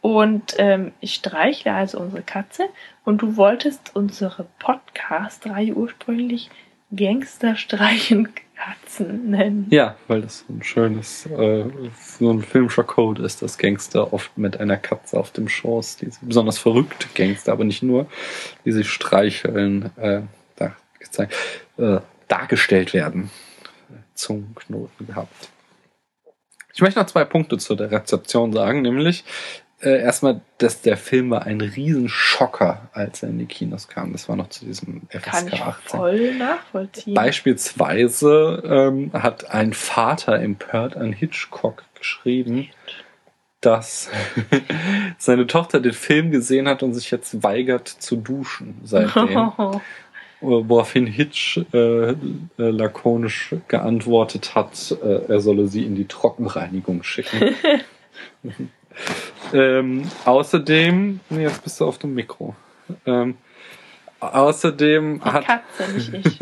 Und 0.01 0.55
ähm, 0.57 0.93
ich 0.99 1.15
streichle 1.15 1.74
also 1.74 1.99
unsere 1.99 2.22
Katze 2.22 2.70
und 3.03 3.22
du 3.22 3.36
wolltest 3.36 3.95
unsere 3.95 4.45
Podcast-Reihe 4.59 5.74
ursprünglich 5.74 6.49
Gangster-Streichen 6.91 8.30
Katzen 8.57 9.30
nennen. 9.30 9.68
Ja, 9.70 9.95
weil 10.07 10.22
das 10.22 10.39
so 10.39 10.53
ein 10.53 10.63
schönes, 10.63 11.26
äh, 11.28 11.65
so 11.99 12.32
ein 12.32 12.41
filmischer 12.41 12.84
Code 12.84 13.24
ist, 13.24 13.41
dass 13.41 13.57
Gangster 13.57 14.13
oft 14.13 14.36
mit 14.38 14.59
einer 14.59 14.78
Katze 14.78 15.20
auf 15.20 15.32
dem 15.32 15.47
Schoß, 15.47 15.97
diese 15.97 16.20
besonders 16.22 16.57
verrückte 16.57 17.07
Gangster, 17.13 17.51
aber 17.51 17.63
nicht 17.63 17.84
nur, 17.84 18.07
die 18.65 18.72
sich 18.72 18.89
streicheln, 18.89 19.91
äh, 19.97 20.22
gezeigt, 20.99 21.33
äh, 21.77 21.99
dargestellt 22.27 22.93
werden. 22.93 23.29
Zungenknoten 24.13 25.07
gehabt. 25.07 25.49
Ich 26.73 26.81
möchte 26.81 26.99
noch 26.99 27.07
zwei 27.07 27.23
Punkte 27.23 27.57
zu 27.57 27.75
der 27.75 27.91
Rezeption 27.91 28.53
sagen, 28.53 28.81
nämlich 28.81 29.23
äh, 29.79 30.01
erstmal, 30.01 30.41
dass 30.57 30.81
der 30.81 30.97
Film 30.97 31.29
war 31.29 31.43
ein 31.45 31.61
Riesenschocker, 31.61 32.89
als 32.93 33.21
er 33.21 33.29
in 33.29 33.37
die 33.37 33.45
Kinos 33.45 33.87
kam. 33.87 34.11
Das 34.11 34.27
war 34.27 34.35
noch 34.35 34.49
zu 34.49 34.65
diesem 34.65 35.07
Kann 35.09 35.47
FSK 35.47 35.53
ich 35.53 35.61
18. 35.61 35.99
voll 35.99 36.35
nachvollziehen. 36.35 37.13
Beispielsweise 37.13 38.63
ähm, 38.65 39.11
hat 39.13 39.51
ein 39.51 39.73
Vater 39.73 40.39
empört 40.39 40.97
an 40.97 41.13
Hitchcock 41.13 41.83
geschrieben, 41.93 42.69
dass 43.61 44.09
seine 45.19 45.45
Tochter 45.45 45.79
den 45.79 45.93
Film 45.93 46.31
gesehen 46.31 46.67
hat 46.67 46.81
und 46.81 46.93
sich 46.93 47.11
jetzt 47.11 47.43
weigert 47.43 47.87
zu 47.87 48.15
duschen 48.15 48.81
seitdem. 48.83 49.51
Woraufhin 50.39 51.07
Hitch 51.07 51.59
äh, 51.73 52.11
äh, 52.11 52.15
lakonisch 52.57 53.55
geantwortet 53.67 54.53
hat, 54.53 54.95
äh, 55.03 55.31
er 55.31 55.39
solle 55.39 55.67
sie 55.67 55.83
in 55.83 55.95
die 55.95 56.05
Trockenreinigung 56.05 57.01
schicken. 57.01 57.55
ähm, 59.53 60.03
außerdem, 60.25 61.19
nee, 61.29 61.41
jetzt 61.41 61.63
bist 61.63 61.79
du 61.79 61.85
auf 61.85 61.97
dem 61.97 62.13
Mikro. 62.13 62.55
Ähm, 63.05 63.38
außerdem 64.19 65.21
Die 65.23 65.29
hat 65.29 65.45
Katze, 65.45 65.93
nicht 65.93 66.39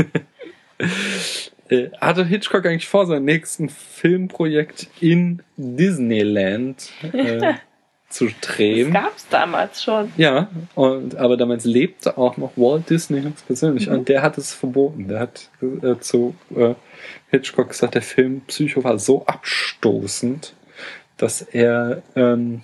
ich. 0.78 1.52
äh, 1.70 1.90
hatte 2.02 2.26
Hitchcock 2.26 2.66
eigentlich 2.66 2.88
vor, 2.88 3.06
seinem 3.06 3.26
nächsten 3.26 3.70
Filmprojekt 3.70 4.88
in 5.00 5.42
Disneyland 5.56 6.92
zu 8.10 8.26
Das 8.28 8.36
drehen. 8.42 8.94
gab 8.94 9.16
es 9.16 9.28
damals 9.30 9.84
schon. 9.84 10.12
Ja, 10.18 10.48
und, 10.76 11.16
aber 11.16 11.38
damals 11.38 11.66
lebte 11.66 12.18
auch 12.18 12.38
noch 12.38 12.52
Walt 12.56 12.90
Disney 12.90 13.22
ganz 13.22 13.42
persönlich 13.42 13.88
Mhm. 13.88 13.94
und 13.94 14.10
der 14.10 14.22
hat 14.22 14.38
es 14.38 14.54
verboten. 14.54 15.08
Der 15.08 15.20
hat 15.20 15.50
äh, 15.62 15.98
zu 16.00 16.36
äh, 16.56 16.76
Hitchcock 17.32 17.70
gesagt, 17.70 17.96
der 17.96 18.02
Film 18.02 18.42
Psycho 18.48 18.84
war 18.84 18.98
so 19.00 19.26
abstoßend, 19.26 20.54
dass 21.18 21.42
er 21.42 22.02
ähm, 22.16 22.62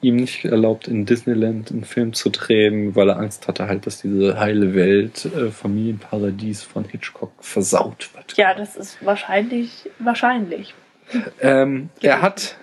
ihm 0.00 0.16
nicht 0.16 0.44
erlaubt, 0.44 0.88
in 0.88 1.06
Disneyland 1.06 1.70
einen 1.70 1.84
Film 1.84 2.12
zu 2.14 2.30
drehen, 2.30 2.96
weil 2.96 3.08
er 3.08 3.18
Angst 3.18 3.46
hatte 3.46 3.68
halt, 3.68 3.86
dass 3.86 4.02
diese 4.02 4.38
heile 4.40 4.74
Welt, 4.74 5.24
äh, 5.26 5.50
Familienparadies 5.50 6.62
von 6.62 6.84
Hitchcock 6.84 7.30
versaut 7.40 8.10
wird. 8.14 8.36
Ja, 8.36 8.54
das 8.54 8.76
ist 8.76 9.04
wahrscheinlich, 9.04 9.88
wahrscheinlich. 10.00 10.74
Ähm, 11.40 11.90
er 12.00 12.22
hat 12.22 12.56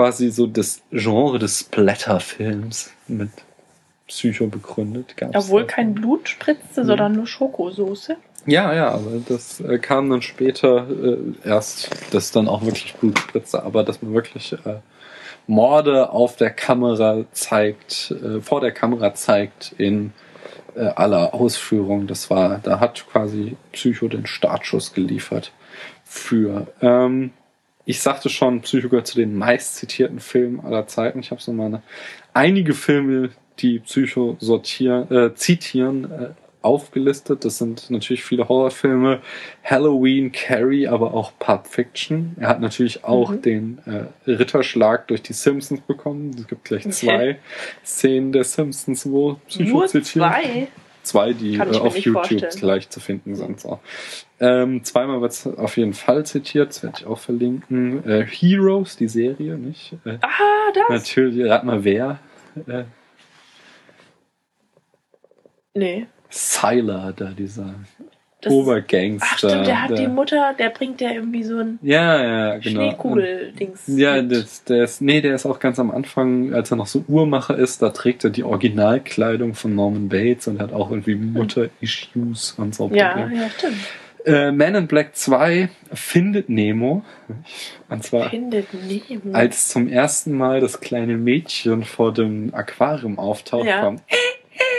quasi 0.00 0.30
so 0.30 0.46
das 0.46 0.80
Genre 0.92 1.38
des 1.38 1.60
Splatter-Films 1.60 2.90
mit 3.06 3.30
Psycho 4.08 4.46
begründet. 4.46 5.14
Gab's 5.18 5.36
Obwohl 5.36 5.66
kein 5.66 5.94
Blut 5.94 6.28
spritzte, 6.28 6.80
Mhm. 6.82 6.86
sondern 6.86 7.12
nur 7.12 7.26
Schokosoße. 7.26 8.16
Ja, 8.46 8.72
ja, 8.72 8.88
aber 8.88 9.20
das 9.28 9.60
äh, 9.60 9.78
kam 9.78 10.08
dann 10.08 10.22
später 10.22 10.86
äh, 10.88 11.48
erst, 11.48 11.90
dass 12.14 12.32
dann 12.32 12.48
auch 12.48 12.64
wirklich 12.64 12.94
Blut 12.94 13.18
spritzte, 13.18 13.62
aber 13.62 13.84
dass 13.84 14.00
man 14.00 14.14
wirklich 14.14 14.54
äh, 14.54 14.76
Morde 15.46 16.10
auf 16.10 16.36
der 16.36 16.50
Kamera 16.50 17.24
zeigt, 17.32 18.10
äh, 18.12 18.40
vor 18.40 18.62
der 18.62 18.72
Kamera 18.72 19.12
zeigt 19.14 19.74
in 19.76 20.14
äh, 20.76 20.80
aller 20.80 21.34
Ausführung. 21.34 22.06
Das 22.06 22.30
war, 22.30 22.58
da 22.62 22.80
hat 22.80 23.06
quasi 23.12 23.56
Psycho 23.72 24.08
den 24.08 24.26
Startschuss 24.26 24.94
geliefert 24.94 25.52
für. 26.04 26.68
Ähm, 26.80 27.32
ich 27.90 28.00
sagte 28.00 28.28
schon, 28.28 28.60
Psycho 28.62 28.88
gehört 28.88 29.06
zu 29.06 29.16
den 29.16 29.36
meist 29.36 29.76
zitierten 29.76 30.20
Filmen 30.20 30.60
aller 30.60 30.86
Zeiten. 30.86 31.20
Ich 31.20 31.30
habe 31.30 31.40
so 31.42 31.52
meine 31.52 31.82
einige 32.32 32.74
Filme, 32.74 33.30
die 33.58 33.80
Psycho 33.80 34.36
sortieren, 34.40 35.10
äh, 35.10 35.34
zitieren, 35.34 36.04
äh, 36.10 36.28
aufgelistet. 36.62 37.44
Das 37.46 37.56
sind 37.58 37.88
natürlich 37.90 38.22
viele 38.22 38.46
Horrorfilme, 38.48 39.20
Halloween, 39.64 40.30
Carrie, 40.30 40.86
aber 40.88 41.14
auch 41.14 41.32
Pulp 41.38 41.66
Fiction. 41.66 42.36
Er 42.38 42.48
hat 42.48 42.60
natürlich 42.60 43.02
auch 43.04 43.30
Mhm. 43.32 43.42
den 43.42 43.78
äh, 43.86 44.30
Ritterschlag 44.30 45.08
durch 45.08 45.22
die 45.22 45.32
Simpsons 45.32 45.80
bekommen. 45.80 46.34
Es 46.38 46.46
gibt 46.46 46.64
gleich 46.64 46.82
Okay. 46.84 46.92
zwei 46.92 47.38
Szenen 47.84 48.32
der 48.32 48.44
Simpsons, 48.44 49.10
wo 49.10 49.34
Psycho 49.48 49.70
Nur 49.70 49.86
zitiert. 49.86 50.06
zwei. 50.32 50.68
Zwei, 51.10 51.32
die 51.32 51.56
äh, 51.56 51.60
auf 51.60 51.96
YouTube 51.96 52.14
vorstellen. 52.26 52.52
gleich 52.58 52.88
zu 52.88 53.00
finden 53.00 53.34
sind. 53.34 53.60
So. 53.60 53.80
Ähm, 54.38 54.84
zweimal 54.84 55.20
wird 55.20 55.32
es 55.32 55.46
auf 55.46 55.76
jeden 55.76 55.92
Fall 55.94 56.24
zitiert, 56.24 56.68
das 56.70 56.82
werde 56.82 56.98
ich 57.00 57.06
auch 57.06 57.18
verlinken. 57.18 58.08
Äh, 58.08 58.24
Heroes, 58.26 58.96
die 58.96 59.08
Serie, 59.08 59.56
nicht? 59.58 59.94
Äh, 60.04 60.18
Ah, 60.22 60.28
das? 60.74 60.88
natürlich, 60.88 61.48
rat 61.50 61.64
mal 61.64 61.82
wer. 61.84 62.18
Äh, 62.66 62.84
Nee. 65.74 66.06
Sylar, 66.28 67.12
da 67.12 67.30
dieser 67.30 67.74
Obergangster. 68.48 69.26
Ach 69.32 69.38
stimmt, 69.38 69.66
der 69.66 69.82
hat 69.82 69.90
der- 69.90 69.96
die 69.98 70.06
Mutter, 70.08 70.54
der 70.58 70.70
bringt 70.70 71.00
ja 71.00 71.10
irgendwie 71.10 71.42
so 71.42 71.58
ein 71.58 71.78
Ja, 71.82 72.22
ja, 72.22 72.58
genau. 72.58 72.80
Schneekugel-Dings. 72.90 73.82
Ja, 73.88 74.22
das, 74.22 74.64
der 74.64 74.84
ist, 74.84 75.02
nee, 75.02 75.20
der 75.20 75.34
ist 75.34 75.46
auch 75.46 75.58
ganz 75.58 75.78
am 75.78 75.90
Anfang, 75.90 76.54
als 76.54 76.70
er 76.70 76.76
noch 76.76 76.86
so 76.86 77.04
Uhrmacher 77.08 77.56
ist, 77.58 77.82
da 77.82 77.90
trägt 77.90 78.24
er 78.24 78.30
die 78.30 78.44
Originalkleidung 78.44 79.54
von 79.54 79.74
Norman 79.74 80.08
Bates 80.08 80.48
und 80.48 80.60
hat 80.60 80.72
auch 80.72 80.90
irgendwie 80.90 81.16
Mutter-Issues 81.16 82.54
und 82.58 82.74
so. 82.74 82.88
ja, 82.92 83.28
ja, 83.28 83.48
stimmt. 83.50 83.76
Äh, 84.26 84.52
Man 84.52 84.74
in 84.74 84.86
Black 84.86 85.16
2 85.16 85.70
findet 85.94 86.50
Nemo. 86.50 87.02
Und 87.88 88.04
zwar 88.04 88.28
Findet 88.28 88.66
Nemo. 88.74 89.34
als 89.34 89.68
zum 89.70 89.88
ersten 89.88 90.36
Mal 90.36 90.60
das 90.60 90.80
kleine 90.80 91.16
Mädchen 91.16 91.84
vor 91.84 92.12
dem 92.12 92.52
Aquarium 92.54 93.18
auftaucht. 93.18 93.64
Ja. 93.66 93.94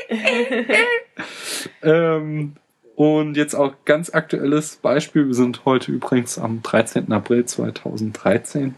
Ähm, 1.83 2.53
und 2.95 3.37
jetzt 3.37 3.55
auch 3.55 3.73
ganz 3.85 4.13
aktuelles 4.13 4.77
Beispiel. 4.77 5.27
Wir 5.27 5.33
sind 5.33 5.65
heute 5.65 5.91
übrigens 5.91 6.37
am 6.37 6.61
13. 6.61 7.11
April 7.11 7.45
2013. 7.45 8.75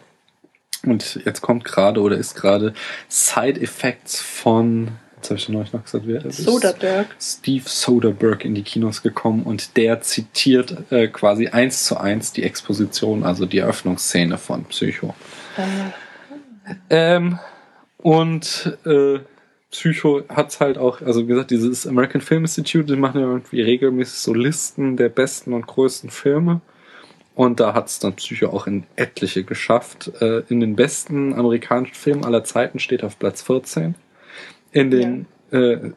Und 0.86 1.22
jetzt 1.26 1.42
kommt 1.42 1.64
gerade 1.64 2.02
oder 2.02 2.18
ist 2.18 2.36
gerade 2.36 2.74
Side 3.08 3.62
Effects 3.62 4.22
von, 4.22 4.90
jetzt 5.16 5.30
habe 5.30 5.40
ich 5.40 5.48
neulich 5.50 5.72
noch 5.72 5.84
gesagt, 5.84 6.06
wer 6.06 6.26
ist 6.26 6.38
Soderbergh. 6.38 7.08
Steve 7.22 7.64
Soderbergh 7.66 8.46
in 8.46 8.54
die 8.54 8.64
Kinos 8.64 9.02
gekommen 9.02 9.44
und 9.44 9.78
der 9.78 10.02
zitiert 10.02 10.92
äh, 10.92 11.08
quasi 11.08 11.48
eins 11.48 11.86
zu 11.86 11.98
eins 11.98 12.34
die 12.34 12.44
Exposition, 12.44 13.24
also 13.24 13.46
die 13.46 13.60
Eröffnungsszene 13.60 14.38
von 14.38 14.66
Psycho. 14.66 15.16
Äh, 15.58 15.92
Ähm, 16.90 17.40
und 17.98 18.78
äh, 18.86 19.20
Psycho 19.74 20.22
hat's 20.30 20.60
halt 20.60 20.78
auch, 20.78 21.02
also 21.02 21.24
wie 21.24 21.28
gesagt, 21.28 21.50
dieses 21.50 21.88
American 21.88 22.22
Film 22.22 22.44
Institute, 22.44 22.86
die 22.86 22.96
machen 22.96 23.20
ja 23.20 23.28
irgendwie 23.28 23.62
regelmäßig 23.62 24.20
so 24.20 24.32
Listen 24.32 24.98
der 24.98 25.10
besten 25.10 25.52
und 25.52 25.66
größten 25.66 26.12
Filme. 26.12 26.62
Und 27.34 27.60
da 27.60 27.74
hat's 27.74 27.98
dann 27.98 28.14
Psycho 28.14 28.50
auch 28.50 28.68
in 28.68 28.84
etliche 28.96 29.44
geschafft. 29.44 30.12
Äh, 30.22 30.44
in 30.50 30.60
den 30.60 30.76
besten 30.76 31.34
amerikanischen 31.34 31.96
Filmen 31.96 32.24
aller 32.24 32.44
Zeiten 32.44 32.78
steht 32.78 33.04
auf 33.04 33.18
Platz 33.18 33.42
14. 33.42 33.96
In 34.72 34.92
den 34.92 35.26
äh, 35.52 35.74
äh, 35.74 35.92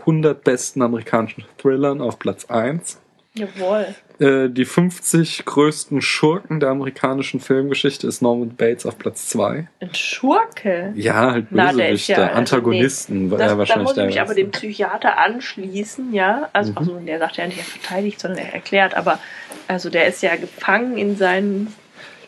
100 0.00 0.42
besten 0.42 0.80
amerikanischen 0.80 1.44
Thrillern 1.58 2.00
auf 2.00 2.18
Platz 2.18 2.46
1 2.46 2.98
jawohl. 3.34 3.86
äh, 4.18 4.48
die 4.48 4.64
50 4.64 5.44
größten 5.44 6.00
Schurken 6.02 6.60
der 6.60 6.70
amerikanischen 6.70 7.40
Filmgeschichte 7.40 8.06
ist 8.06 8.22
Norman 8.22 8.54
Bates 8.56 8.86
auf 8.86 8.98
Platz 8.98 9.28
2. 9.30 9.68
Ein 9.80 9.94
Schurke. 9.94 10.92
Ja, 10.94 11.32
halt 11.32 11.46
Na, 11.50 11.72
der 11.72 11.90
ist 11.90 12.06
Bösewichte, 12.06 12.12
ja- 12.12 12.18
also, 12.28 12.34
Antagonisten, 12.38 13.30
war 13.30 13.38
Das, 13.38 13.46
er 13.46 13.52
da 13.54 13.58
wahrscheinlich 13.58 13.88
muss 13.88 13.96
ich 13.96 14.04
mich 14.04 14.20
aber 14.20 14.34
dem 14.34 14.50
Psychiater 14.50 15.18
anschließen, 15.18 16.12
ja. 16.14 16.48
Also, 16.52 16.72
Mhm. 16.72 16.78
also 16.78 16.98
der 17.00 17.18
sagt 17.18 17.36
ja 17.38 17.46
nicht, 17.46 17.58
er 17.58 17.64
verteidigt, 17.64 18.20
sondern 18.20 18.44
er 18.44 18.54
erklärt, 18.54 18.94
aber 18.94 19.18
also 19.68 19.90
der 19.90 20.06
ist 20.06 20.22
ja 20.22 20.36
gefangen 20.36 20.96
in 20.98 21.16
seinen. 21.16 21.68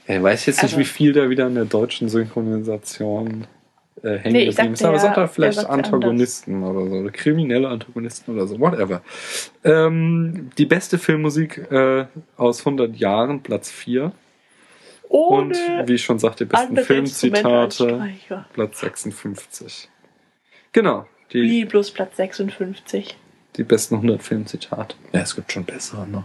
Er 0.06 0.22
weiß 0.22 0.46
jetzt 0.46 0.62
Also- 0.62 0.76
nicht, 0.76 0.86
wie 0.88 0.92
viel 0.92 1.12
da 1.12 1.30
wieder 1.30 1.46
in 1.46 1.54
der 1.54 1.64
deutschen 1.64 2.08
Synchronisation 2.08 3.46
äh, 4.04 4.18
hängen 4.18 4.32
Nee, 4.34 4.46
geblieben 4.46 4.74
ist, 4.74 4.84
aber 4.84 4.94
er- 4.94 5.00
sagt 5.00 5.16
er 5.16 5.28
vielleicht 5.28 5.64
Antagonisten 5.66 6.62
oder 6.62 6.86
so, 6.88 6.96
oder 6.96 7.10
kriminelle 7.10 7.68
Antagonisten 7.68 8.34
oder 8.34 8.46
so, 8.46 8.60
whatever. 8.60 9.02
Ähm, 9.64 10.50
die 10.58 10.66
beste 10.66 10.98
Filmmusik 10.98 11.58
äh, 11.72 12.06
aus 12.36 12.60
100 12.60 12.94
Jahren, 12.96 13.42
Platz 13.42 13.70
4. 13.70 14.12
Und 15.08 15.54
Ohne 15.56 15.84
wie 15.86 15.94
ich 15.94 16.02
schon 16.04 16.18
sagte, 16.18 16.44
die 16.46 16.50
besten 16.50 16.76
Filmzitate. 16.76 18.10
Platz 18.52 18.80
56. 18.80 19.88
Genau, 20.72 21.06
die, 21.32 21.42
Wie 21.42 21.64
bloß 21.64 21.92
Platz 21.92 22.16
56. 22.16 23.16
die 23.56 23.62
besten 23.62 23.94
100 23.96 24.22
Filmzitate. 24.22 24.96
Ja, 25.12 25.20
es 25.20 25.34
gibt 25.36 25.52
schon 25.52 25.64
bessere, 25.64 26.06
ne? 26.08 26.24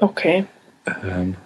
Okay. 0.00 0.44
Ähm, 1.04 1.36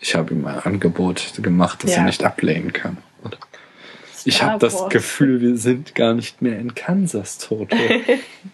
ich 0.00 0.14
habe 0.14 0.34
ihm 0.34 0.46
ein 0.46 0.58
Angebot 0.58 1.32
gemacht, 1.42 1.84
das 1.84 1.92
Ja. 1.92 1.98
er 1.98 2.04
nicht 2.04 2.24
ablehnen 2.24 2.72
kann. 2.72 2.96
Und 3.22 3.38
ich 4.26 4.42
habe 4.42 4.58
das. 4.58 4.88
Gefühl, 4.88 5.40
wir 5.40 5.56
sind 5.56 5.94
gar 5.94 6.14
nicht 6.14 6.42
mehr 6.42 6.58
in 6.58 6.74
Kansas, 6.74 7.38
Toto. 7.38 7.76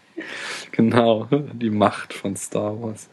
genau, 0.73 1.29
die 1.31 1.71
Macht 1.71 2.13
von 2.13 2.37
Star 2.37 2.81
Wars. 2.81 3.09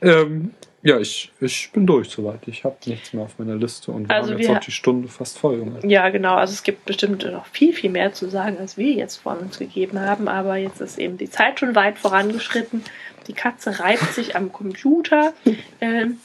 Ähm, 0.00 0.52
ja, 0.82 0.98
ich, 0.98 1.30
ich 1.40 1.70
bin 1.72 1.86
durch 1.86 2.08
soweit. 2.10 2.40
Ich 2.46 2.64
habe 2.64 2.76
nichts 2.86 3.12
mehr 3.12 3.24
auf 3.24 3.38
meiner 3.38 3.54
Liste 3.56 3.92
und 3.92 4.08
wir 4.08 4.14
Also 4.14 4.32
haben 4.32 4.38
jetzt 4.38 4.48
wir- 4.48 4.56
auch 4.56 4.60
die 4.60 4.70
Stunde 4.72 5.08
fast 5.08 5.38
voll 5.38 5.58
gemacht. 5.58 5.84
Ja, 5.84 6.08
genau. 6.08 6.34
Also 6.34 6.52
es 6.54 6.62
gibt 6.62 6.84
bestimmt 6.84 7.24
noch 7.30 7.46
viel, 7.46 7.72
viel 7.72 7.90
mehr 7.90 8.12
zu 8.12 8.28
sagen, 8.28 8.58
als 8.58 8.76
wir 8.76 8.90
jetzt 8.92 9.16
von 9.16 9.38
uns 9.38 9.58
gegeben 9.58 10.00
haben. 10.00 10.28
Aber 10.28 10.56
jetzt 10.56 10.80
ist 10.80 10.98
eben 10.98 11.18
die 11.18 11.30
Zeit 11.30 11.60
schon 11.60 11.74
weit 11.74 11.98
vorangeschritten. 11.98 12.82
Die 13.28 13.32
Katze 13.34 13.78
reibt 13.78 14.12
sich 14.14 14.34
am 14.36 14.52
Computer. 14.52 15.32
Ähm, 15.80 16.18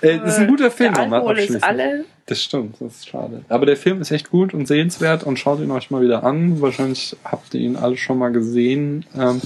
Äh, 0.00 0.18
das 0.18 0.34
ist 0.34 0.38
ein 0.38 0.46
guter 0.48 0.70
Film, 0.70 0.94
Der 0.94 1.02
Alkohol 1.12 1.38
ist 1.38 1.56
abschließend. 1.56 1.64
alle. 1.64 2.04
Das 2.26 2.42
stimmt, 2.42 2.76
das 2.80 2.96
ist 2.98 3.08
schade. 3.08 3.44
Aber 3.48 3.66
der 3.66 3.76
Film 3.76 4.00
ist 4.00 4.10
echt 4.12 4.30
gut 4.30 4.54
und 4.54 4.66
sehenswert 4.68 5.24
und 5.24 5.38
schaut 5.38 5.58
ihn 5.60 5.70
euch 5.72 5.90
mal 5.90 6.02
wieder 6.02 6.22
an. 6.24 6.60
Wahrscheinlich 6.60 7.16
habt 7.24 7.52
ihr 7.54 7.60
ihn 7.60 7.74
alle 7.76 7.96
schon 7.96 8.18
mal 8.18 8.30
gesehen. 8.30 9.06
Ähm, 9.16 9.40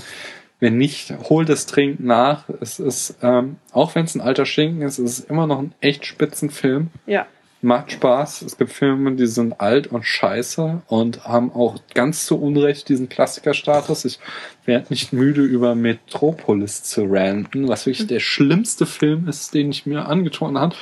wenn 0.63 0.79
nicht, 0.79 1.13
holt 1.29 1.49
es 1.49 1.67
dringend 1.67 2.05
nach. 2.05 2.45
Es 2.61 2.79
ist, 2.79 3.17
ähm, 3.21 3.57
auch 3.73 3.97
wenn 3.97 4.05
es 4.05 4.15
ein 4.15 4.21
alter 4.21 4.47
Schinken 4.47 4.83
ist, 4.83 5.01
es 5.01 5.19
ist 5.19 5.29
immer 5.29 5.49
noch 5.49 5.59
ein 5.59 5.75
echt 5.81 6.07
spitzen 6.07 6.51
Film. 6.51 6.91
Ja. 7.05 7.27
Macht 7.63 7.91
Spaß. 7.91 8.43
Es 8.43 8.57
gibt 8.59 8.71
Filme, 8.71 9.11
die 9.17 9.27
sind 9.27 9.61
alt 9.61 9.89
und 9.89 10.05
scheiße 10.05 10.83
und 10.87 11.25
haben 11.25 11.51
auch 11.53 11.81
ganz 11.95 12.27
zu 12.27 12.41
Unrecht 12.41 12.89
diesen 12.89 13.09
Klassikerstatus. 13.09 14.05
Ich 14.05 14.21
werde 14.65 14.87
nicht 14.91 15.13
müde, 15.13 15.43
über 15.43 15.75
Metropolis 15.75 16.85
zu 16.85 17.07
ranten, 17.09 17.67
was 17.67 17.87
wirklich 17.87 18.07
der 18.07 18.21
schlimmste 18.21 18.87
Film 18.87 19.27
ist, 19.27 19.55
den 19.55 19.71
ich 19.71 19.85
mir 19.85 20.07
angetan 20.07 20.57
habe. 20.57 20.77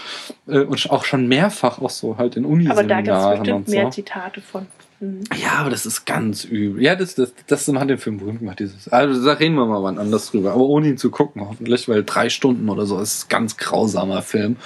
Äh, 0.47 0.61
Und 0.61 0.91
auch 0.91 1.07
schon 1.07 1.26
mehrfach 1.26 1.81
auch 1.81 1.89
so 1.89 2.18
halt 2.18 2.37
in 2.37 2.45
Aber 2.70 2.85
da 2.85 3.01
gibt 3.01 3.09
es 3.09 3.24
Uniseminaren 3.24 3.39
bestimmt 3.39 3.57
und 3.57 3.68
mehr 3.68 3.85
so. 3.85 3.91
Zitate 3.91 4.41
von. 4.43 4.66
Ja, 5.01 5.53
aber 5.55 5.70
das 5.70 5.86
ist 5.86 6.05
ganz 6.05 6.44
übel. 6.44 6.82
Ja, 6.82 6.94
das, 6.94 7.14
das, 7.14 7.32
das 7.46 7.66
hat 7.68 7.88
den 7.88 7.98
Film 7.98 8.18
berühmt 8.18 8.40
gemacht. 8.40 8.59
Dieses. 8.59 8.88
Also 8.88 9.24
da 9.24 9.32
reden 9.32 9.55
wir 9.55 9.64
mal 9.64 9.82
wann 9.82 9.98
anders 9.98 10.30
drüber. 10.30 10.53
Aber 10.53 10.66
ohne 10.66 10.88
ihn 10.88 10.98
zu 10.98 11.11
gucken, 11.11 11.46
hoffentlich, 11.48 11.88
weil 11.88 12.05
drei 12.05 12.28
Stunden 12.28 12.68
oder 12.68 12.84
so 12.84 13.01
ist 13.01 13.24
ein 13.24 13.28
ganz 13.30 13.57
grausamer 13.57 14.20
Film. 14.20 14.57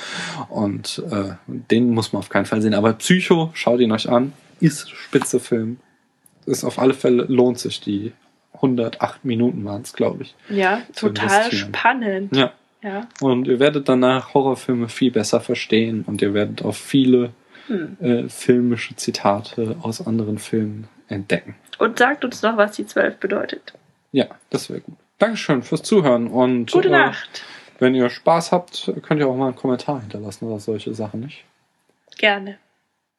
Und 0.49 1.03
äh, 1.11 1.35
den 1.47 1.91
muss 1.91 2.12
man 2.12 2.20
auf 2.20 2.30
keinen 2.30 2.47
Fall 2.47 2.62
sehen. 2.62 2.74
Aber 2.74 2.95
Psycho, 2.95 3.51
schaut 3.55 3.80
ihn 3.80 3.93
euch 3.93 4.09
an. 4.09 4.32
Ist 4.61 4.91
spitze 4.91 5.39
Film. 5.39 5.78
Ist 6.47 6.64
auf 6.64 6.78
alle 6.78 6.95
Fälle, 6.95 7.24
lohnt 7.24 7.61
sich 7.61 7.80
die 7.80 8.12
108 8.55 9.24
Minuten 9.24 9.64
waren 9.64 9.82
es, 9.82 9.93
glaube 9.93 10.24
ich. 10.24 10.35
Ja, 10.49 10.82
total 10.95 11.53
spannend. 11.53 12.35
Ja. 12.35 12.53
ja. 12.82 13.07
Und 13.20 13.47
ihr 13.47 13.59
werdet 13.61 13.89
danach 13.89 14.35
Horrorfilme 14.35 14.89
viel 14.89 15.11
besser 15.11 15.41
verstehen 15.41 16.05
und 16.07 16.22
ihr 16.22 16.35
werdet 16.35 16.62
auf 16.62 16.76
viele 16.76 17.30
äh, 17.69 18.29
filmische 18.29 18.95
Zitate 18.97 19.77
aus 19.83 20.07
anderen 20.07 20.39
Filmen 20.39 20.89
entdecken. 21.09 21.57
Und 21.79 21.99
sagt 21.99 22.25
uns 22.25 22.43
noch, 22.43 22.57
was 22.57 22.73
die 22.73 22.87
12 22.87 23.19
bedeutet. 23.19 23.73
Ja, 24.12 24.27
das 24.51 24.69
wäre 24.71 24.81
gut. 24.81 24.97
Dankeschön 25.19 25.62
fürs 25.62 25.83
Zuhören 25.83 26.29
und 26.29 26.71
gute 26.71 26.89
äh, 26.89 26.93
Nacht. 26.93 27.43
Äh, 27.79 27.81
wenn 27.81 27.95
ihr 27.95 28.09
Spaß 28.11 28.53
habt, 28.53 28.93
könnt 29.03 29.21
ihr 29.21 29.29
auch 29.29 29.37
mal 29.37 29.49
einen 29.49 29.57
Kommentar 29.57 30.01
hinterlassen 30.01 30.47
oder 30.47 30.61
solche 30.61 30.95
Sachen, 30.95 31.21
nicht? 31.21 31.45
Gerne. 32.19 32.59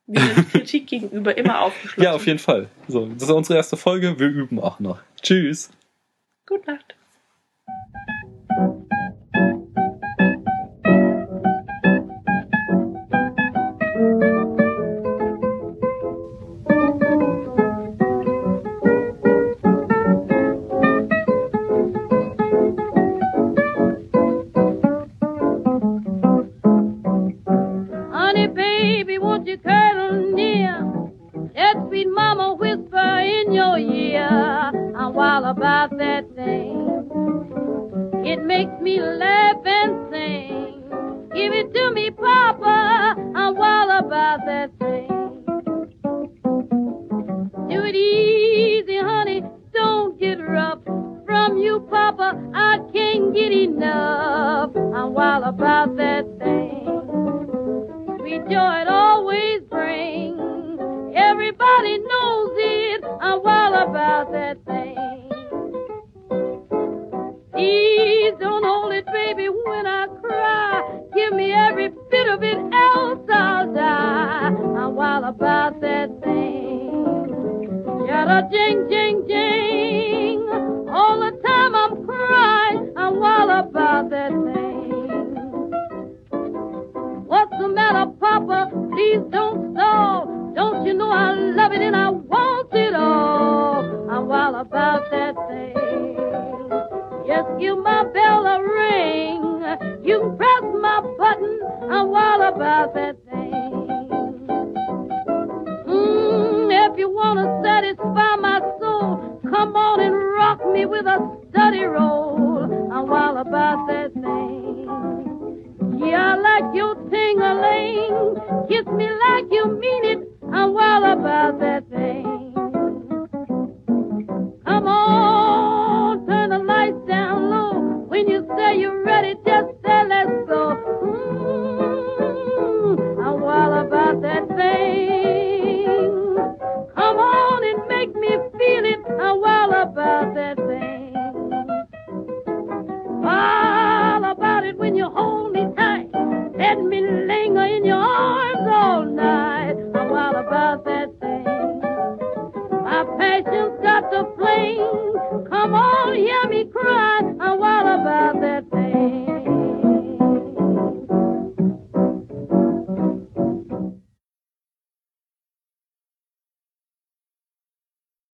Wir 0.08 0.22
sind 0.22 0.50
Kritik 0.52 0.88
gegenüber 0.88 1.38
immer 1.38 1.62
aufgeschlossen. 1.62 2.04
Ja, 2.04 2.14
auf 2.14 2.26
jeden 2.28 2.40
Fall. 2.40 2.70
So, 2.88 3.08
das 3.08 3.24
ist 3.24 3.32
unsere 3.32 3.58
erste 3.58 3.78
Folge. 3.78 4.20
Wir 4.20 4.28
üben 4.28 4.60
auch 4.60 4.80
noch. 4.80 5.00
Tschüss. 5.22 5.72
Gute 6.46 6.72
Nacht. 6.72 6.96
while 55.16 55.46
about 55.46 55.85